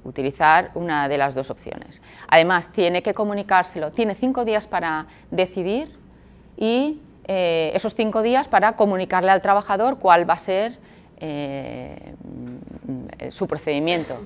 utilizar 0.04 0.72
una 0.74 1.08
de 1.08 1.18
las 1.18 1.34
dos 1.34 1.50
opciones. 1.50 2.02
Además, 2.28 2.68
tiene 2.72 3.02
que 3.02 3.14
comunicárselo, 3.14 3.92
tiene 3.92 4.14
cinco 4.14 4.44
días 4.44 4.66
para 4.66 5.06
decidir 5.30 5.94
y 6.56 7.00
eh, 7.28 7.70
esos 7.74 7.94
cinco 7.94 8.22
días 8.22 8.48
para 8.48 8.72
comunicarle 8.72 9.30
al 9.30 9.42
trabajador 9.42 9.98
cuál 9.98 10.28
va 10.28 10.34
a 10.34 10.38
ser 10.38 10.78
eh, 11.22 12.14
mm, 12.24 13.28
su 13.30 13.46
procedimiento. 13.46 14.18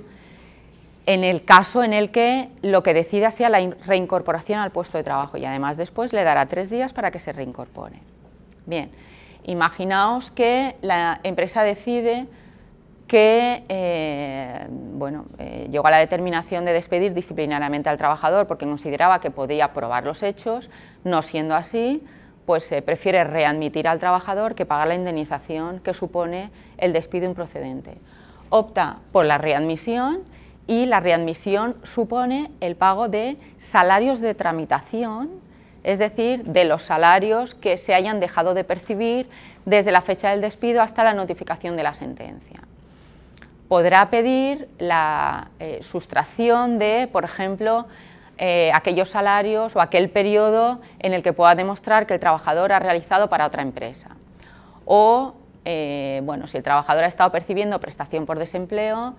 En 1.07 1.24
el 1.24 1.45
caso 1.45 1.82
en 1.82 1.92
el 1.92 2.11
que 2.12 2.49
lo 2.62 2.84
que 2.84 2.95
decida 2.95 3.32
sea 3.32 3.49
la 3.51 3.59
reincorporación 3.84 4.61
al 4.61 4.70
puesto 4.70 4.97
de 4.97 5.03
trabajo 5.05 5.36
y 5.36 5.45
además 5.45 5.76
después 5.76 6.12
le 6.12 6.22
dará 6.22 6.47
tres 6.47 6.70
días 6.70 6.92
para 6.92 7.11
que 7.11 7.18
se 7.18 7.32
reincorpore. 7.32 7.97
Bien, 8.66 8.90
imaginaos 9.42 10.30
que 10.30 10.76
la 10.82 11.18
empresa 11.24 11.64
decide 11.64 12.26
que 13.09 13.64
eh, 13.68 14.66
bueno, 14.70 15.26
eh, 15.38 15.66
llegó 15.72 15.88
a 15.88 15.90
la 15.90 15.99
determinación 15.99 16.64
de 16.64 16.72
despedir 16.72 17.12
disciplinariamente 17.12 17.88
al 17.88 17.99
trabajador 17.99 18.47
porque 18.47 18.66
consideraba 18.66 19.20
que 19.20 19.32
podía 19.32 19.72
probar 19.74 20.05
los 20.05 20.22
hechos, 20.22 20.70
no 21.03 21.22
siendo 21.22 21.57
así, 21.57 22.01
pues 22.47 22.64
se 22.64 22.78
eh, 22.78 22.82
prefiere 22.82 23.24
readmitir 23.24 23.88
al 23.88 23.99
trabajador 24.01 24.55
que 24.55 24.66
pagar 24.66 24.88
la 24.88 24.95
indemnización 24.95 25.80
que 25.80 25.95
supone 25.95 26.51
el 26.78 26.92
despido 26.92 27.26
improcedente. 27.26 27.95
Opta 28.51 28.99
por 29.12 29.24
la 29.24 29.38
readmisión 29.38 30.20
y 30.66 30.86
la 30.86 31.01
readmisión 31.01 31.76
supone 31.82 32.51
el 32.61 32.76
pago 32.76 33.09
de 33.09 33.36
salarios 33.59 34.20
de 34.20 34.34
tramitación, 34.34 35.30
es 35.82 35.99
decir, 35.99 36.45
de 36.45 36.64
los 36.64 36.82
salarios 36.82 37.55
que 37.55 37.76
se 37.76 37.95
hayan 37.95 38.20
dejado 38.20 38.55
de 38.55 38.64
percibir 38.64 39.28
desde 39.66 39.92
la 39.92 40.03
fecha 40.03 40.30
del 40.30 40.40
despido 40.40 40.82
hasta 40.82 41.05
la 41.05 41.14
notificación 41.14 41.76
de 41.76 41.82
la 41.82 41.95
sentencia. 41.95 42.61
Podrá 43.68 44.11
pedir 44.11 44.68
la 44.78 45.49
eh, 45.59 45.80
sustracción 45.82 46.78
de, 46.78 47.09
por 47.11 47.24
ejemplo, 47.24 47.86
eh, 48.37 48.72
aquellos 48.74 49.11
salarios 49.11 49.76
o 49.76 49.80
aquel 49.80 50.11
periodo 50.11 50.80
en 50.99 51.12
el 51.14 51.22
que 51.22 51.32
pueda 51.32 51.55
demostrar 51.55 52.05
que 52.07 52.14
el 52.14 52.20
trabajador 52.20 52.72
ha 52.72 52.80
realizado 52.80 53.28
para 53.28 53.47
otra 53.47 53.62
empresa. 53.62 54.16
O, 54.85 55.35
eh, 55.64 56.20
bueno, 56.24 56.49
si 56.49 56.57
el 56.57 56.64
trabajador 56.64 57.05
ha 57.05 57.07
estado 57.07 57.30
percibiendo 57.30 57.78
prestación 57.78 58.26
por 58.26 58.41
desempleo, 58.41 59.14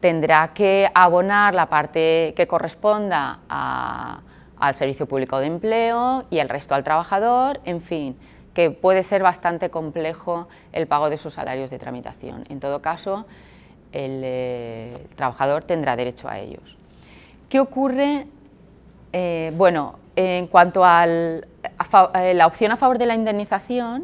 tendrá 0.00 0.54
que 0.54 0.88
abonar 0.94 1.54
la 1.54 1.66
parte 1.66 2.32
que 2.34 2.46
corresponda 2.46 3.40
al 3.50 4.74
Servicio 4.76 5.04
Público 5.06 5.38
de 5.40 5.46
Empleo 5.46 6.24
y 6.30 6.38
el 6.38 6.48
resto 6.48 6.74
al 6.74 6.84
trabajador, 6.84 7.60
en 7.66 7.82
fin, 7.82 8.16
que 8.54 8.70
puede 8.70 9.02
ser 9.02 9.22
bastante 9.22 9.68
complejo 9.68 10.48
el 10.72 10.86
pago 10.86 11.10
de 11.10 11.18
sus 11.18 11.34
salarios 11.34 11.68
de 11.68 11.78
tramitación. 11.78 12.44
En 12.48 12.60
todo 12.60 12.80
caso, 12.80 13.26
el 13.92 14.22
eh, 14.24 15.06
trabajador 15.16 15.64
tendrá 15.64 15.96
derecho 15.96 16.30
a 16.30 16.38
ellos. 16.38 16.78
¿Qué 17.50 17.60
ocurre 17.60 18.26
eh, 19.16 19.52
bueno, 19.54 19.94
en 20.16 20.48
cuanto 20.48 20.84
a 20.84 21.04
eh, 21.06 21.40
la 22.34 22.46
opción 22.48 22.72
a 22.72 22.76
favor 22.76 22.98
de 22.98 23.06
la 23.06 23.14
indemnización, 23.14 24.02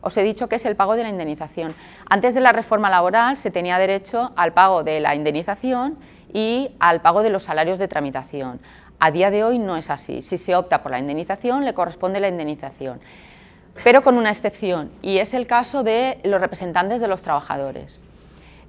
os 0.00 0.16
he 0.16 0.22
dicho 0.22 0.48
que 0.48 0.54
es 0.54 0.64
el 0.66 0.76
pago 0.76 0.94
de 0.94 1.02
la 1.02 1.08
indemnización. 1.08 1.74
Antes 2.08 2.32
de 2.32 2.40
la 2.40 2.52
reforma 2.52 2.88
laboral 2.88 3.38
se 3.38 3.50
tenía 3.50 3.76
derecho 3.78 4.30
al 4.36 4.52
pago 4.52 4.84
de 4.84 5.00
la 5.00 5.16
indemnización 5.16 5.98
y 6.32 6.76
al 6.78 7.00
pago 7.00 7.24
de 7.24 7.30
los 7.30 7.42
salarios 7.42 7.80
de 7.80 7.88
tramitación. 7.88 8.60
A 9.00 9.10
día 9.10 9.32
de 9.32 9.42
hoy 9.42 9.58
no 9.58 9.76
es 9.76 9.90
así. 9.90 10.22
Si 10.22 10.38
se 10.38 10.54
opta 10.54 10.80
por 10.84 10.92
la 10.92 11.00
indemnización, 11.00 11.64
le 11.64 11.74
corresponde 11.74 12.20
la 12.20 12.28
indemnización, 12.28 13.00
pero 13.82 14.02
con 14.04 14.16
una 14.16 14.30
excepción, 14.30 14.92
y 15.02 15.18
es 15.18 15.34
el 15.34 15.48
caso 15.48 15.82
de 15.82 16.20
los 16.22 16.40
representantes 16.40 17.00
de 17.00 17.08
los 17.08 17.20
trabajadores. 17.22 17.98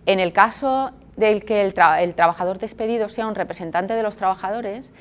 En 0.08 0.20
el 0.20 0.34
caso 0.34 0.90
del 1.18 1.46
que 1.46 1.62
el 1.62 1.76
trabajador 2.16 2.58
despedido 2.58 3.10
sea 3.10 3.28
un 3.28 3.36
representante 3.36 3.94
de 3.94 4.02
los 4.02 4.18
trabajadores, 4.18 4.92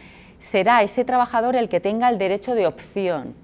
será 0.42 0.82
ese 0.82 1.04
trabajador 1.04 1.54
el 1.56 1.68
que 1.68 1.80
tenga 1.80 2.08
el 2.08 2.18
derecho 2.18 2.54
de 2.56 2.66
opción 2.66 3.34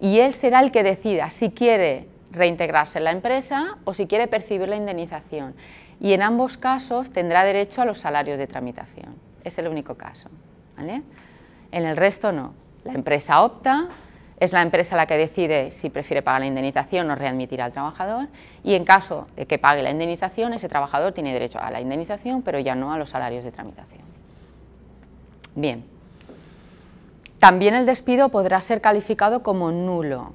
y 0.00 0.20
él 0.20 0.34
será 0.34 0.60
el 0.60 0.70
que 0.70 0.82
decida 0.82 1.30
si 1.30 1.50
quiere 1.50 2.06
reintegrarse 2.30 2.98
en 2.98 3.04
la 3.04 3.10
empresa 3.10 3.78
o 3.84 3.94
si 3.94 4.06
quiere 4.06 4.26
percibir 4.28 4.68
la 4.68 4.76
indemnización. 4.76 5.54
Y 6.00 6.12
en 6.12 6.22
ambos 6.22 6.56
casos 6.58 7.10
tendrá 7.12 7.44
derecho 7.44 7.80
a 7.80 7.84
los 7.84 8.00
salarios 8.00 8.36
de 8.38 8.46
tramitación. 8.46 9.14
Es 9.44 9.56
el 9.58 9.68
único 9.68 9.94
caso. 9.94 10.28
En 10.76 11.02
el 11.86 11.96
resto 11.96 12.32
no. 12.32 12.52
La 12.82 12.92
empresa 12.92 13.40
opta, 13.42 13.86
es 14.40 14.52
la 14.52 14.60
empresa 14.60 14.96
la 14.96 15.06
que 15.06 15.16
decide 15.16 15.70
si 15.70 15.88
prefiere 15.88 16.20
pagar 16.22 16.40
la 16.40 16.48
indemnización 16.48 17.08
o 17.10 17.14
readmitir 17.14 17.62
al 17.62 17.72
trabajador 17.72 18.28
y 18.62 18.74
en 18.74 18.84
caso 18.84 19.28
de 19.36 19.46
que 19.46 19.58
pague 19.58 19.82
la 19.82 19.90
indemnización, 19.90 20.52
ese 20.52 20.68
trabajador 20.68 21.12
tiene 21.12 21.32
derecho 21.32 21.60
a 21.60 21.70
la 21.70 21.80
indemnización, 21.80 22.42
pero 22.42 22.58
ya 22.58 22.74
no 22.74 22.92
a 22.92 22.98
los 22.98 23.08
salarios 23.10 23.44
de 23.44 23.52
tramitación. 23.52 24.02
Bien. 25.54 25.93
También 27.44 27.74
el 27.74 27.84
despido 27.84 28.30
podrá 28.30 28.62
ser 28.62 28.80
calificado 28.80 29.42
como 29.42 29.70
nulo, 29.70 30.32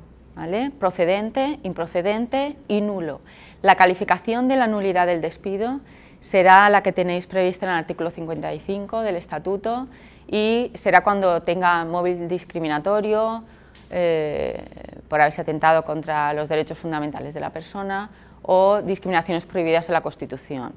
procedente, 0.78 1.57
improcedente 1.64 2.55
y 2.68 2.82
nulo. 2.82 3.20
La 3.64 3.74
calificación 3.76 4.47
de 4.47 4.55
la 4.55 4.68
nulidad 4.68 5.07
del 5.07 5.20
despido 5.20 5.80
será 6.22 6.70
la 6.70 6.84
que 6.84 6.91
tenéis 6.91 7.26
prevista 7.26 7.66
en 7.66 7.72
el 7.72 7.80
artículo 7.80 8.12
55 8.12 9.01
del 9.01 9.16
Estatuto 9.16 9.88
y 10.28 10.72
será 10.76 11.03
cuando 11.03 11.41
tenga 11.41 11.84
móvil 11.84 12.28
discriminatorio 12.28 13.43
eh, 13.89 14.64
por 15.07 15.20
haberse 15.20 15.41
atentado 15.41 15.84
contra 15.86 16.32
los 16.36 16.47
derechos 16.47 16.78
fundamentales 16.78 17.34
de 17.34 17.39
la 17.39 17.49
persona 17.49 18.12
o 18.43 18.84
discriminaciones 18.84 19.47
prohibidas 19.47 19.89
en 19.89 19.93
la 19.93 20.01
Constitución. 20.01 20.74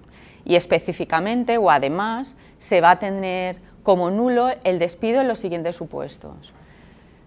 Y 0.47 0.57
específicamente 0.57 1.59
o 1.59 1.69
además 1.71 2.35
se 2.59 2.81
va 2.81 2.93
a 2.93 2.99
tener 2.99 3.57
como 3.83 4.11
nulo 4.11 4.51
el 4.65 4.79
despido 4.79 5.21
en 5.21 5.29
los 5.29 5.39
siguientes 5.39 5.77
supuestos. 5.77 6.53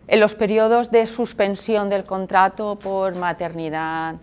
En 0.08 0.20
los 0.20 0.36
periodos 0.36 0.92
de 0.92 1.08
suspensión 1.08 1.90
del 1.90 2.04
contrato 2.04 2.78
por 2.78 3.16
maternidad 3.16 4.16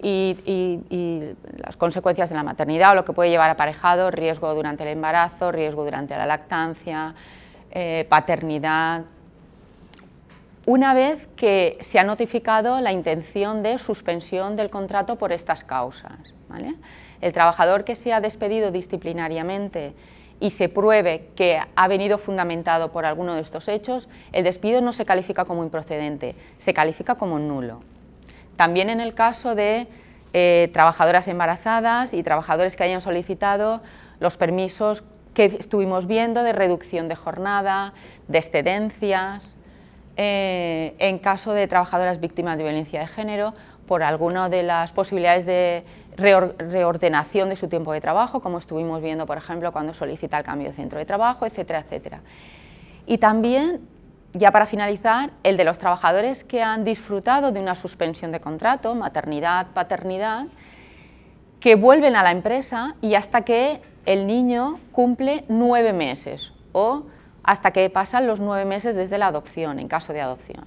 y, 0.00 1.38
las 1.64 1.76
consecuencias 1.76 2.28
de 2.30 2.34
la 2.36 2.42
maternidad 2.42 2.92
o 2.92 2.94
lo 2.94 3.04
que 3.04 3.12
puede 3.12 3.30
llevar 3.30 3.50
aparejado, 3.50 4.10
riesgo 4.10 4.54
durante 4.54 4.82
el 4.84 4.90
embarazo, 4.90 5.50
riesgo 5.52 5.84
durante 5.84 6.16
la 6.16 6.26
lactancia, 6.26 7.14
eh, 7.70 8.06
paternidad. 8.08 9.04
Una 10.66 10.94
vez 10.94 11.26
que 11.36 11.78
se 11.80 11.98
ha 11.98 12.04
notificado 12.04 12.80
la 12.80 12.92
intención 12.92 13.62
de 13.62 13.78
suspensión 13.78 14.56
del 14.56 14.70
contrato 14.70 15.16
por 15.16 15.32
estas 15.32 15.64
causas, 15.64 16.18
el 17.22 17.32
trabajador 17.32 17.84
que 17.84 17.96
se 17.96 18.12
ha 18.12 18.20
despedido 18.20 18.70
disciplinariamente 18.70 19.94
y 20.40 20.50
se 20.50 20.68
pruebe 20.70 21.26
que 21.36 21.60
ha 21.76 21.88
venido 21.88 22.16
fundamentado 22.16 22.90
por 22.90 23.04
alguno 23.04 23.34
de 23.34 23.42
estos 23.42 23.68
hechos, 23.68 24.08
el 24.32 24.42
despido 24.42 24.80
no 24.80 24.92
se 24.92 25.04
califica 25.04 25.44
como 25.44 25.62
improcedente, 25.62 26.34
se 26.58 26.72
califica 26.72 27.14
como 27.16 27.38
nulo. 27.38 27.82
También 28.56 28.88
en 28.88 29.00
el 29.00 29.12
caso 29.14 29.54
de 29.54 29.86
eh, 30.32 30.70
trabajadoras 30.72 31.28
embarazadas 31.28 32.14
y 32.14 32.22
trabajadores 32.22 32.74
que 32.74 32.84
hayan 32.84 33.02
solicitado 33.02 33.80
los 34.18 34.38
permisos 34.38 35.02
que 35.34 35.44
estuvimos 35.58 36.06
viendo 36.06 36.42
de 36.42 36.52
reducción 36.52 37.06
de 37.08 37.16
jornada, 37.16 37.92
de 38.28 38.38
excedencias, 38.38 39.56
eh, 40.16 40.94
en 40.98 41.18
caso 41.18 41.52
de 41.52 41.68
trabajadoras 41.68 42.18
víctimas 42.18 42.56
de 42.56 42.64
violencia 42.64 43.00
de 43.00 43.06
género, 43.06 43.54
por 43.86 44.02
alguna 44.02 44.48
de 44.48 44.62
las 44.62 44.92
posibilidades 44.92 45.46
de 45.46 45.84
reordenación 46.20 47.48
de 47.48 47.56
su 47.56 47.68
tiempo 47.68 47.92
de 47.92 48.00
trabajo, 48.00 48.40
como 48.40 48.58
estuvimos 48.58 49.02
viendo, 49.02 49.26
por 49.26 49.38
ejemplo, 49.38 49.72
cuando 49.72 49.94
solicita 49.94 50.38
el 50.38 50.44
cambio 50.44 50.68
de 50.68 50.74
centro 50.74 50.98
de 50.98 51.06
trabajo, 51.06 51.46
etcétera, 51.46 51.80
etcétera. 51.80 52.20
Y 53.06 53.18
también, 53.18 53.80
ya 54.34 54.52
para 54.52 54.66
finalizar, 54.66 55.30
el 55.42 55.56
de 55.56 55.64
los 55.64 55.78
trabajadores 55.78 56.44
que 56.44 56.62
han 56.62 56.84
disfrutado 56.84 57.50
de 57.52 57.60
una 57.60 57.74
suspensión 57.74 58.30
de 58.32 58.40
contrato, 58.40 58.94
maternidad, 58.94 59.68
paternidad, 59.74 60.46
que 61.58 61.74
vuelven 61.74 62.16
a 62.16 62.22
la 62.22 62.30
empresa 62.30 62.94
y 63.00 63.14
hasta 63.14 63.42
que 63.42 63.80
el 64.06 64.26
niño 64.26 64.78
cumple 64.92 65.44
nueve 65.48 65.92
meses 65.92 66.52
o 66.72 67.04
hasta 67.42 67.70
que 67.70 67.88
pasan 67.90 68.26
los 68.26 68.40
nueve 68.40 68.64
meses 68.64 68.94
desde 68.94 69.18
la 69.18 69.26
adopción, 69.28 69.78
en 69.78 69.88
caso 69.88 70.12
de 70.12 70.20
adopción. 70.20 70.64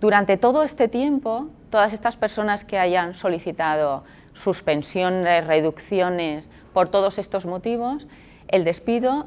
Durante 0.00 0.36
todo 0.36 0.62
este 0.62 0.88
tiempo, 0.88 1.46
todas 1.70 1.92
estas 1.92 2.16
personas 2.16 2.64
que 2.64 2.78
hayan 2.78 3.14
solicitado 3.14 4.04
suspensiones, 4.36 5.26
eh, 5.26 5.40
reducciones, 5.42 6.48
por 6.72 6.88
todos 6.88 7.18
estos 7.18 7.46
motivos, 7.46 8.06
el 8.48 8.64
despido, 8.64 9.26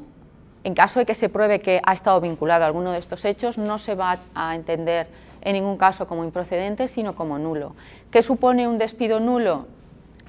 en 0.64 0.74
caso 0.74 1.00
de 1.00 1.06
que 1.06 1.14
se 1.14 1.28
pruebe 1.28 1.60
que 1.60 1.80
ha 1.84 1.92
estado 1.92 2.20
vinculado 2.20 2.64
a 2.64 2.66
alguno 2.66 2.92
de 2.92 2.98
estos 2.98 3.24
hechos, 3.24 3.58
no 3.58 3.78
se 3.78 3.94
va 3.94 4.18
a 4.34 4.54
entender 4.54 5.08
en 5.42 5.54
ningún 5.54 5.76
caso 5.76 6.06
como 6.06 6.22
improcedente, 6.22 6.88
sino 6.88 7.14
como 7.14 7.38
nulo. 7.38 7.74
¿Qué 8.10 8.22
supone 8.22 8.68
un 8.68 8.78
despido 8.78 9.20
nulo? 9.20 9.66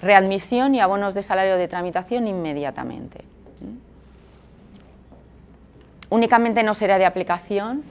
Readmisión 0.02 0.74
y 0.74 0.80
abonos 0.80 1.14
de 1.14 1.22
salario 1.22 1.58
de 1.58 1.68
tramitación 1.68 2.28
inmediatamente. 2.28 3.26
Únicamente 6.10 6.64
no 6.64 6.74
será 6.76 6.98
de 6.98 7.06
aplicación 7.06 7.84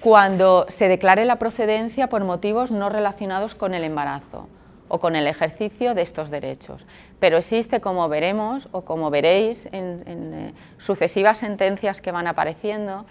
cuando 0.00 0.66
se 0.68 0.88
declare 0.88 1.24
la 1.24 1.36
procedencia 1.36 2.08
por 2.08 2.24
motivos 2.24 2.70
no 2.70 2.88
relacionados 2.88 3.54
con 3.54 3.74
el 3.74 3.84
embarazo 3.84 4.46
o 4.94 5.00
con 5.00 5.16
el 5.16 5.26
ejercicio 5.26 5.92
de 5.94 6.02
estos 6.02 6.30
derechos. 6.30 6.84
Pero 7.18 7.36
existe, 7.38 7.80
como 7.80 8.08
veremos 8.08 8.68
o 8.70 8.82
como 8.82 9.10
veréis 9.10 9.66
en, 9.72 9.94
eh, 10.06 10.52
sucesivas 10.78 11.36
sentencias 11.38 12.00
que 12.00 12.12
van 12.12 12.28
apareciendo, 12.28 13.04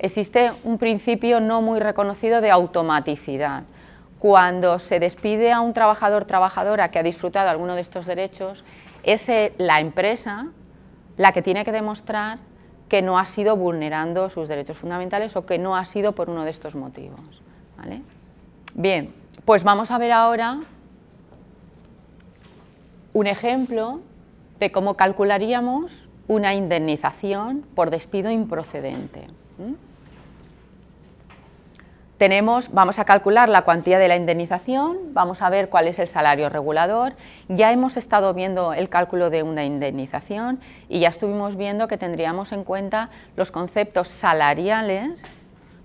existe 0.00 0.50
un 0.64 0.76
principio 0.76 1.38
no 1.38 1.62
muy 1.62 1.78
reconocido 1.78 2.40
de 2.40 2.50
automaticidad. 2.50 3.62
Cuando 4.18 4.80
se 4.80 4.98
despide 4.98 5.52
a 5.52 5.60
un 5.60 5.72
trabajador 5.72 6.24
trabajadora 6.24 6.90
que 6.90 6.98
ha 6.98 7.04
disfrutado 7.04 7.48
alguno 7.48 7.76
de 7.76 7.82
estos 7.82 8.06
derechos, 8.06 8.64
es 9.04 9.28
eh, 9.28 9.52
la 9.56 9.78
empresa 9.78 10.48
la 11.16 11.30
que 11.30 11.42
tiene 11.42 11.64
que 11.64 11.70
demostrar 11.70 12.38
que 12.88 13.02
no 13.02 13.20
ha 13.20 13.26
sido 13.26 13.54
vulnerando 13.54 14.30
sus 14.30 14.48
derechos 14.48 14.78
fundamentales 14.78 15.36
o 15.36 15.46
que 15.46 15.58
no 15.58 15.76
ha 15.76 15.84
sido 15.84 16.10
por 16.10 16.28
uno 16.28 16.42
de 16.42 16.50
estos 16.50 16.74
motivos. 16.74 17.20
Bien, 18.74 19.14
pues 19.44 19.62
vamos 19.62 19.92
a 19.92 19.98
ver 19.98 20.10
ahora 20.10 20.58
un 23.12 23.26
ejemplo 23.26 24.00
de 24.58 24.70
cómo 24.70 24.94
calcularíamos 24.94 25.90
una 26.28 26.54
indemnización 26.54 27.62
por 27.74 27.90
despido 27.90 28.30
improcedente. 28.30 29.22
vamos 32.72 32.98
a 32.98 33.04
calcular 33.06 33.48
la 33.48 33.62
cuantía 33.62 33.98
de 33.98 34.06
la 34.06 34.14
indemnización, 34.16 34.98
vamos 35.14 35.40
a 35.42 35.48
ver 35.50 35.70
cuál 35.70 35.88
es 35.88 35.98
el 35.98 36.06
salario 36.06 36.50
regulador. 36.50 37.14
Ya 37.48 37.72
hemos 37.72 37.96
estado 37.96 38.32
viendo 38.34 38.74
el 38.74 38.88
cálculo 38.90 39.30
de 39.30 39.42
una 39.42 39.64
indemnización 39.64 40.60
y 40.90 41.00
ya 41.00 41.08
estuvimos 41.08 41.56
viendo 41.56 41.88
que 41.88 41.96
tendríamos 41.96 42.52
en 42.52 42.62
cuenta 42.62 43.08
los 43.36 43.50
conceptos 43.50 44.08
salariales, 44.08 45.22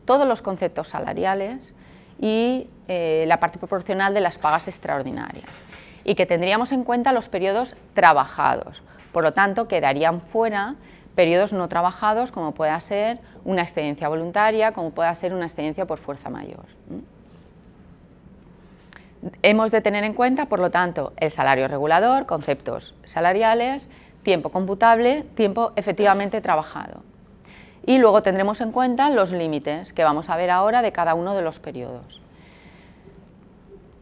todos 0.06 0.28
los 0.28 0.42
conceptos 0.42 0.90
salariales 0.90 1.74
y 2.20 2.68
eh, 2.90 3.24
la 3.28 3.40
parte 3.40 3.58
proporcional 3.58 4.14
de 4.14 4.20
las 4.22 4.38
pagas 4.38 4.68
extraordinarias 4.68 5.42
y 6.06 6.14
que 6.14 6.28
tendríamos 6.28 6.72
en 6.72 6.84
cuenta 6.84 7.12
los 7.12 7.28
periodos 7.28 7.76
trabajados. 7.96 8.82
Por 9.12 9.24
lo 9.24 9.34
tanto, 9.34 9.68
quedarían 9.68 10.22
fuera 10.22 10.76
periodos 11.16 11.52
no 11.52 11.68
trabajados 11.68 12.32
como 12.32 12.54
pueda 12.54 12.80
ser 12.80 13.20
una 13.44 13.64
excedencia 13.64 14.08
voluntaria, 14.08 14.72
como 14.72 14.92
pueda 14.92 15.14
ser 15.16 15.34
una 15.34 15.46
excedencia 15.46 15.86
por 15.86 15.98
fuerza 15.98 16.30
mayor. 16.30 16.66
Hemos 19.42 19.72
de 19.72 19.82
tener 19.82 20.04
en 20.04 20.14
cuenta, 20.14 20.46
por 20.46 20.60
lo 20.60 20.70
tanto, 20.70 21.12
el 21.18 21.32
salario 21.32 21.68
regulador, 21.68 22.28
conceptos 22.28 22.94
salariales, 23.06 23.90
tiempo 24.24 24.50
computable, 24.50 25.24
tiempo 25.36 25.72
efectivamente 25.76 26.42
trabajado. 26.42 27.02
Y 27.86 27.98
luego 27.98 28.22
tendremos 28.22 28.62
en 28.62 28.72
cuenta 28.72 29.10
los 29.10 29.32
límites 29.32 29.94
que 29.94 30.04
vamos 30.04 30.30
a 30.30 30.38
ver 30.38 30.52
ahora 30.52 30.84
de 30.84 30.92
cada 30.92 31.16
uno 31.16 31.34
de 31.36 31.42
los 31.42 31.60
periodos. 31.60 32.22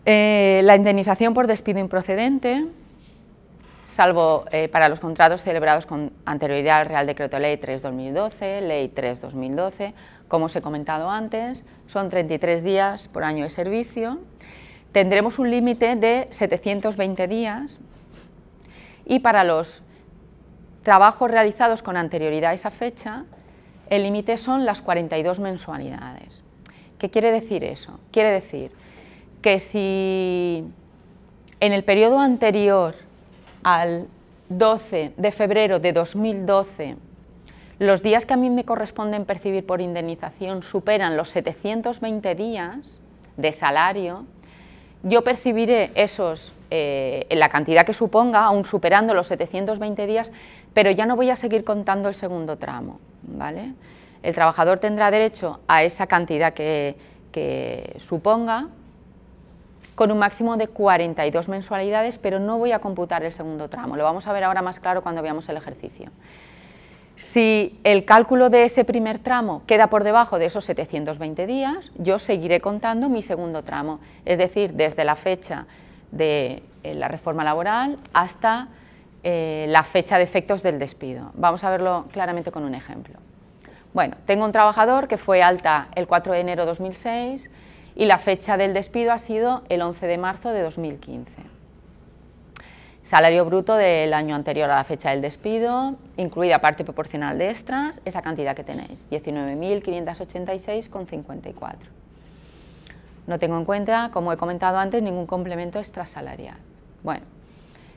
Eh, 0.06 0.60
la 0.66 0.76
indemnización 0.76 1.34
por 1.34 1.48
despido 1.48 1.80
improcedente, 1.80 2.66
salvo 3.96 4.44
eh, 4.52 4.68
para 4.68 4.90
los 4.90 5.00
contratos 5.00 5.44
celebrados 5.44 5.86
con 5.86 6.12
anterioridad 6.26 6.82
al 6.82 6.88
Real 6.88 7.08
Decreto 7.08 7.40
Ley 7.40 7.56
3-2012, 7.56 8.68
Ley 8.68 8.92
3-2012, 8.94 9.94
como 10.28 10.46
os 10.48 10.56
he 10.58 10.62
comentado 10.62 11.10
antes, 11.10 11.66
son 11.88 12.10
33 12.10 12.64
días 12.66 13.08
por 13.14 13.24
año 13.24 13.46
de 13.46 13.50
servicio. 13.50 14.20
Tendremos 14.92 15.40
un 15.40 15.50
límite 15.50 15.96
de 15.96 16.28
720 16.32 17.28
días 17.30 17.80
y 19.06 19.20
para 19.20 19.44
los 19.46 19.84
trabajos 20.84 21.32
realizados 21.32 21.82
con 21.82 21.96
anterioridad 21.96 22.52
a 22.52 22.56
esa 22.56 22.72
fecha, 22.72 23.24
el 23.90 24.04
límite 24.04 24.36
son 24.38 24.66
las 24.66 24.82
42 24.82 25.40
mensualidades. 25.40 26.44
¿Qué 27.00 27.10
quiere 27.10 27.32
decir 27.32 27.64
eso? 27.64 28.00
Quiere 28.12 28.32
decir 28.32 28.72
que 29.44 29.60
si 29.60 30.64
en 31.60 31.74
el 31.74 31.84
periodo 31.84 32.20
anterior 32.20 32.96
al 33.62 34.08
12 34.50 35.14
de 35.16 35.32
febrero 35.32 35.80
de 35.80 35.94
2012 35.94 36.96
los 37.80 38.02
días 38.02 38.26
que 38.26 38.34
a 38.34 38.38
mí 38.38 38.50
me 38.50 38.64
corresponden 38.64 39.26
percibir 39.26 39.66
por 39.66 39.82
indemnización 39.82 40.64
superan 40.64 41.18
los 41.18 41.30
720 41.32 42.34
días 42.36 43.00
de 43.36 43.52
salario, 43.52 44.26
yo 45.02 45.24
percibiré 45.24 45.92
esos, 45.96 46.54
eh, 46.70 47.26
en 47.30 47.40
la 47.40 47.50
cantidad 47.50 47.86
que 47.86 47.96
suponga, 47.96 48.46
aún 48.46 48.64
superando 48.64 49.14
los 49.14 49.28
720 49.28 50.06
días, 50.06 50.32
pero 50.74 50.92
ya 50.92 51.06
no 51.06 51.16
voy 51.18 51.32
a 51.32 51.36
seguir 51.36 51.64
contando 51.64 52.08
el 52.08 52.16
segundo 52.16 52.58
tramo, 52.58 53.00
¿vale? 53.24 53.74
El 54.22 54.34
trabajador 54.34 54.78
tendrá 54.78 55.12
derecho 55.12 55.60
a 55.68 55.84
esa 55.84 56.06
cantidad 56.08 56.54
que 56.54 56.96
suponga, 58.08 58.68
con 59.96 60.12
un 60.12 60.18
máximo 60.20 60.58
de 60.58 60.68
42 60.68 61.48
mensualidades, 61.50 62.18
pero 62.18 62.40
no 62.40 62.58
voy 62.58 62.72
a 62.72 62.80
computar 62.80 63.24
el 63.24 63.34
segundo 63.34 63.70
tramo, 63.70 63.96
lo 63.96 64.04
vamos 64.04 64.28
a 64.28 64.34
ver 64.34 64.44
ahora 64.44 64.62
más 64.62 64.80
claro 64.80 65.02
cuando 65.02 65.22
veamos 65.22 65.48
el 65.50 65.58
ejercicio. 65.58 66.10
Si 67.16 67.80
el 67.84 68.06
cálculo 68.06 68.50
de 68.50 68.66
ese 68.66 68.86
primer 68.86 69.20
tramo 69.20 69.62
queda 69.68 69.88
por 69.88 70.04
debajo 70.04 70.40
de 70.40 70.46
esos 70.48 70.66
720 70.66 71.46
días, 71.46 71.92
yo 71.96 72.18
seguiré 72.18 72.60
contando 72.60 73.08
mi 73.08 73.22
segundo 73.22 73.62
tramo, 73.64 74.00
es 74.26 74.40
decir, 74.40 74.74
desde 74.74 75.06
la 75.06 75.16
fecha 75.16 75.68
de 76.12 76.64
eh, 76.82 76.96
la 76.96 77.08
reforma 77.10 77.44
laboral 77.44 78.00
hasta 78.14 78.70
eh, 79.22 79.68
la 79.70 79.84
fecha 79.84 80.18
de 80.18 80.24
efectos 80.24 80.64
del 80.64 80.80
despido. 80.80 81.32
Vamos 81.36 81.64
a 81.64 81.70
verlo 81.70 82.06
claramente 82.12 82.52
con 82.52 82.64
un 82.64 82.74
ejemplo. 82.74 83.20
Bueno, 83.94 84.16
tengo 84.26 84.44
un 84.44 84.52
trabajador 84.52 85.08
que 85.08 85.20
fue 85.20 85.44
alta 85.44 85.90
el 85.96 86.08
4 86.08 86.34
de 86.34 86.40
enero 86.40 86.64
de 86.64 86.70
2006, 86.70 87.48
y 87.96 88.06
la 88.06 88.18
fecha 88.20 88.58
del 88.58 88.74
despido 88.74 89.12
ha 89.12 89.20
sido 89.20 89.62
el 89.70 89.82
11 89.84 90.08
de 90.08 90.18
marzo 90.18 90.50
de 90.50 90.62
2015. 90.64 91.32
Salario 93.04 93.46
bruto 93.46 93.76
del 93.76 94.14
año 94.16 94.34
anterior 94.36 94.68
a 94.72 94.78
la 94.78 94.84
fecha 94.84 95.12
del 95.12 95.22
despido, 95.22 95.96
incluida 96.18 96.60
parte 96.60 96.84
proporcional 96.84 97.38
de 97.38 97.50
extras, 97.52 98.02
esa 98.06 98.22
cantidad 98.24 98.56
que 98.56 98.64
tenéis, 98.64 99.06
19.586,54. 99.12 101.76
No 103.28 103.38
tengo 103.40 103.58
en 103.58 103.66
cuenta, 103.66 104.10
como 104.12 104.34
he 104.34 104.38
comentado 104.38 104.80
antes, 104.80 105.04
ningún 105.04 105.28
complemento 105.28 105.78
extrasalarial. 105.80 106.58
Bueno, 107.04 107.22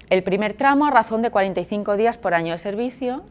El 0.10 0.24
primer 0.24 0.54
tramo 0.56 0.86
a 0.88 0.92
razón 0.92 1.22
de 1.22 1.30
45 1.30 1.96
días 1.96 2.18
por 2.18 2.34
año 2.34 2.54
de 2.54 2.58
servicio 2.58 3.24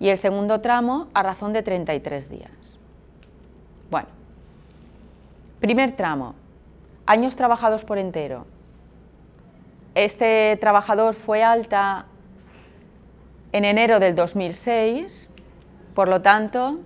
y 0.00 0.08
el 0.08 0.18
segundo 0.18 0.60
tramo 0.60 1.06
a 1.14 1.22
razón 1.22 1.52
de 1.52 1.62
33 1.62 2.28
días. 2.28 2.78
Bueno, 3.90 4.08
primer 5.60 5.92
tramo, 5.92 6.34
años 7.06 7.36
trabajados 7.36 7.84
por 7.84 7.98
entero. 7.98 8.46
Este 9.94 10.56
trabajador 10.60 11.14
fue 11.14 11.44
alta 11.44 12.06
en 13.52 13.64
enero 13.64 14.00
del 14.00 14.14
2006, 14.16 15.28
por 15.94 16.08
lo 16.08 16.20
tanto, 16.20 16.80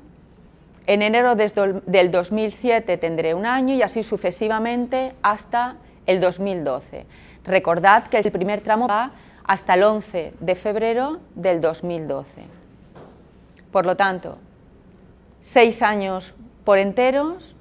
en 0.86 1.00
enero 1.00 1.34
del 1.36 2.10
2007 2.10 2.98
tendré 2.98 3.32
un 3.34 3.46
año 3.46 3.74
y 3.74 3.82
así 3.82 4.02
sucesivamente 4.02 5.14
hasta 5.22 5.76
el 6.04 6.20
2012. 6.20 7.06
Recordad 7.45 8.05
que 8.05 8.18
el 8.18 8.30
primer 8.30 8.61
tramo 8.61 8.86
va 8.86 9.11
hasta 9.45 9.74
el 9.74 9.82
11 9.82 10.34
de 10.38 10.55
febrero 10.55 11.18
del 11.34 11.61
2012. 11.61 12.26
Por 13.72 13.84
lo 13.84 13.97
tanto, 13.97 14.38
seis 15.40 15.82
años 15.82 16.34
por 16.64 16.78
enteros, 16.78 17.55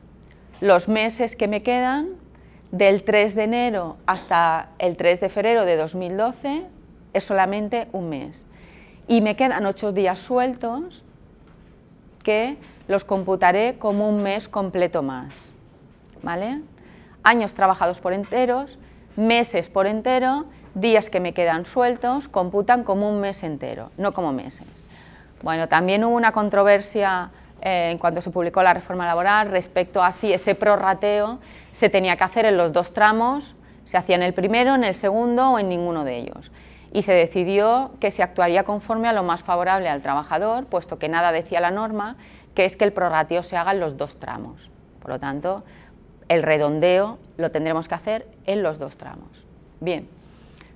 los 0.60 0.88
meses 0.88 1.36
que 1.36 1.48
me 1.48 1.64
quedan, 1.64 2.10
del 2.72 3.04
3 3.04 3.36
de 3.36 3.44
enero 3.44 3.98
hasta 4.06 4.70
el 4.80 4.96
3 4.96 5.20
de 5.20 5.30
febrero 5.30 5.66
de 5.66 5.76
2012, 5.78 6.64
es 7.14 7.24
solamente 7.24 7.88
un 7.92 8.10
mes. 8.10 8.46
Y 9.08 9.22
me 9.22 9.36
quedan 9.36 9.66
ocho 9.66 9.92
días 9.92 10.20
sueltos 10.20 11.04
que 12.24 12.56
los 12.88 13.04
computaré 13.04 13.78
como 13.80 14.08
un 14.08 14.22
mes 14.22 14.48
completo 14.48 15.02
más. 15.02 15.34
¿Vale? 16.22 16.62
Años 17.24 17.54
trabajados 17.56 18.00
por 18.00 18.14
enteros, 18.14 18.78
meses 19.16 19.70
por 19.70 19.88
entero, 19.88 20.46
días 20.74 21.10
que 21.10 21.20
me 21.20 21.34
quedan 21.34 21.66
sueltos, 21.66 22.28
computan 22.28 22.84
como 22.84 23.10
un 23.10 23.20
mes 23.20 23.44
entero, 23.44 23.92
no 23.98 24.14
como 24.14 24.32
meses. 24.32 24.68
Bueno, 25.44 25.68
también 25.68 26.04
hubo 26.04 26.16
una 26.16 26.32
controversia 26.32 27.30
eh, 27.62 27.90
en 27.92 27.98
cuanto 27.98 28.22
se 28.22 28.30
publicó 28.32 28.64
la 28.64 28.74
reforma 28.74 29.06
laboral 29.06 29.50
respecto 29.50 30.02
a 30.04 30.12
si 30.12 30.32
ese 30.34 30.56
prorrateo 30.56 31.40
se 31.72 31.90
tenía 31.90 32.16
que 32.16 32.24
hacer 32.24 32.46
en 32.46 32.58
los 32.58 32.72
dos 32.74 32.94
tramos, 32.94 33.56
se 33.86 33.98
hacía 33.98 34.16
en 34.16 34.24
el 34.24 34.34
primero, 34.34 34.76
en 34.76 34.84
el 34.84 34.96
segundo 34.96 35.52
o 35.52 35.60
en 35.60 35.68
ninguno 35.70 36.04
de 36.04 36.18
ellos. 36.18 36.52
Y 36.94 37.04
se 37.04 37.14
decidió 37.14 37.92
que 38.00 38.12
se 38.12 38.22
actuaría 38.24 38.64
conforme 38.64 39.08
a 39.08 39.14
lo 39.14 39.24
más 39.24 39.42
favorable 39.44 39.90
al 39.90 40.02
trabajador, 40.02 40.66
puesto 40.66 41.00
que 41.00 41.10
nada 41.10 41.32
decía 41.32 41.60
la 41.60 41.72
norma, 41.72 42.16
que 42.54 42.66
es 42.66 42.76
que 42.76 42.84
el 42.84 42.94
prorrateo 42.94 43.44
se 43.44 43.58
haga 43.58 43.72
en 43.72 43.80
los 43.80 43.96
dos 43.98 44.20
tramos. 44.20 44.70
Por 45.02 45.12
lo 45.12 45.20
tanto, 45.20 45.64
el 46.28 46.44
redondeo 46.44 47.18
lo 47.42 47.52
tendremos 47.52 47.88
que 47.88 47.96
hacer 47.96 48.26
en 48.46 48.64
los 48.64 48.78
dos 48.80 48.96
tramos. 48.96 49.28
Bien, 49.82 50.08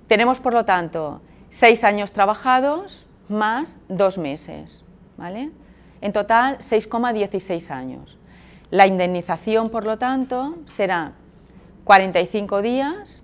tenemos 0.07 0.39
por 0.39 0.53
lo 0.53 0.65
tanto 0.65 1.21
seis 1.51 1.83
años 1.83 2.11
trabajados 2.11 3.05
más 3.29 3.77
dos 3.87 4.17
meses, 4.17 4.83
¿vale? 5.17 5.51
En 6.01 6.11
total 6.11 6.57
6,16 6.59 7.71
años. 7.71 8.17
La 8.69 8.85
indemnización, 8.85 9.69
por 9.69 9.85
lo 9.85 9.97
tanto, 9.97 10.55
será 10.67 11.13
45 11.85 12.61
días 12.61 13.21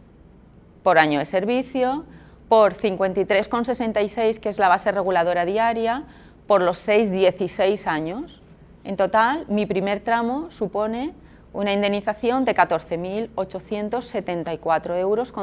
por 0.82 0.98
año 0.98 1.20
de 1.20 1.26
servicio, 1.26 2.06
por 2.48 2.76
53,66, 2.76 4.40
que 4.40 4.50
es 4.50 4.58
la 4.58 4.68
base 4.70 4.92
reguladora 4.92 5.46
diaria, 5.46 6.04
por 6.48 6.62
los 6.62 6.88
6,16 6.88 7.86
años. 7.88 8.42
En 8.84 8.98
total, 8.98 9.46
mi 9.48 9.66
primer 9.66 10.00
tramo 10.00 10.50
supone 10.50 11.14
una 11.54 11.74
indemnización 11.74 12.46
de 12.46 12.56
14.874,55 12.56 14.98
euros. 14.98 15.34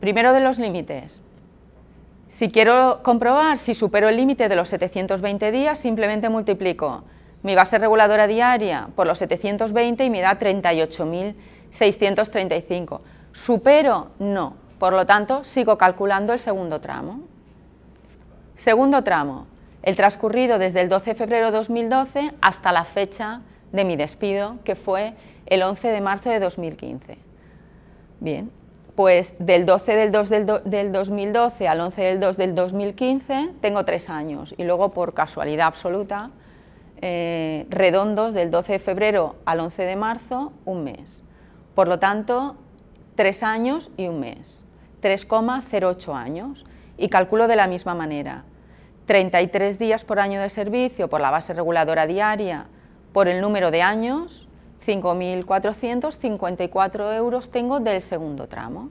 Primero 0.00 0.32
de 0.32 0.40
los 0.40 0.58
límites. 0.58 1.20
Si 2.30 2.48
quiero 2.48 2.98
comprobar 3.02 3.58
si 3.58 3.74
supero 3.74 4.08
el 4.08 4.16
límite 4.16 4.48
de 4.48 4.56
los 4.56 4.68
720 4.70 5.52
días, 5.52 5.78
simplemente 5.78 6.28
multiplico 6.28 7.04
mi 7.42 7.54
base 7.54 7.78
reguladora 7.78 8.26
diaria 8.26 8.88
por 8.96 9.06
los 9.06 9.16
720 9.18 10.04
y 10.04 10.10
me 10.10 10.20
da 10.20 10.36
38.635. 10.38 13.00
¿Supero? 13.32 14.08
No. 14.18 14.54
Por 14.78 14.92
lo 14.92 15.06
tanto, 15.06 15.42
sigo 15.44 15.78
calculando 15.78 16.34
el 16.34 16.40
segundo 16.40 16.80
tramo. 16.82 17.20
Segundo 18.58 19.02
tramo, 19.04 19.46
el 19.82 19.96
transcurrido 19.96 20.58
desde 20.58 20.82
el 20.82 20.90
12 20.90 21.10
de 21.12 21.16
febrero 21.16 21.46
de 21.46 21.52
2012 21.56 22.32
hasta 22.42 22.72
la 22.72 22.84
fecha 22.84 23.40
de 23.72 23.84
mi 23.84 23.96
despido, 23.96 24.56
que 24.64 24.74
fue 24.76 25.14
el 25.46 25.62
11 25.62 25.88
de 25.88 26.00
marzo 26.00 26.30
de 26.30 26.40
2015. 26.40 27.18
Bien, 28.20 28.50
pues 28.96 29.34
del 29.38 29.66
12 29.66 29.96
del 29.96 30.12
2 30.12 30.28
del, 30.64 30.92
2012 30.92 31.68
al 31.68 31.80
11 31.80 32.02
del 32.02 32.20
2 32.20 32.36
del 32.36 32.54
2015 32.54 33.50
tengo 33.60 33.84
tres 33.84 34.10
años 34.10 34.54
y 34.58 34.64
luego 34.64 34.90
por 34.90 35.14
casualidad 35.14 35.68
absoluta, 35.68 36.30
eh, 37.00 37.66
redondos 37.70 38.34
del 38.34 38.50
12 38.50 38.72
de 38.74 38.78
febrero 38.78 39.36
al 39.46 39.60
11 39.60 39.82
de 39.84 39.96
marzo, 39.96 40.52
un 40.66 40.84
mes. 40.84 41.22
Por 41.74 41.88
lo 41.88 41.98
tanto, 41.98 42.56
tres 43.14 43.42
años 43.42 43.90
y 43.96 44.08
un 44.08 44.20
mes, 44.20 44.62
3,08 45.02 46.14
años. 46.14 46.66
Y 46.98 47.08
calculo 47.08 47.48
de 47.48 47.56
la 47.56 47.66
misma 47.66 47.94
manera, 47.94 48.44
33 49.06 49.78
días 49.78 50.04
por 50.04 50.20
año 50.20 50.42
de 50.42 50.50
servicio 50.50 51.08
por 51.08 51.22
la 51.22 51.30
base 51.30 51.54
reguladora 51.54 52.06
diaria, 52.06 52.66
por 53.12 53.28
el 53.28 53.40
número 53.40 53.70
de 53.70 53.82
años, 53.82 54.46
5.454 54.86 57.14
euros 57.16 57.50
tengo 57.50 57.78
del 57.80 58.02
segundo 58.02 58.46
tramo. 58.46 58.88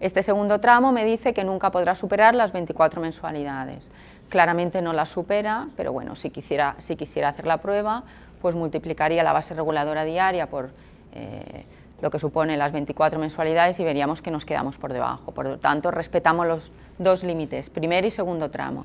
Este 0.00 0.22
segundo 0.22 0.60
tramo 0.60 0.92
me 0.92 1.04
dice 1.04 1.34
que 1.34 1.42
nunca 1.44 1.70
podrá 1.72 1.94
superar 1.96 2.34
las 2.34 2.52
24 2.52 3.00
mensualidades. 3.00 3.90
Claramente 4.28 4.82
no 4.82 4.92
las 4.92 5.08
supera, 5.08 5.68
pero 5.76 5.92
bueno, 5.92 6.14
si 6.16 6.28
quisiera, 6.30 6.74
si 6.78 6.96
quisiera 6.96 7.28
hacer 7.30 7.46
la 7.46 7.58
prueba, 7.58 8.02
pues 8.40 8.54
multiplicaría 8.54 9.22
la 9.22 9.32
base 9.32 9.54
reguladora 9.54 10.04
diaria 10.04 10.46
por 10.48 10.70
eh, 11.14 11.64
lo 12.00 12.10
que 12.10 12.18
supone 12.20 12.56
las 12.56 12.70
24 12.72 13.18
mensualidades 13.18 13.80
y 13.80 13.84
veríamos 13.84 14.22
que 14.22 14.30
nos 14.30 14.44
quedamos 14.44 14.76
por 14.78 14.92
debajo. 14.92 15.32
Por 15.32 15.46
lo 15.46 15.58
tanto, 15.58 15.90
respetamos 15.90 16.46
los 16.46 16.70
dos 16.98 17.24
límites, 17.24 17.70
primer 17.70 18.04
y 18.04 18.10
segundo 18.12 18.50
tramo 18.50 18.84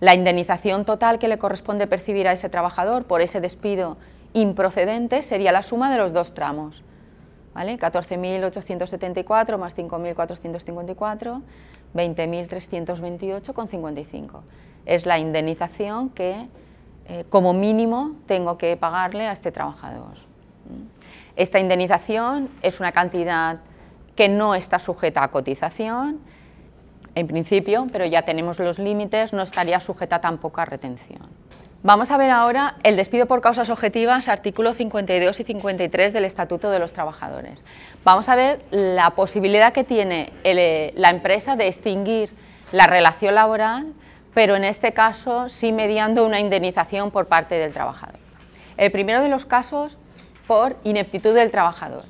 la 0.00 0.14
indemnización 0.14 0.84
total 0.86 1.18
que 1.18 1.28
le 1.28 1.38
corresponde 1.38 1.86
percibir 1.86 2.26
a 2.28 2.32
ese 2.32 2.48
trabajador 2.48 3.04
por 3.04 3.20
ese 3.20 3.40
despido 3.40 3.96
improcedente 4.32 5.22
sería 5.22 5.52
la 5.52 5.62
suma 5.62 5.90
de 5.92 5.98
los 5.98 6.12
dos 6.12 6.32
tramos. 6.34 6.82
¿vale? 7.54 7.78
14.874 7.78 9.56
más 9.58 9.76
5.454, 9.76 11.40
20.328,55. 11.94 14.40
Es 14.86 15.04
la 15.06 15.18
indemnización 15.18 16.08
que 16.10 16.46
eh, 17.06 17.24
como 17.28 17.52
mínimo 17.52 18.12
tengo 18.26 18.56
que 18.56 18.74
pagarle 18.78 19.26
a 19.26 19.32
este 19.32 19.50
trabajador. 19.52 20.16
Esta 21.36 21.58
indemnización 21.58 22.48
es 22.62 22.80
una 22.80 22.92
cantidad 22.92 23.58
que 24.16 24.28
no 24.30 24.54
está 24.54 24.78
sujeta 24.78 25.22
a 25.22 25.28
cotización, 25.28 26.18
en 27.14 27.26
principio, 27.26 27.86
pero 27.92 28.06
ya 28.06 28.22
tenemos 28.22 28.58
los 28.58 28.78
límites, 28.78 29.32
no 29.32 29.42
estaría 29.42 29.80
sujeta 29.80 30.20
tampoco 30.20 30.60
a 30.60 30.64
retención. 30.64 31.20
Vamos 31.82 32.10
a 32.10 32.18
ver 32.18 32.30
ahora 32.30 32.74
el 32.82 32.96
despido 32.96 33.24
por 33.26 33.40
causas 33.40 33.70
objetivas, 33.70 34.28
artículo 34.28 34.74
52 34.74 35.40
y 35.40 35.44
53 35.44 36.12
del 36.12 36.26
Estatuto 36.26 36.70
de 36.70 36.78
los 36.78 36.92
Trabajadores. 36.92 37.64
Vamos 38.04 38.28
a 38.28 38.36
ver 38.36 38.60
la 38.70 39.10
posibilidad 39.10 39.72
que 39.72 39.84
tiene 39.84 40.30
eh, 40.44 40.92
la 40.94 41.08
empresa 41.08 41.56
de 41.56 41.68
extinguir 41.68 42.34
la 42.70 42.86
relación 42.86 43.34
laboral, 43.34 43.94
pero 44.34 44.56
en 44.56 44.64
este 44.64 44.92
caso 44.92 45.48
sí 45.48 45.72
mediando 45.72 46.26
una 46.26 46.38
indemnización 46.38 47.10
por 47.10 47.26
parte 47.26 47.54
del 47.54 47.72
trabajador. 47.72 48.18
El 48.76 48.92
primero 48.92 49.22
de 49.22 49.28
los 49.28 49.46
casos 49.46 49.96
por 50.46 50.76
ineptitud 50.84 51.34
del 51.34 51.50
trabajador, 51.50 52.04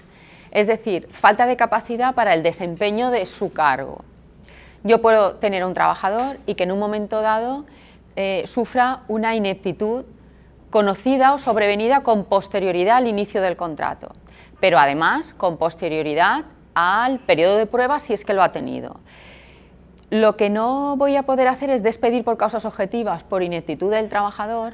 es 0.50 0.66
decir, 0.66 1.08
falta 1.12 1.46
de 1.46 1.56
capacidad 1.56 2.14
para 2.14 2.34
el 2.34 2.42
desempeño 2.42 3.10
de 3.12 3.24
su 3.24 3.52
cargo 3.52 4.02
yo 4.82 5.02
puedo 5.02 5.34
tener 5.34 5.62
a 5.62 5.66
un 5.66 5.74
trabajador 5.74 6.38
y 6.46 6.54
que 6.54 6.64
en 6.64 6.72
un 6.72 6.78
momento 6.78 7.20
dado 7.20 7.64
eh, 8.16 8.44
sufra 8.46 9.00
una 9.08 9.34
ineptitud 9.36 10.06
conocida 10.70 11.34
o 11.34 11.38
sobrevenida 11.38 12.02
con 12.02 12.24
posterioridad 12.24 12.96
al 12.96 13.06
inicio 13.06 13.42
del 13.42 13.56
contrato, 13.56 14.08
pero 14.58 14.78
además 14.78 15.34
con 15.36 15.58
posterioridad 15.58 16.44
al 16.74 17.18
periodo 17.18 17.56
de 17.56 17.66
prueba 17.66 17.98
si 18.00 18.14
es 18.14 18.24
que 18.24 18.32
lo 18.32 18.42
ha 18.42 18.52
tenido. 18.52 18.96
Lo 20.08 20.36
que 20.36 20.48
no 20.48 20.96
voy 20.96 21.14
a 21.16 21.24
poder 21.24 21.48
hacer 21.48 21.68
es 21.70 21.82
despedir 21.82 22.24
por 22.24 22.36
causas 22.38 22.64
objetivas, 22.64 23.22
por 23.22 23.42
ineptitud 23.42 23.90
del 23.90 24.08
trabajador, 24.08 24.72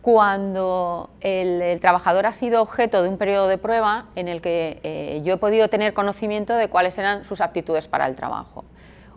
cuando 0.00 1.10
el, 1.20 1.80
trabajador 1.80 2.26
ha 2.26 2.32
sido 2.34 2.62
objeto 2.62 3.02
de 3.02 3.08
un 3.08 3.18
periodo 3.18 3.48
de 3.48 3.58
prueba 3.58 4.06
en 4.14 4.28
el 4.28 4.40
que 4.40 4.78
eh, 4.84 5.20
yo 5.24 5.34
he 5.34 5.36
podido 5.38 5.68
tener 5.68 5.92
conocimiento 5.92 6.54
de 6.54 6.68
cuáles 6.68 6.96
eran 6.98 7.24
sus 7.24 7.40
aptitudes 7.40 7.88
para 7.88 8.06
el 8.06 8.14
trabajo. 8.14 8.64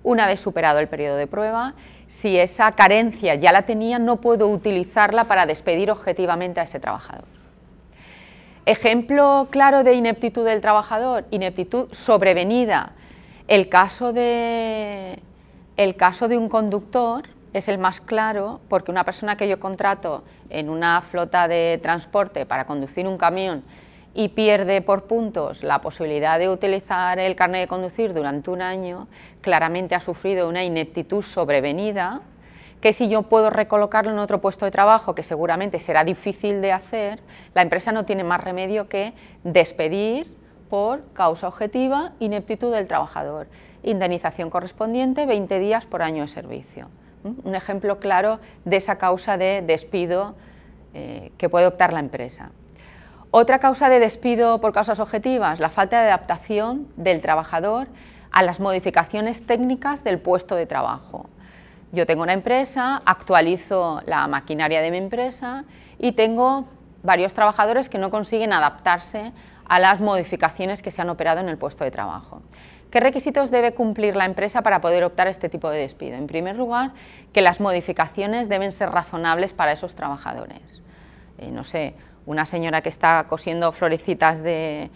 Una 0.03 0.27
vez 0.27 0.41
superado 0.41 0.79
el 0.79 0.89
periodo 0.89 1.15
de 1.15 1.27
prueba, 1.27 1.73
si 2.07 2.37
esa 2.37 2.73
carencia 2.73 3.35
ya 3.35 3.53
la 3.53 3.61
tenía, 3.61 3.99
no 3.99 4.17
puedo 4.17 4.49
utilizarla 4.49 5.23
para 5.23 5.45
despedir 5.45 5.89
objetivamente 5.89 6.59
a 6.59 6.63
ese 6.63 6.79
trabajador. 6.79 7.23
Ejemplo 8.65 9.47
claro 9.49 9.83
de 9.83 9.93
ineptitud 9.93 10.45
del 10.45 10.61
trabajador, 10.61 11.25
ineptitud 11.31 11.91
sobrevenida. 11.93 12.91
El 13.47 13.69
caso 13.69 14.11
de, 14.13 15.19
el 15.77 15.95
caso 15.95 16.27
de 16.27 16.37
un 16.37 16.49
conductor 16.49 17.23
es 17.53 17.67
el 17.69 17.77
más 17.77 18.01
claro 18.01 18.59
porque 18.67 18.91
una 18.91 19.05
persona 19.05 19.37
que 19.37 19.47
yo 19.47 19.59
contrato 19.59 20.23
en 20.49 20.69
una 20.69 21.01
flota 21.01 21.47
de 21.47 21.79
transporte 21.81 22.45
para 22.45 22.65
conducir 22.65 23.07
un 23.07 23.17
camión 23.17 23.63
y 24.15 24.29
pierde 24.29 24.81
por 24.81 25.03
puntos 25.05 25.63
la 25.63 25.81
posibilidad 25.81 26.37
de 26.37 26.49
utilizar 26.49 27.17
el 27.19 27.35
carnet 27.35 27.61
de 27.61 27.67
conducir 27.67 28.13
durante 28.13 28.51
un 28.51 28.61
año, 28.61 29.07
claramente 29.41 29.95
ha 29.95 29.99
sufrido 29.99 30.47
una 30.47 30.63
ineptitud 30.63 31.23
sobrevenida, 31.23 32.21
que 32.79 32.93
si 32.93 33.09
yo 33.09 33.23
puedo 33.23 33.49
recolocarlo 33.49 34.11
en 34.11 34.19
otro 34.19 34.41
puesto 34.41 34.65
de 34.65 34.71
trabajo, 34.71 35.15
que 35.15 35.23
seguramente 35.23 35.79
será 35.79 36.03
difícil 36.03 36.61
de 36.61 36.73
hacer, 36.73 37.19
la 37.55 37.61
empresa 37.61 37.91
no 37.91 38.05
tiene 38.05 38.23
más 38.23 38.43
remedio 38.43 38.87
que 38.89 39.13
despedir 39.43 40.35
por 40.69 41.01
causa 41.13 41.47
objetiva 41.47 42.11
ineptitud 42.19 42.73
del 42.73 42.87
trabajador. 42.87 43.47
Indemnización 43.83 44.49
correspondiente, 44.49 45.25
20 45.25 45.59
días 45.59 45.85
por 45.85 46.01
año 46.03 46.23
de 46.23 46.27
servicio. 46.27 46.87
¿Mm? 47.23 47.47
Un 47.47 47.55
ejemplo 47.55 47.99
claro 47.99 48.39
de 48.65 48.77
esa 48.77 48.97
causa 48.97 49.37
de 49.37 49.63
despido 49.65 50.35
eh, 50.93 51.31
que 51.37 51.49
puede 51.49 51.67
optar 51.67 51.93
la 51.93 51.99
empresa. 51.99 52.51
Otra 53.35 53.57
causa 53.57 53.89
de 53.89 53.99
despido 53.99 54.61
por 54.61 54.73
causas 54.73 54.99
objetivas, 54.99 55.59
la 55.59 55.71
falta 55.71 55.99
de 55.99 56.05
adaptación 56.09 56.87
del 56.97 57.19
trabajador 57.19 57.87
a 58.31 58.43
las 58.43 58.59
modificaciones 58.59 59.47
técnicas 59.47 60.03
del 60.03 60.19
puesto 60.19 60.53
de 60.55 60.67
trabajo. 60.67 61.25
Yo 61.93 62.05
tengo 62.05 62.21
una 62.21 62.33
empresa, 62.33 63.01
actualizo 63.07 64.01
la 64.05 64.27
maquinaria 64.27 64.81
de 64.83 64.91
mi 64.91 64.97
empresa 64.97 65.63
y 65.97 66.11
tengo 66.11 66.65
varios 67.01 67.33
trabajadores 67.33 67.89
que 67.89 67.97
no 67.97 68.11
consiguen 68.11 68.53
adaptarse 68.53 69.31
a 69.65 69.79
las 69.79 69.99
modificaciones 69.99 70.83
que 70.83 70.91
se 70.91 71.01
han 71.01 71.09
operado 71.09 71.39
en 71.41 71.49
el 71.49 71.57
puesto 71.57 71.83
de 71.83 71.89
trabajo. 71.89 72.43
¿Qué 72.91 72.99
requisitos 72.99 73.49
debe 73.49 73.73
cumplir 73.73 74.15
la 74.15 74.25
empresa 74.25 74.61
para 74.61 74.79
poder 74.79 75.03
optar 75.03 75.25
a 75.25 75.31
este 75.31 75.49
tipo 75.49 75.71
de 75.71 75.79
despido? 75.79 76.17
En 76.17 76.27
primer 76.27 76.55
lugar, 76.55 76.91
que 77.33 77.41
las 77.41 77.59
modificaciones 77.59 78.47
deben 78.47 78.71
ser 78.71 78.91
razonables 78.91 79.53
para 79.53 79.71
esos 79.71 79.95
trabajadores. 79.95 80.83
Eh, 81.39 81.49
no 81.51 81.63
sé, 81.63 81.95
una 82.25 82.45
señora 82.45 82.81
que 82.81 82.89
está 82.89 83.25
cosiendo 83.27 83.71
florecitas 83.71 84.41
de, 84.43 84.89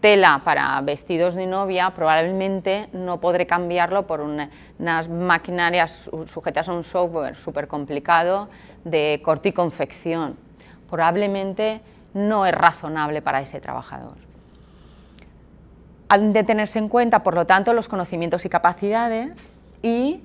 tela 0.00 0.40
para 0.44 0.80
vestidos 0.82 1.34
de 1.34 1.46
novia, 1.46 1.92
probablemente 1.94 2.88
no 2.92 3.20
podré 3.20 3.46
cambiarlo 3.46 4.06
por 4.06 4.20
unas 4.20 5.08
maquinarias 5.08 6.00
sujetas 6.32 6.68
a 6.68 6.72
un 6.72 6.82
software 6.84 7.36
súper 7.36 7.68
complicado 7.68 8.48
de 8.84 9.20
corte 9.22 9.50
y 9.50 9.52
confección. 9.52 10.36
Probablemente 10.90 11.80
no 12.14 12.46
es 12.46 12.52
razonable 12.54 13.20
para 13.22 13.40
ese 13.40 13.60
trabajador. 13.60 14.16
Han 16.08 16.32
de 16.32 16.44
tenerse 16.44 16.78
en 16.78 16.88
cuenta, 16.88 17.22
por 17.22 17.34
lo 17.34 17.46
tanto, 17.46 17.72
los 17.74 17.88
conocimientos 17.88 18.44
y 18.44 18.48
capacidades 18.48 19.48
y 19.82 20.20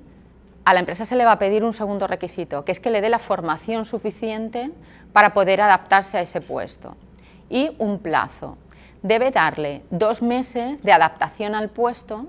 a 0.64 0.74
la 0.74 0.80
empresa 0.80 1.04
se 1.06 1.16
le 1.16 1.24
va 1.24 1.32
a 1.32 1.38
pedir 1.38 1.64
un 1.64 1.72
segundo 1.72 2.06
requisito, 2.06 2.64
que 2.64 2.72
es 2.72 2.80
que 2.80 2.90
le 2.90 3.00
dé 3.00 3.08
la 3.08 3.18
formación 3.18 3.86
suficiente 3.86 4.70
para 5.12 5.32
poder 5.32 5.60
adaptarse 5.60 6.18
a 6.18 6.20
ese 6.20 6.40
puesto. 6.40 6.96
Y 7.48 7.70
un 7.78 7.98
plazo. 7.98 8.56
Debe 9.02 9.30
darle 9.30 9.82
dos 9.90 10.20
meses 10.20 10.82
de 10.82 10.92
adaptación 10.92 11.54
al 11.54 11.70
puesto, 11.70 12.26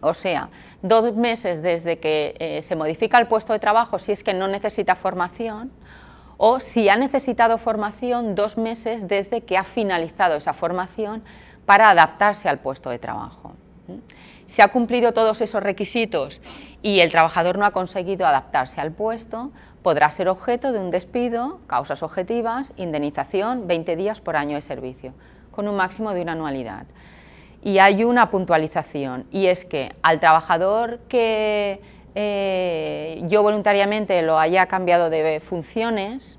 o 0.00 0.14
sea, 0.14 0.48
dos 0.82 1.16
meses 1.16 1.62
desde 1.62 1.98
que 1.98 2.34
eh, 2.38 2.62
se 2.62 2.74
modifica 2.76 3.18
el 3.18 3.26
puesto 3.28 3.52
de 3.52 3.58
trabajo 3.58 3.98
si 3.98 4.12
es 4.12 4.24
que 4.24 4.34
no 4.34 4.48
necesita 4.48 4.96
formación, 4.96 5.70
o 6.36 6.60
si 6.60 6.88
ha 6.88 6.96
necesitado 6.96 7.58
formación, 7.58 8.34
dos 8.34 8.58
meses 8.58 9.06
desde 9.08 9.42
que 9.42 9.56
ha 9.56 9.64
finalizado 9.64 10.36
esa 10.36 10.52
formación 10.52 11.22
para 11.66 11.90
adaptarse 11.90 12.48
al 12.48 12.58
puesto 12.58 12.90
de 12.90 12.98
trabajo. 12.98 13.52
¿Mm? 13.86 13.96
Si 14.46 14.62
ha 14.62 14.68
cumplido 14.68 15.12
todos 15.12 15.40
esos 15.40 15.62
requisitos 15.62 16.40
y 16.82 17.00
el 17.00 17.10
trabajador 17.10 17.58
no 17.58 17.66
ha 17.66 17.72
conseguido 17.72 18.26
adaptarse 18.26 18.80
al 18.80 18.92
puesto, 18.92 19.50
podrá 19.82 20.10
ser 20.10 20.28
objeto 20.28 20.72
de 20.72 20.78
un 20.78 20.90
despido, 20.90 21.58
causas 21.66 22.02
objetivas, 22.02 22.72
indemnización, 22.76 23.66
20 23.66 23.96
días 23.96 24.20
por 24.20 24.36
año 24.36 24.54
de 24.56 24.62
servicio, 24.62 25.12
con 25.50 25.66
un 25.68 25.76
máximo 25.76 26.12
de 26.12 26.22
una 26.22 26.32
anualidad. 26.32 26.86
Y 27.62 27.78
hay 27.78 28.04
una 28.04 28.30
puntualización, 28.30 29.26
y 29.32 29.46
es 29.46 29.64
que 29.64 29.92
al 30.02 30.20
trabajador 30.20 31.00
que 31.08 31.80
eh, 32.14 33.20
yo 33.26 33.42
voluntariamente 33.42 34.22
lo 34.22 34.38
haya 34.38 34.66
cambiado 34.66 35.10
de 35.10 35.40
funciones, 35.40 36.38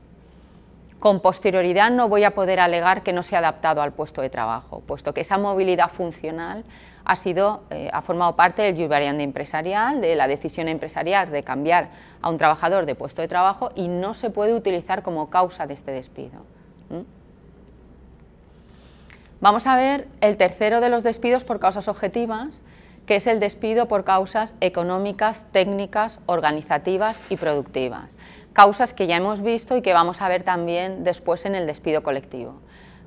con 0.99 1.19
posterioridad 1.21 1.91
no 1.91 2.07
voy 2.09 2.23
a 2.23 2.31
poder 2.31 2.59
alegar 2.59 3.03
que 3.03 3.13
no 3.13 3.23
se 3.23 3.35
ha 3.35 3.39
adaptado 3.39 3.81
al 3.81 3.93
puesto 3.93 4.21
de 4.21 4.29
trabajo, 4.29 4.81
puesto 4.85 5.13
que 5.13 5.21
esa 5.21 5.37
movilidad 5.37 5.89
funcional 5.91 6.63
ha 7.09 7.15
sido, 7.15 7.63
eh, 7.71 7.89
ha 7.91 8.03
formado 8.03 8.35
parte 8.35 8.61
del 8.61 8.87
variante 8.87 9.23
empresarial, 9.23 9.99
de 9.99 10.15
la 10.15 10.27
decisión 10.27 10.67
empresarial 10.67 11.31
de 11.31 11.41
cambiar 11.41 11.89
a 12.21 12.29
un 12.29 12.37
trabajador 12.37 12.85
de 12.85 12.93
puesto 12.93 13.23
de 13.23 13.27
trabajo 13.27 13.71
y 13.73 13.87
no 13.87 14.13
se 14.13 14.29
puede 14.29 14.53
utilizar 14.53 15.01
como 15.01 15.31
causa 15.31 15.65
de 15.65 15.73
este 15.73 15.89
despido. 15.91 16.41
Vamos 19.41 19.65
a 19.65 19.75
ver 19.75 20.07
el 20.21 20.37
tercero 20.37 20.81
de 20.81 20.89
los 20.89 21.01
despidos 21.03 21.43
por 21.43 21.59
causas 21.59 21.87
objetivas, 21.87 22.61
que 23.07 23.15
es 23.15 23.25
el 23.25 23.39
despido 23.39 23.87
por 23.87 24.03
causas 24.03 24.53
económicas, 24.61 25.45
técnicas, 25.51 26.19
organizativas 26.27 27.19
y 27.31 27.37
productivas. 27.37 28.05
Causas 28.53 28.93
que 28.93 29.07
ya 29.07 29.17
hemos 29.17 29.41
visto 29.41 29.75
y 29.75 29.81
que 29.81 29.93
vamos 29.93 30.21
a 30.21 30.27
ver 30.29 30.43
también 30.43 31.03
después 31.03 31.47
en 31.47 31.55
el 31.55 31.65
despido 31.65 32.03
colectivo. 32.03 32.53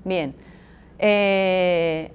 Bien, 0.04 0.34
eh, 0.98 2.10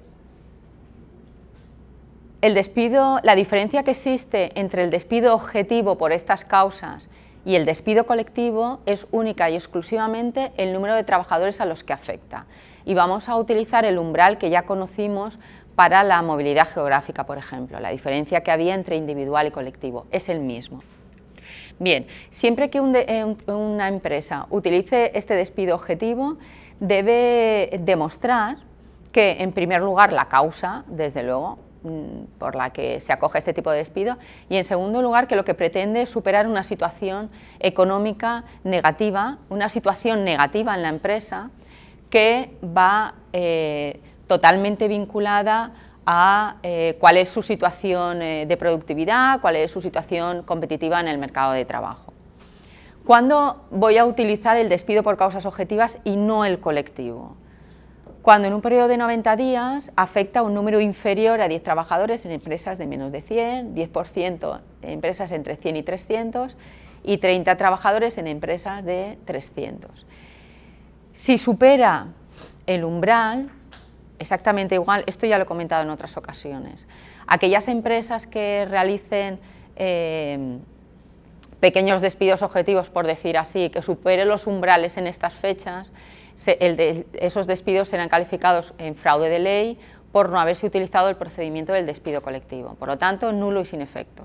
el 2.40 2.54
despido, 2.54 3.18
la 3.24 3.34
diferencia 3.34 3.82
que 3.82 3.90
existe 3.90 4.52
entre 4.58 4.84
el 4.84 4.90
despido 4.92 5.34
objetivo 5.34 5.98
por 5.98 6.12
estas 6.12 6.44
causas 6.44 7.08
y 7.44 7.56
el 7.56 7.66
despido 7.66 8.06
colectivo 8.06 8.78
es 8.86 9.08
única 9.10 9.50
y 9.50 9.56
exclusivamente 9.56 10.52
el 10.56 10.72
número 10.72 10.94
de 10.94 11.02
trabajadores 11.02 11.60
a 11.60 11.64
los 11.66 11.82
que 11.82 11.92
afecta. 11.92 12.46
Y 12.84 12.94
vamos 12.94 13.28
a 13.28 13.34
utilizar 13.34 13.84
el 13.84 13.98
umbral 13.98 14.38
que 14.38 14.50
ya 14.50 14.62
conocimos 14.62 15.36
para 15.74 16.04
la 16.04 16.22
movilidad 16.22 16.68
geográfica, 16.72 17.26
por 17.26 17.38
ejemplo, 17.38 17.80
la 17.80 17.90
diferencia 17.90 18.42
que 18.44 18.52
había 18.52 18.76
entre 18.76 18.94
individual 18.94 19.48
y 19.48 19.50
colectivo, 19.50 20.06
es 20.12 20.28
el 20.28 20.38
mismo. 20.38 20.80
Bien, 21.80 22.06
siempre 22.30 22.70
que 22.70 22.78
eh, 22.78 23.34
una 23.52 23.88
empresa 23.88 24.46
utilice 24.50 25.10
este 25.14 25.34
despido 25.34 25.74
objetivo, 25.74 26.36
debe 26.78 27.80
demostrar 27.82 28.58
que, 29.10 29.38
en 29.40 29.50
primer 29.50 29.80
lugar, 29.80 30.12
la 30.12 30.26
causa, 30.28 30.84
desde 30.86 31.24
luego, 31.24 31.58
Mm, 31.88 32.24
por 32.38 32.54
la 32.54 32.70
que 32.70 33.00
se 33.00 33.12
acoge 33.14 33.38
este 33.38 33.54
tipo 33.54 33.70
de 33.70 33.78
despido 33.78 34.18
y 34.50 34.56
en 34.56 34.64
segundo 34.64 35.00
lugar 35.00 35.26
que 35.26 35.36
lo 35.36 35.44
que 35.46 35.54
pretende 35.54 36.02
es 36.02 36.10
superar 36.10 36.46
una 36.46 36.62
situación 36.62 37.30
económica 37.60 38.44
negativa, 38.62 39.38
una 39.48 39.68
situación 39.70 40.22
negativa 40.24 40.74
en 40.74 40.82
la 40.82 40.90
empresa 40.90 41.50
que 42.10 42.50
va 42.62 43.14
eh, 43.32 44.00
totalmente 44.26 44.86
vinculada 44.88 45.72
a 46.04 46.56
eh, 46.62 46.96
cuál 47.00 47.16
es 47.16 47.30
su 47.30 47.40
situación 47.42 48.20
eh, 48.22 48.44
de 48.46 48.56
productividad, 48.58 49.40
cuál 49.40 49.56
es 49.56 49.70
su 49.70 49.80
situación 49.80 50.42
competitiva 50.42 51.00
en 51.00 51.08
el 51.08 51.16
mercado 51.18 51.52
de 51.52 51.64
trabajo. 51.64 52.12
¿Cuándo 53.06 53.62
voy 53.70 53.96
a 53.96 54.04
utilizar 54.04 54.58
el 54.58 54.68
despido 54.68 55.02
por 55.02 55.16
causas 55.16 55.46
objetivas 55.46 55.98
y 56.04 56.16
no 56.16 56.44
el 56.44 56.60
colectivo? 56.60 57.34
cuando 58.28 58.46
en 58.46 58.52
un 58.52 58.60
periodo 58.60 58.88
de 58.88 58.98
90 58.98 59.36
días 59.36 59.90
afecta 59.96 60.40
a 60.40 60.42
un 60.42 60.52
número 60.52 60.82
inferior 60.82 61.40
a 61.40 61.48
10 61.48 61.62
trabajadores 61.62 62.26
en 62.26 62.32
empresas 62.32 62.76
de 62.76 62.84
menos 62.84 63.10
de 63.10 63.22
100, 63.22 63.74
10% 63.74 64.60
en 64.82 64.90
empresas 64.90 65.32
entre 65.32 65.56
100 65.56 65.76
y 65.76 65.82
300 65.82 66.54
y 67.04 67.16
30 67.16 67.56
trabajadores 67.56 68.18
en 68.18 68.26
empresas 68.26 68.84
de 68.84 69.16
300. 69.24 70.04
Si 71.14 71.38
supera 71.38 72.08
el 72.66 72.84
umbral, 72.84 73.48
exactamente 74.18 74.74
igual, 74.74 75.04
esto 75.06 75.24
ya 75.24 75.38
lo 75.38 75.44
he 75.44 75.46
comentado 75.46 75.82
en 75.84 75.88
otras 75.88 76.14
ocasiones, 76.18 76.86
aquellas 77.26 77.66
empresas 77.66 78.26
que 78.26 78.66
realicen 78.68 79.38
em, 79.76 80.58
pequeños 81.60 82.02
despidos 82.02 82.42
objetivos, 82.42 82.90
por 82.90 83.06
decir 83.06 83.38
así, 83.38 83.70
que 83.70 83.80
supere 83.80 84.26
los 84.26 84.46
umbrales 84.46 84.98
en 84.98 85.06
estas 85.06 85.32
fechas, 85.32 85.90
esos 87.18 87.46
despidos 87.46 87.88
serán 87.88 88.08
calificados 88.08 88.72
en 88.78 88.94
fraude 88.94 89.28
de 89.28 89.38
ley 89.38 89.78
por 90.12 90.28
no 90.30 90.40
haberse 90.40 90.66
utilizado 90.66 91.08
el 91.08 91.16
procedimiento 91.16 91.72
del 91.72 91.86
despido 91.86 92.22
colectivo. 92.22 92.74
Por 92.78 92.88
lo 92.88 92.98
tanto, 92.98 93.32
nulo 93.32 93.60
y 93.60 93.66
sin 93.66 93.82
efecto. 93.82 94.24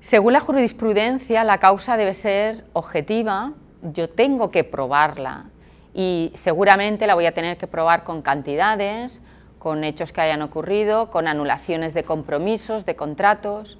Según 0.00 0.32
la 0.32 0.40
jurisprudencia, 0.40 1.44
la 1.44 1.58
causa 1.58 1.96
debe 1.96 2.14
ser 2.14 2.64
objetiva, 2.72 3.52
yo 3.82 4.08
tengo 4.08 4.50
que 4.50 4.64
probarla 4.64 5.46
y 5.92 6.32
seguramente 6.34 7.06
la 7.06 7.14
voy 7.14 7.26
a 7.26 7.32
tener 7.34 7.56
que 7.56 7.66
probar 7.66 8.04
con 8.04 8.22
cantidades, 8.22 9.20
con 9.58 9.82
hechos 9.82 10.12
que 10.12 10.20
hayan 10.20 10.42
ocurrido, 10.42 11.10
con 11.10 11.26
anulaciones 11.26 11.92
de 11.94 12.04
compromisos, 12.04 12.86
de 12.86 12.94
contratos. 12.94 13.78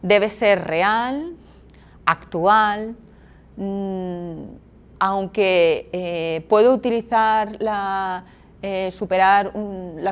Debe 0.00 0.30
ser 0.30 0.64
real, 0.64 1.34
actual, 2.06 2.96
mm, 3.56 4.44
aunque 4.98 5.88
eh, 5.92 6.44
puedo 6.48 6.74
utilizar 6.74 7.50
eh, 7.60 7.60
la, 7.60 8.14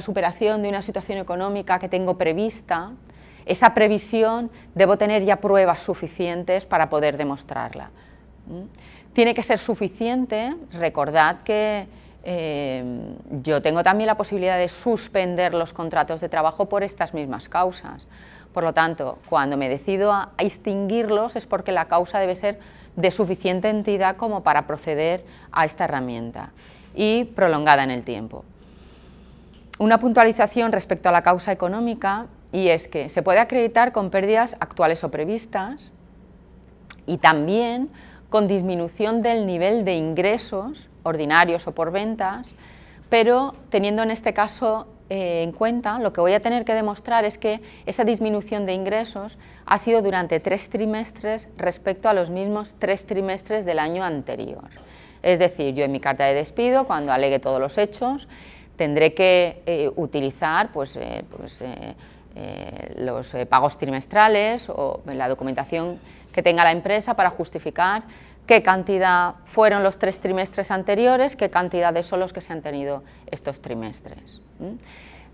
superación 0.01 0.63
de 0.63 0.69
una 0.69 0.83
situación 0.83 1.19
económica 1.19 1.79
que 1.79 1.89
tengo 1.89 2.17
prevista, 2.17 2.93
esa 3.45 3.75
previsión 3.75 4.51
debo 4.75 4.97
tener 4.99 5.25
ya 5.25 5.37
pruebas 5.37 5.83
suficientes 5.83 6.65
para 6.67 6.89
poder 6.91 7.17
demostrarla. 7.17 7.91
Tiene 9.13 9.35
que 9.35 9.43
ser 9.43 9.59
suficiente, 9.59 10.55
recordad 10.73 11.39
que 11.45 11.87
eh, 12.29 13.15
yo 13.43 13.63
tengo 13.63 13.83
también 13.85 14.07
la 14.09 14.17
posibilidad 14.17 14.59
de 14.59 14.69
suspender 14.69 15.55
los 15.55 15.73
contratos 15.73 16.21
de 16.21 16.29
trabajo 16.29 16.69
por 16.69 16.83
estas 16.83 17.15
mismas 17.15 17.49
causas. 17.49 18.07
Por 18.53 18.65
lo 18.65 18.73
tanto, 18.75 19.19
cuando 19.29 19.57
me 19.57 19.69
decido 19.69 20.13
a 20.13 20.31
extinguirlos 20.39 21.37
es 21.37 21.47
porque 21.47 21.73
la 21.73 21.87
causa 21.87 22.19
debe 22.19 22.35
ser 22.37 22.59
de 22.97 23.11
suficiente 23.11 23.69
entidad 23.69 24.17
como 24.17 24.43
para 24.43 24.67
proceder 24.67 25.23
a 25.53 25.65
esta 25.65 25.85
herramienta 25.85 26.51
y 26.95 27.25
prolongada 27.25 27.85
en 27.85 27.91
el 27.91 28.03
tiempo. 28.03 28.45
Una 29.79 30.01
puntualización 30.01 30.73
respecto 30.73 31.11
a 31.11 31.13
la 31.13 31.23
causa 31.23 31.53
económica 31.53 32.27
y 32.53 32.69
es 32.69 32.89
que 32.89 33.11
se 33.11 33.23
puede 33.23 33.39
acreditar 33.39 33.93
con 33.93 34.11
pérdidas 34.11 34.57
actuales 34.61 35.05
o 35.05 35.11
previstas 35.11 35.93
y 37.07 37.19
también 37.19 37.91
con 38.31 38.49
disminución 38.49 39.21
del 39.23 39.47
nivel 39.47 39.85
de 39.85 39.95
ingresos 39.95 40.89
ordinarios 41.03 41.67
o 41.67 41.73
por 41.73 41.93
ventas, 41.93 42.55
pero 43.11 43.55
teniendo 43.71 44.03
en 44.03 44.11
este 44.11 44.33
caso 44.33 44.87
eh, 45.09 45.43
en 45.45 45.53
cuenta, 45.53 45.99
lo 46.01 46.13
que 46.13 46.21
voy 46.21 46.33
a 46.33 46.41
tener 46.41 46.65
que 46.65 46.75
demostrar 46.75 47.25
es 47.25 47.39
que 47.39 47.61
esa 47.87 48.03
disminución 48.05 48.67
de 48.67 48.73
ingresos 48.73 49.37
ha 49.65 49.79
sido 49.79 50.03
durante 50.03 50.41
tres 50.41 50.69
trimestres 50.69 51.49
respecto 51.57 52.09
a 52.09 52.13
los 52.13 52.29
mismos 52.31 52.75
tres 52.81 53.07
trimestres 53.07 53.65
del 53.65 53.79
año 53.79 54.03
anterior. 54.03 54.65
Es 55.23 55.39
decir, 55.39 55.75
yo 55.75 55.85
en 55.85 55.93
mi 55.93 56.01
carta 56.01 56.25
de 56.27 56.35
despido, 56.35 56.87
cuando 56.87 57.13
alegue 57.13 57.39
todos 57.39 57.61
los 57.61 57.79
hechos, 57.79 58.27
tendré 58.77 59.15
que 59.15 59.63
eh, 59.67 59.91
utilizar 59.97 60.73
pues, 60.73 60.97
eh, 60.97 61.25
pues, 61.37 61.59
los 62.97 63.29
pagos 63.49 63.79
trimestrales 63.79 64.69
o 64.69 65.01
la 65.07 65.27
documentación 65.29 65.99
que 66.35 66.43
tenga 66.43 66.65
la 66.65 66.73
empresa 66.73 67.15
para 67.15 67.31
justificar 67.31 68.03
qué 68.47 68.63
cantidad 68.63 69.35
fueron 69.47 69.83
los 69.83 69.99
tres 69.99 70.21
trimestres 70.21 70.71
anteriores, 70.71 71.37
qué 71.37 71.51
cantidades 71.51 72.07
son 72.07 72.17
solos 72.17 72.33
que 72.33 72.41
se 72.41 72.51
han 72.53 72.63
tenido 72.63 73.03
estos 73.31 73.61
trimestres. 73.61 74.41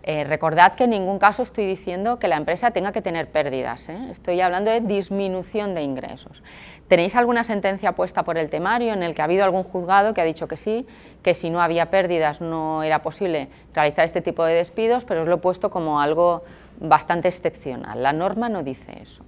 Eh, 0.04 0.24
recordad 0.24 0.72
que 0.74 0.84
en 0.84 0.90
ningún 0.90 1.20
caso 1.20 1.44
estoy 1.44 1.64
diciendo 1.64 2.18
que 2.18 2.26
la 2.26 2.36
empresa 2.36 2.72
tenga 2.72 2.90
que 2.90 3.02
tener 3.02 3.28
pérdidas, 3.30 3.88
¿eh? 3.88 3.98
estoy 4.10 4.40
hablando 4.40 4.70
de 4.72 4.80
disminución 4.80 5.74
de 5.76 5.82
ingresos. 5.82 6.42
¿Tenéis 6.88 7.14
alguna 7.14 7.44
sentencia 7.44 7.92
puesta 7.92 8.24
por 8.24 8.36
el 8.36 8.50
temario 8.50 8.92
en 8.94 9.02
el 9.04 9.14
que 9.14 9.22
ha 9.22 9.26
habido 9.26 9.44
algún 9.44 9.62
juzgado 9.62 10.12
que 10.12 10.20
ha 10.20 10.24
dicho 10.24 10.48
que 10.48 10.56
sí, 10.56 10.86
que 11.22 11.34
si 11.34 11.50
no 11.50 11.62
había 11.62 11.90
pérdidas 11.90 12.40
no 12.40 12.82
era 12.82 13.00
posible 13.02 13.48
realizar 13.74 14.04
este 14.04 14.22
tipo 14.22 14.44
de 14.44 14.54
despidos, 14.54 15.04
pero 15.04 15.22
os 15.22 15.28
lo 15.28 15.34
he 15.36 15.38
puesto 15.38 15.70
como 15.70 16.00
algo 16.00 16.42
bastante 16.80 17.28
excepcional? 17.28 18.02
La 18.02 18.12
norma 18.12 18.48
no 18.48 18.64
dice 18.64 19.00
eso 19.00 19.22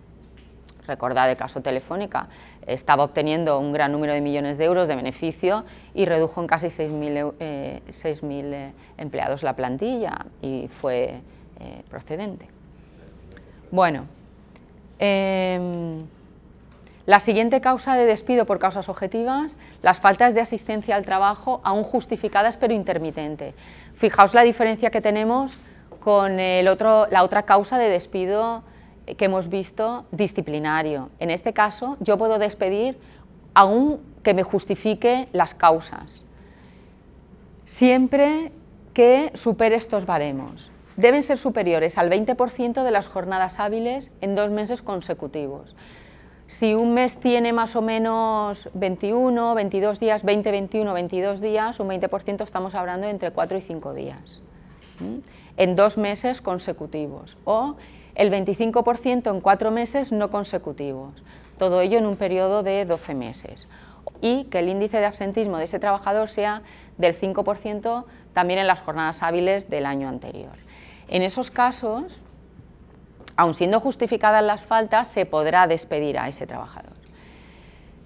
recordad 0.87 1.31
el 1.31 1.37
caso 1.37 1.61
Telefónica, 1.61 2.29
estaba 2.67 3.05
obteniendo 3.05 3.59
un 3.59 3.73
gran 3.73 3.93
número 3.93 4.13
de 4.13 4.21
millones 4.21 4.59
de 4.59 4.65
euros 4.65 4.89
de 4.89 4.97
beneficio 4.97 5.65
y 5.95 6.07
redujo 6.07 6.41
en 6.41 6.47
casi 6.47 6.67
6.000 6.69 7.35
eh, 7.41 7.81
eh, 8.03 8.73
empleados 8.99 9.43
la 9.43 9.55
plantilla 9.55 10.27
y 10.43 10.69
fue 10.81 11.21
eh, 11.61 11.83
procedente. 11.91 12.47
Bueno, 13.71 14.07
em, 14.99 16.05
la 17.07 17.21
siguiente 17.21 17.61
causa 17.61 17.97
de 17.97 18.07
despido 18.07 18.47
por 18.47 18.59
causas 18.59 18.89
objetivas, 18.89 19.57
las 19.83 19.99
faltas 19.99 20.35
de 20.35 20.41
asistencia 20.41 20.97
al 20.97 21.05
trabajo, 21.05 21.61
aún 21.65 21.83
justificadas 21.83 22.57
pero 22.57 22.73
intermitente. 22.73 23.55
Fijaos 23.95 24.33
la 24.35 24.43
diferencia 24.43 24.91
que 24.91 25.01
tenemos 25.01 25.57
con 26.01 26.39
el 26.39 26.69
otro, 26.69 27.07
la 27.11 27.23
otra 27.23 27.43
causa 27.45 27.79
de 27.79 27.89
despido 27.89 28.63
que 29.05 29.25
hemos 29.27 29.49
visto 29.49 30.07
disciplinario. 30.11 31.11
En 31.19 31.31
este 31.31 31.53
caso, 31.53 31.97
yo 32.01 32.17
puedo 32.17 32.39
despedir 32.39 32.99
aún 33.55 34.01
que 34.23 34.35
me 34.35 34.43
justifique 34.43 35.29
las 35.33 35.55
causas. 35.55 36.23
Siempre 37.67 38.51
que 38.95 39.31
supere 39.35 39.77
estos 39.77 40.07
baremos. 40.07 40.71
Deben 40.97 41.23
ser 41.23 41.39
superiores 41.39 41.99
al 41.99 42.09
20% 42.09 42.83
de 42.83 42.91
las 42.91 43.07
jornadas 43.09 43.59
hábiles 43.59 44.11
en 44.21 44.35
dos 44.37 44.51
meses 44.51 44.81
consecutivos. 44.81 45.75
Si 46.47 46.75
un 46.75 46.95
mes 46.95 47.17
tiene 47.17 47.53
más 47.53 47.75
o 47.75 47.83
menos 47.83 48.69
21, 48.75 49.55
22 49.55 49.99
días, 49.99 50.23
20, 50.23 50.51
21, 50.51 50.93
22 50.95 51.41
días, 51.41 51.81
un 51.81 51.89
20% 51.89 52.43
estamos 52.43 52.75
hablando 52.75 53.09
entre 53.09 53.33
4 53.33 53.59
y 53.59 53.61
5 53.61 53.95
días. 53.95 54.41
En 55.57 55.75
dos 55.75 55.99
meses 55.99 56.41
consecutivos. 56.41 57.37
O 57.45 57.77
el 58.15 58.31
25% 58.31 59.31
en 59.31 59.41
cuatro 59.41 59.71
meses 59.71 60.13
no 60.13 60.31
consecutivos, 60.31 61.13
todo 61.59 61.81
ello 61.81 61.99
en 61.99 62.07
un 62.07 62.17
periodo 62.17 62.63
de 62.63 62.85
12 62.85 63.15
meses, 63.15 63.67
y 64.21 64.45
que 64.45 64.61
el 64.61 64.69
índice 64.69 64.99
de 64.99 65.07
absentismo 65.07 65.59
de 65.59 65.65
ese 65.65 65.79
trabajador 65.79 66.29
sea 66.29 66.63
del 66.97 67.19
5% 67.19 68.05
también 68.33 68.61
en 68.61 68.67
las 68.67 68.81
jornadas 68.81 69.23
hábiles 69.23 69.69
del 69.69 69.87
año 69.87 70.09
anterior. 70.09 70.53
En 71.09 71.23
esos 71.23 71.51
casos, 71.51 72.05
aun 73.37 73.55
siendo 73.55 73.81
justificadas 73.81 74.45
las 74.45 74.61
faltas, 74.63 75.09
se 75.09 75.27
podrá 75.27 75.67
despedir 75.67 76.19
a 76.19 76.29
ese 76.29 76.47
trabajador. 76.47 76.95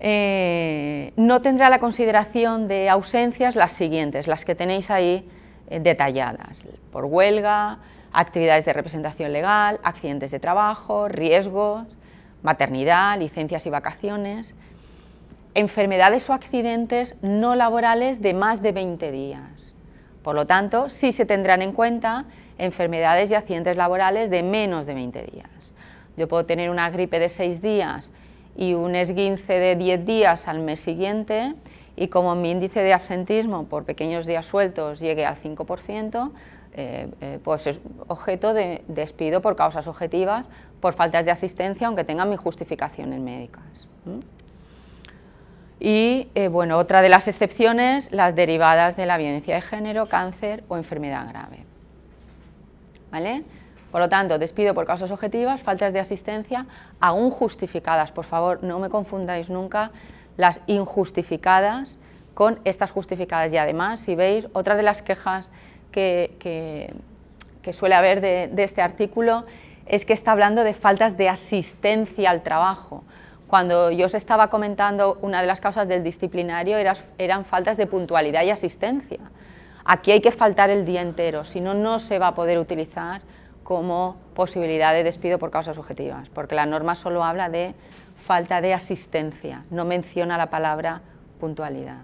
Eh, 0.01 1.13
no 1.17 1.43
tendrá 1.43 1.69
la 1.71 1.81
consideración 1.81 2.69
de 2.69 2.89
ausencias 2.89 3.57
las 3.57 3.73
siguientes, 3.73 4.27
las 4.29 4.45
que 4.45 4.55
tenéis 4.55 4.91
ahí 4.91 5.29
eh, 5.69 5.81
detalladas, 5.81 6.63
por 6.93 7.05
huelga, 7.07 7.79
actividades 8.13 8.65
de 8.65 8.73
representación 8.73 9.33
legal, 9.33 9.81
accidentes 9.83 10.31
de 10.31 10.41
trabajo, 10.41 11.09
riesgos, 11.09 11.83
maternidad, 12.43 13.19
licencias 13.19 13.67
y 13.67 13.71
vacaciones, 13.71 14.55
enfermedades 15.55 16.29
o 16.29 16.33
accidentes 16.33 17.17
no 17.23 17.55
laborales 17.55 18.21
de 18.23 18.35
más 18.35 18.63
de 18.63 18.73
20 18.73 19.11
días. 19.11 19.75
Por 20.23 20.35
lo 20.35 20.47
tanto, 20.47 20.89
sí 20.89 21.13
se 21.13 21.27
tendrán 21.27 21.63
en 21.63 21.73
cuenta 21.73 22.25
enfermedades 22.59 23.31
y 23.31 23.35
accidentes 23.35 23.77
laborales 23.77 24.31
de 24.31 24.43
menos 24.43 24.87
de 24.87 24.95
20 24.95 25.23
días. 25.33 25.51
Yo 26.17 26.29
puedo 26.29 26.45
tener 26.45 26.71
una 26.71 26.91
gripe 26.91 27.19
de 27.19 27.29
6 27.29 27.63
días 27.63 28.11
y 28.57 28.75
un 28.75 28.95
esguince 28.97 29.55
de 29.55 29.77
10 29.77 30.05
días 30.05 30.49
al 30.49 30.59
mes 30.61 30.81
siguiente 30.81 31.55
y 31.97 32.09
como 32.09 32.35
mi 32.35 32.51
índice 32.51 32.83
de 32.83 32.93
absentismo 32.93 33.65
por 33.67 33.85
pequeños 33.85 34.27
días 34.27 34.47
sueltos 34.47 34.99
llegue 35.01 35.25
al 35.25 35.37
5%, 35.41 36.33
eh, 36.75 37.09
eh, 37.21 37.39
pues 37.43 37.67
es 37.67 37.81
objeto 38.09 38.53
de 38.55 38.83
despido 38.89 39.41
por 39.41 39.57
causas 39.57 39.87
objetivas, 39.87 40.45
por 40.81 40.95
faltas 40.95 41.25
de 41.25 41.31
asistencia, 41.31 41.87
aunque 41.87 42.05
tengan 42.05 42.35
justificación 42.37 43.13
en 43.13 43.25
médicas. 43.25 43.65
Y 45.81 46.29
eh, 46.35 46.49
bueno, 46.49 46.79
otra 46.79 47.03
de 47.03 47.09
las 47.09 47.27
excepciones, 47.29 48.11
las 48.13 48.35
derivadas 48.35 48.97
de 48.97 49.07
la 49.07 49.17
violencia 49.17 49.55
de 49.55 49.63
género, 49.63 50.09
cáncer 50.09 50.63
o 50.69 50.77
enfermedad 50.77 51.29
grave. 51.29 51.65
¿Vale? 53.11 53.45
Por 53.91 54.01
lo 54.03 54.09
tanto, 54.11 54.39
despido 54.39 54.75
por 54.75 54.85
causas 54.85 55.11
objetivas, 55.11 55.63
faltas 55.63 55.93
de 55.95 56.01
asistencia, 56.01 56.67
aún 57.01 57.31
justificadas. 57.31 58.13
Por 58.13 58.27
favor, 58.27 58.63
no 58.63 58.79
me 58.79 58.91
confundáis 58.91 59.49
nunca 59.49 59.93
las 60.37 60.61
injustificadas 60.67 61.97
con 62.35 62.59
estas 62.65 62.91
justificadas. 62.91 63.51
Y 63.53 63.57
además, 63.57 64.01
si 64.01 64.15
veis, 64.15 64.47
otra 64.53 64.77
de 64.77 64.83
las 64.83 65.01
quejas 65.01 65.51
que, 65.91 66.95
suele 67.73 67.95
haber 67.95 68.21
de, 68.23 68.63
este 68.63 68.81
artículo 68.83 69.45
es 69.87 70.05
que 70.05 70.13
está 70.13 70.33
hablando 70.33 70.65
de 70.65 70.75
faltas 70.75 71.17
de 71.19 71.29
asistencia 71.29 72.31
al 72.31 72.43
trabajo 72.43 73.03
cuando 73.47 73.91
yo 73.91 74.07
os 74.07 74.15
estaba 74.15 74.49
comentando 74.49 75.19
una 75.23 75.41
de 75.41 75.47
las 75.47 75.61
causas 75.61 75.87
del 75.89 76.03
disciplinario 76.03 76.79
eran 77.19 77.45
faltas 77.47 77.79
de 77.79 77.87
puntualidad 77.87 78.43
y 78.45 78.51
asistencia. 78.51 79.21
Aquí 79.87 80.11
hay 80.13 80.21
que 80.21 80.33
faltar 80.33 80.69
el 80.69 80.85
día 80.85 81.01
entero, 81.01 81.45
si 81.45 81.61
no, 81.63 81.73
no 81.73 81.99
se 81.99 82.19
va 82.19 82.29
a 82.29 82.35
poder 82.35 82.59
utilizar 82.59 83.23
como 83.63 84.17
posibilidad 84.35 84.93
de 84.93 85.03
despido 85.03 85.39
por 85.39 85.51
causas 85.51 85.79
objetivas, 85.79 86.29
porque 86.29 86.55
la 86.55 86.67
norma 86.67 86.95
solo 86.95 87.25
habla 87.25 87.49
de 87.49 87.75
falta 88.27 88.61
de 88.61 88.75
asistencia, 88.75 89.63
no 89.71 89.87
menciona 89.87 90.37
la 90.37 90.51
palabra 90.51 91.01
puntualidad. 91.41 92.03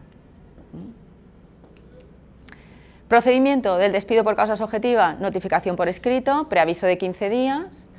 Procedimiento 3.08 3.76
del 3.76 3.92
despido 3.92 4.24
por 4.24 4.34
causas 4.34 4.60
objetivas, 4.62 5.20
notificación 5.20 5.76
por 5.76 5.88
escrito, 5.88 6.48
preaviso 6.48 6.86
de 6.86 6.96
15 6.96 7.28
días, 7.28 7.90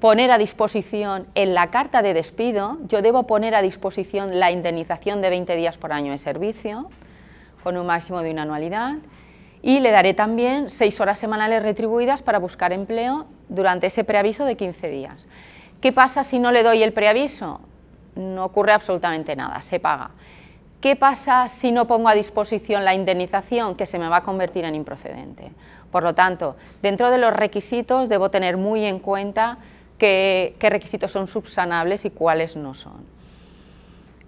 poner 0.00 0.30
a 0.30 0.38
disposición 0.38 1.26
en 1.34 1.54
la 1.54 1.70
carta 1.72 2.00
de 2.02 2.14
despido, 2.14 2.78
yo 2.86 3.02
debo 3.02 3.24
poner 3.24 3.54
a 3.56 3.62
disposición 3.62 4.38
la 4.38 4.50
indemnización 4.52 5.20
de 5.20 5.30
20 5.30 5.56
días 5.56 5.76
por 5.76 5.92
año 5.92 6.12
de 6.12 6.18
servicio, 6.18 6.88
con 7.64 7.76
un 7.76 7.86
máximo 7.86 8.22
de 8.22 8.30
una 8.30 8.42
anualidad, 8.42 8.94
y 9.62 9.80
le 9.80 9.90
daré 9.90 10.14
también 10.14 10.70
6 10.70 11.00
horas 11.00 11.18
semanales 11.18 11.62
retribuidas 11.62 12.22
para 12.22 12.38
buscar 12.38 12.72
empleo 12.72 13.26
durante 13.48 13.88
ese 13.88 14.04
preaviso 14.04 14.44
de 14.44 14.56
15 14.56 14.88
días. 14.90 15.26
¿Qué 15.80 15.90
pasa 15.92 16.22
si 16.24 16.38
no 16.38 16.52
le 16.52 16.62
doy 16.62 16.82
el 16.84 16.92
preaviso? 16.92 17.60
No 18.14 18.44
ocurre 18.44 18.72
absolutamente 18.72 19.34
nada, 19.34 19.60
se 19.62 19.80
paga. 19.80 20.10
¿Qué 20.82 20.96
pasa 20.96 21.46
si 21.46 21.70
no 21.70 21.86
pongo 21.86 22.08
a 22.08 22.14
disposición 22.14 22.84
la 22.84 22.92
indemnización? 22.92 23.76
Que 23.76 23.86
se 23.86 24.00
me 24.00 24.08
va 24.08 24.16
a 24.18 24.22
convertir 24.24 24.64
en 24.64 24.74
improcedente. 24.74 25.52
Por 25.92 26.02
lo 26.02 26.12
tanto, 26.16 26.56
dentro 26.82 27.08
de 27.12 27.18
los 27.18 27.32
requisitos 27.32 28.08
debo 28.08 28.32
tener 28.32 28.56
muy 28.56 28.84
en 28.84 28.98
cuenta 28.98 29.58
qué, 29.96 30.56
requisitos 30.58 31.12
son 31.12 31.28
subsanables 31.28 32.04
y 32.04 32.10
cuáles 32.10 32.56
no 32.56 32.74
son. 32.74 33.04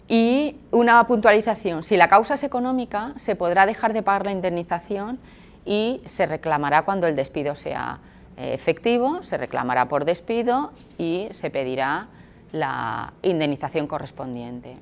Y 0.06 0.54
una 0.70 1.04
puntualización, 1.08 1.82
si 1.82 1.96
la 1.96 2.06
causa 2.06 2.34
es 2.34 2.44
económica, 2.44 3.14
se 3.16 3.34
podrá 3.34 3.66
dejar 3.66 3.92
de 3.92 4.04
pagar 4.04 4.24
la 4.26 4.30
indemnización 4.32 5.18
y 5.66 6.02
se 6.06 6.24
reclamará 6.24 6.82
cuando 6.82 7.08
el 7.08 7.16
despido 7.16 7.56
sea 7.56 7.98
eh, 8.36 8.54
efectivo, 8.54 9.24
se 9.24 9.38
reclamará 9.38 9.88
por 9.88 10.04
despido 10.04 10.70
y 10.98 11.26
se 11.32 11.50
pedirá 11.50 12.06
la 12.52 13.12
indemnización 13.22 13.88
correspondiente. 13.88 14.76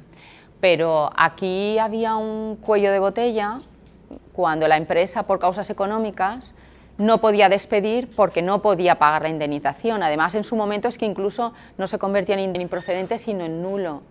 Pero 0.62 1.10
aquí 1.16 1.76
había 1.80 2.14
un 2.14 2.54
cuello 2.54 2.92
de 2.92 3.00
botella 3.00 3.58
cuando 4.32 4.68
la 4.68 4.76
empresa, 4.76 5.24
por 5.24 5.40
causas 5.40 5.68
económicas, 5.70 6.54
no 6.98 7.18
podía 7.20 7.48
despedir 7.48 8.14
porque 8.14 8.42
no 8.42 8.62
podía 8.62 8.96
pagar 8.96 9.22
la 9.22 9.28
indemnización. 9.30 10.04
Además, 10.04 10.36
en 10.36 10.44
su 10.44 10.54
momento 10.54 10.86
es 10.86 10.98
que 10.98 11.04
incluso 11.04 11.52
no 11.78 11.88
se 11.88 11.98
convertía 11.98 12.38
en 12.38 12.60
improcedente, 12.60 13.18
sino 13.18 13.44
en 13.44 13.60
nulo. 13.60 14.02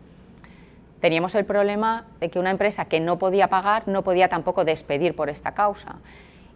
Teníamos 1.00 1.36
el 1.36 1.46
problema 1.46 2.04
de 2.20 2.30
que 2.30 2.38
una 2.38 2.52
empresa 2.52 2.84
que 2.84 3.00
no 3.00 3.18
podía 3.18 3.48
pagar 3.48 3.84
no 3.88 4.02
podía 4.04 4.28
tampoco 4.28 4.66
despedir 4.66 5.16
por 5.16 5.30
esta 5.30 5.54
causa. 5.54 5.96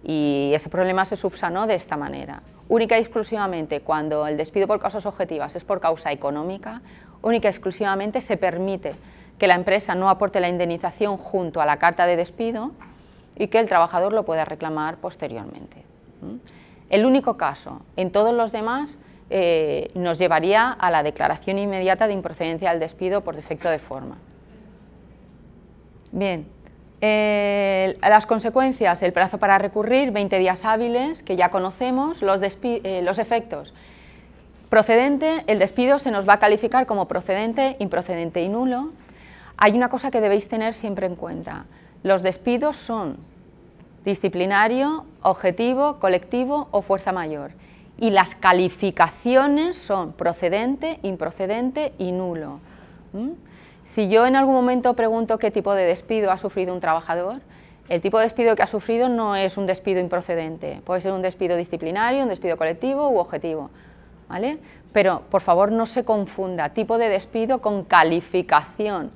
Y 0.04 0.52
ese 0.54 0.68
problema 0.68 1.06
se 1.06 1.16
subsanó 1.16 1.68
de 1.68 1.76
esta 1.76 1.96
manera. 1.96 2.42
Única 2.68 2.98
y 2.98 3.02
exclusivamente 3.02 3.80
cuando 3.80 4.28
el 4.28 4.36
despido 4.36 4.68
por 4.68 4.82
causas 4.82 5.06
objetivas 5.06 5.56
es 5.56 5.64
por 5.64 5.80
causa 5.80 6.12
económica, 6.12 6.82
única 7.22 7.48
y 7.48 7.52
exclusivamente 7.52 8.20
se 8.20 8.36
permite 8.36 8.94
que 9.38 9.48
la 9.48 9.56
empresa 9.56 9.96
no 9.96 10.10
aporte 10.10 10.40
la 10.40 10.50
indemnización 10.50 11.18
junto 11.18 11.62
a 11.62 11.66
la 11.66 11.78
carta 11.78 12.06
de 12.06 12.16
despido 12.16 12.72
y 13.36 13.48
que 13.48 13.60
el 13.60 13.68
trabajador 13.68 14.14
lo 14.14 14.24
pueda 14.24 14.46
reclamar 14.46 14.96
posteriormente. 14.98 15.78
El 16.90 17.06
único 17.06 17.36
caso, 17.36 17.82
en 17.98 18.12
todos 18.12 18.34
los 18.34 18.52
demás, 18.52 18.98
eh, 19.30 19.90
nos 19.96 20.18
llevaría 20.20 20.70
a 20.72 20.92
la 20.92 21.04
declaración 21.04 21.58
inmediata 21.60 22.08
de 22.08 22.14
improcedencia 22.14 22.70
del 22.72 22.80
despido 22.80 23.22
por 23.22 23.36
defecto 23.36 23.70
de 23.70 23.80
forma. 23.80 24.18
Bien, 26.12 26.48
las 27.02 28.26
consecuencias, 28.26 29.02
el 29.04 29.12
plazo 29.14 29.38
para 29.38 29.58
recurrir, 29.60 30.12
20 30.12 30.40
días 30.40 30.64
hábiles, 30.66 31.22
que 31.24 31.36
ya 31.36 31.50
conocemos, 31.50 32.22
los, 32.22 32.40
eh, 32.42 33.02
los 33.04 33.20
efectos. 33.20 33.74
Procedente, 34.70 35.44
el 35.48 35.60
despido 35.60 36.00
se 36.00 36.10
nos 36.10 36.28
va 36.28 36.34
a 36.34 36.40
calificar 36.40 36.86
como 36.88 37.08
procedente, 37.08 37.76
improcedente 37.80 38.42
y 38.42 38.48
nulo 38.50 38.90
hay 39.58 39.72
una 39.74 39.90
cosa 39.90 40.12
que 40.12 40.22
debéis 40.22 40.50
tener 40.50 40.74
siempre 40.74 41.06
en 41.08 41.16
cuenta. 41.16 41.66
Los 42.04 42.22
despidos 42.22 42.76
son 42.76 43.18
disciplinario, 44.04 45.06
objetivo, 45.22 45.98
colectivo 46.00 46.68
o 46.72 46.82
fuerza 46.82 47.12
mayor. 47.12 47.52
Y 47.98 48.10
las 48.10 48.36
calificaciones 48.36 49.78
son 49.78 50.12
procedente, 50.12 51.00
improcedente 51.04 51.94
y 51.98 52.12
nulo. 52.12 52.60
¿Mm? 53.14 53.30
Si 53.86 54.10
yo 54.10 54.26
en 54.28 54.36
algún 54.36 54.56
momento 54.56 54.94
pregunto 54.96 55.38
qué 55.40 55.52
tipo 55.52 55.74
de 55.74 55.86
despido 55.86 56.32
ha 56.32 56.38
sufrido 56.38 56.74
un 56.74 56.82
trabajador, 56.82 57.40
el 57.88 58.02
tipo 58.02 58.18
de 58.18 58.26
despido 58.26 58.56
que 58.56 58.64
ha 58.64 58.68
sufrido 58.68 59.08
no 59.10 59.36
es 59.36 59.58
un 59.58 59.68
despido 59.68 60.00
improcedente, 60.00 60.82
puede 60.86 61.02
ser 61.02 61.12
un 61.14 61.22
despido 61.22 61.56
disciplinario, 61.56 62.24
un 62.24 62.30
despido 62.30 62.58
colectivo 62.58 63.10
u 63.10 63.20
objetivo. 63.20 63.70
Pero 64.92 65.22
por 65.30 65.42
favor 65.44 65.72
no 65.72 65.86
se 65.86 66.04
confunda 66.04 66.70
tipo 66.70 66.98
de 66.98 67.10
despido 67.10 67.62
con 67.62 67.84
calificación 67.86 69.12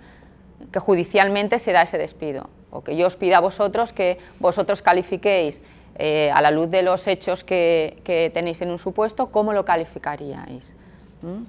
que 0.72 0.80
judicialmente 0.80 1.60
se 1.60 1.72
da 1.72 1.84
ese 1.84 1.98
despido, 1.98 2.49
o 2.72 2.81
que 2.84 2.95
yo 2.95 3.07
os 3.07 3.15
pida 3.15 3.38
a 3.38 3.40
vosotros 3.40 3.94
que 3.94 4.18
vosotros 4.40 4.81
califiquéis 4.81 5.61
eh, 5.98 6.31
a 6.34 6.41
la 6.41 6.52
luz 6.52 6.69
de 6.69 6.81
los 6.84 7.07
hechos 7.07 7.44
que, 7.44 8.30
tenéis 8.34 8.61
en 8.61 8.69
un 8.72 8.77
supuesto, 8.77 9.31
cómo 9.31 9.53
lo 9.53 9.65
calificaríais. 9.65 10.76
¿Mm? 11.22 11.44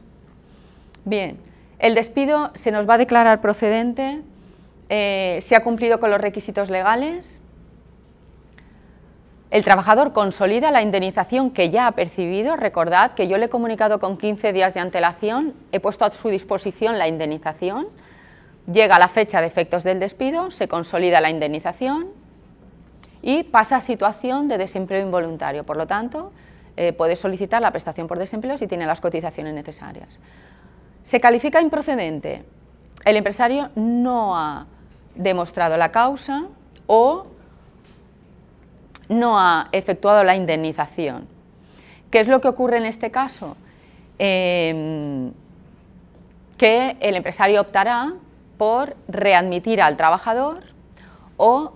Bien, 1.04 1.36
el 1.78 1.94
despido 1.94 2.50
se 2.54 2.70
nos 2.72 2.88
va 2.88 2.94
a 2.94 2.98
declarar 2.98 3.40
procedente 3.40 4.20
eh, 4.88 5.38
se 5.42 5.54
ha 5.54 5.60
cumplido 5.62 6.00
con 6.00 6.10
los 6.10 6.20
requisitos 6.20 6.68
legales, 6.68 7.38
el 9.52 9.62
trabajador 9.64 10.12
consolida 10.12 10.70
la 10.72 10.82
indemnización 10.82 11.50
que 11.52 11.70
ya 11.70 11.86
ha 11.88 11.92
percibido. 11.92 12.54
Recordad 12.56 13.12
que 13.14 13.26
yo 13.28 13.36
le 13.38 13.44
he 13.44 13.48
comunicado 13.48 13.98
con 14.00 14.16
15 14.18 14.52
días 14.52 14.74
de 14.74 14.80
antelación, 14.80 15.54
he 15.72 15.78
puesto 15.80 16.04
a 16.04 16.10
su 16.10 16.28
disposición 16.28 16.98
la 16.98 17.06
indemnización 17.08 17.86
llega 18.72 18.98
la 18.98 19.08
fecha 19.08 19.40
de 19.40 19.46
efectos 19.46 19.84
del 19.84 20.00
despido, 20.00 20.50
se 20.50 20.68
consolida 20.68 21.20
la 21.20 21.30
indemnización 21.30 22.08
y 23.22 23.42
pasa 23.44 23.76
a 23.76 23.80
situación 23.80 24.48
de 24.48 24.58
desempleo 24.58 25.02
involuntario. 25.02 25.64
Por 25.64 25.76
lo 25.76 25.86
tanto, 25.86 26.32
eh, 26.76 26.92
puede 26.92 27.16
solicitar 27.16 27.60
la 27.60 27.70
prestación 27.72 28.06
por 28.08 28.18
desempleo 28.18 28.56
si 28.58 28.66
tiene 28.66 28.86
las 28.86 29.00
cotizaciones 29.00 29.54
necesarias. 29.54 30.18
Se 31.04 31.20
califica 31.20 31.60
improcedente. 31.60 32.44
El 33.04 33.16
empresario 33.16 33.70
no 33.74 34.36
ha 34.36 34.66
demostrado 35.14 35.76
la 35.76 35.90
causa 35.90 36.44
o 36.86 37.26
no 39.08 39.38
ha 39.40 39.68
efectuado 39.72 40.22
la 40.22 40.36
indemnización. 40.36 41.26
¿Qué 42.10 42.20
es 42.20 42.28
lo 42.28 42.40
que 42.40 42.48
ocurre 42.48 42.76
en 42.78 42.86
este 42.86 43.10
caso? 43.10 43.56
Em, 44.18 45.32
que 46.56 46.96
el 47.00 47.16
empresario 47.16 47.60
optará 47.62 48.12
por 48.60 48.94
readmitir 49.08 49.80
al 49.80 49.96
trabajador 49.96 50.60
o 51.38 51.72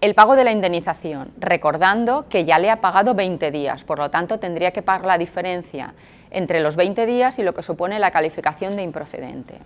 el 0.00 0.14
pago 0.14 0.36
de 0.36 0.44
la 0.44 0.52
indemnización, 0.52 1.30
recordando 1.38 2.30
que 2.30 2.46
ya 2.46 2.58
le 2.58 2.70
ha 2.70 2.80
pagado 2.80 3.12
20 3.12 3.50
días, 3.50 3.84
por 3.84 3.98
lo 3.98 4.10
tanto 4.10 4.38
tendría 4.38 4.70
que 4.70 4.80
pagar 4.80 5.04
la 5.04 5.18
diferencia 5.18 5.92
entre 6.30 6.60
los 6.62 6.76
20 6.76 7.04
días 7.04 7.38
y 7.38 7.42
lo 7.42 7.52
que 7.52 7.62
supone 7.62 7.98
la 7.98 8.10
calificación 8.10 8.74
de 8.76 8.84
improcedente. 8.84 9.58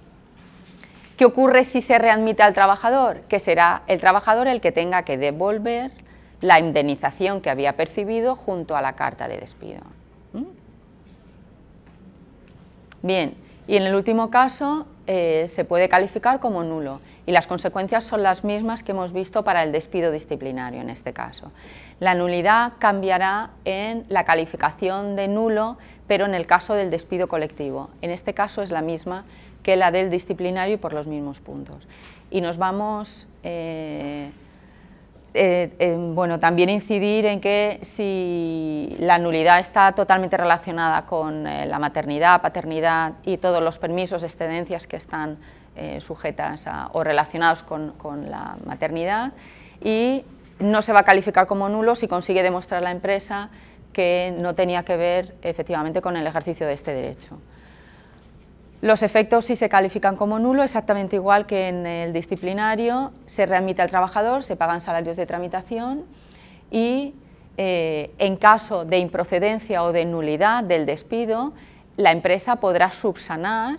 ¿Qué 1.17 1.27
ocurre 1.27 1.63
si 1.63 1.81
se 1.81 1.97
readmite 2.01 2.43
al 2.43 2.55
trabajador? 2.55 3.21
Que 3.29 3.39
será 3.39 3.83
el 3.87 4.01
trabajador 4.01 4.49
el 4.49 4.61
que 4.61 4.73
tenga 4.73 5.05
que 5.05 5.17
devolver 5.19 5.93
la 6.41 6.59
indemnización 6.59 7.41
que 7.41 7.51
había 7.51 7.75
percibido 7.77 8.35
junto 8.35 8.75
a 8.77 8.83
la 8.83 8.95
carta 8.95 9.29
de 9.29 9.39
despido. 9.39 9.83
¿Mm? 10.33 10.43
Bien, 13.07 13.35
y 13.69 13.77
en 13.77 13.85
el 13.85 13.95
último 13.95 14.29
caso, 14.29 14.89
eh, 15.09 15.51
se 15.53 15.65
puede 15.65 15.89
calificar 15.89 16.39
como 16.39 16.63
nulo 16.63 17.01
y 17.27 17.33
las 17.33 17.49
consecuencias 17.49 18.05
son 18.05 18.23
las 18.23 18.45
mismas 18.45 18.85
que 18.85 18.93
hemos 18.93 19.13
visto 19.13 19.43
para 19.43 19.65
el 19.65 19.73
despido 19.73 20.13
disciplinario 20.13 20.81
en 20.81 20.91
este 20.91 21.13
caso. 21.13 21.51
La 21.99 22.15
nulidad 22.15 22.75
cambiará 22.79 23.51
en 23.65 24.05
la 24.09 24.25
calificación 24.25 25.17
de 25.17 25.27
nulo, 25.27 25.77
pero 26.07 26.25
en 26.25 26.35
el 26.35 26.47
caso 26.47 26.75
del 26.75 26.91
despido 26.93 27.27
colectivo. 27.29 27.91
En 28.01 28.11
este 28.11 28.33
caso 28.35 28.63
es 28.63 28.71
la 28.71 28.81
misma 28.83 29.25
que 29.65 29.75
la 29.77 29.91
del 29.91 30.09
disciplinario 30.11 30.75
y 30.75 30.79
por 30.79 30.93
los 30.93 31.07
mismos 31.09 31.41
puntos. 31.41 31.87
Y 32.31 32.41
nos 32.41 32.57
vamos 32.57 33.27
eh, 33.43 34.31
eh, 35.35 35.73
eh, 35.79 35.97
bueno, 35.99 36.39
también 36.39 36.69
incidir 36.69 37.25
en 37.25 37.41
que 37.41 37.79
si 37.83 38.95
la 38.99 39.19
nulidad 39.19 39.61
está 39.61 39.93
totalmente 39.93 40.37
relacionada 40.37 41.07
con 41.07 41.47
eh, 41.47 41.65
la 41.65 41.79
maternidad, 41.79 42.43
paternidad 42.43 43.15
y 43.25 43.39
todos 43.39 43.63
los 43.63 43.79
permisos, 43.79 44.23
excedencias 44.23 44.87
que 44.87 44.97
están 44.97 45.39
sujetas 46.01 46.67
o 46.93 47.03
relacionados 47.03 47.63
con, 47.63 47.93
con, 47.93 48.31
la 48.31 48.57
maternidad 48.67 49.33
y 49.83 50.23
no 50.59 50.83
se 50.83 50.93
va 50.93 51.01
a 51.01 51.03
calificar 51.05 51.47
como 51.47 51.67
nulo 51.71 51.97
si 51.97 52.09
consigue 52.09 52.43
demostrar 52.43 52.83
la 52.83 52.91
empresa 52.91 53.49
que 53.95 54.35
no 54.37 54.55
tenía 54.55 54.83
que 54.83 54.99
ver 54.99 55.35
efectivamente 55.41 56.03
con 56.03 56.19
el 56.19 56.27
ejercicio 56.27 56.67
de 56.67 56.75
este 56.75 56.93
derecho. 56.93 57.39
Los 58.83 59.05
efectos 59.05 59.45
si 59.45 59.55
se 59.55 59.69
califican 59.69 60.17
como 60.17 60.41
nulo, 60.41 60.65
exactamente 60.65 61.15
igual 61.15 61.47
que 61.47 61.69
en 61.69 61.87
el 61.87 62.13
disciplinario, 62.13 63.13
se 63.27 63.47
readmite 63.47 63.81
al 63.81 63.91
trabajador, 63.91 64.43
se 64.43 64.57
pagan 64.57 64.81
salarios 64.81 65.15
de 65.15 65.25
tramitación 65.25 66.03
y 66.69 67.15
eh, 67.59 68.11
en 68.19 68.35
caso 68.35 68.85
de 68.85 68.99
improcedencia 68.99 69.85
o 69.85 69.93
de 69.93 70.05
nulidad 70.05 70.65
del 70.65 70.85
despido, 70.85 71.53
la 71.97 72.11
empresa 72.11 72.57
podrá 72.57 72.91
subsanar 72.91 73.79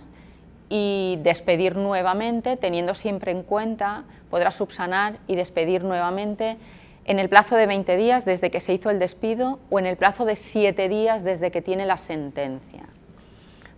y 0.70 1.18
despedir 1.22 1.76
nuevamente, 1.76 2.56
teniendo 2.56 2.94
siempre 2.94 3.30
en 3.30 3.42
cuenta, 3.42 4.04
podrá 4.30 4.52
subsanar 4.52 5.18
y 5.26 5.36
despedir 5.36 5.84
nuevamente 5.84 6.56
en 7.04 7.18
el 7.18 7.28
plazo 7.28 7.56
de 7.56 7.66
20 7.66 7.94
días 7.98 8.24
desde 8.24 8.50
que 8.50 8.62
se 8.62 8.72
hizo 8.72 8.88
el 8.88 8.98
despido 8.98 9.58
o 9.68 9.78
en 9.78 9.84
el 9.84 9.98
plazo 9.98 10.24
de 10.24 10.36
7 10.36 10.88
días 10.88 11.22
desde 11.24 11.50
que 11.50 11.60
tiene 11.60 11.84
la 11.84 11.98
sentencia 11.98 12.84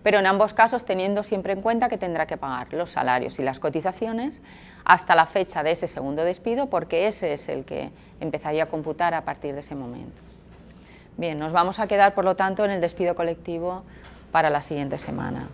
pero 0.06 0.20
en 0.20 0.26
ambos 0.26 0.54
casos 0.54 0.84
teniendo 0.84 1.24
siempre 1.24 1.52
en 1.52 1.60
cuenta 1.62 1.88
que 1.88 1.98
tendrá 1.98 2.26
que 2.26 2.36
pagar 2.36 2.72
los 2.72 2.90
salarios 2.90 3.40
y 3.40 3.42
las 3.42 3.58
cotizaciones 3.58 4.40
hasta 4.84 5.16
la 5.16 5.26
fecha 5.26 5.64
de 5.64 5.72
ese 5.72 5.88
segundo 5.88 6.22
despido, 6.22 6.66
porque 6.70 7.08
ese 7.08 7.32
es 7.32 7.48
el 7.48 7.64
que 7.64 7.90
empezaría 8.20 8.62
a 8.62 8.66
computar 8.66 9.14
a 9.14 9.24
partir 9.24 9.54
de 9.54 9.62
ese 9.62 9.74
momento. 9.74 10.22
Bien, 11.16 11.36
nos 11.40 11.52
vamos 11.52 11.80
a 11.80 11.88
quedar, 11.88 12.14
por 12.14 12.24
lo 12.24 12.36
tanto, 12.36 12.64
en 12.64 12.70
el 12.70 12.80
despido 12.80 13.16
colectivo 13.16 13.82
para 14.30 14.48
la 14.48 14.62
siguiente 14.62 14.96
semana. 14.96 15.48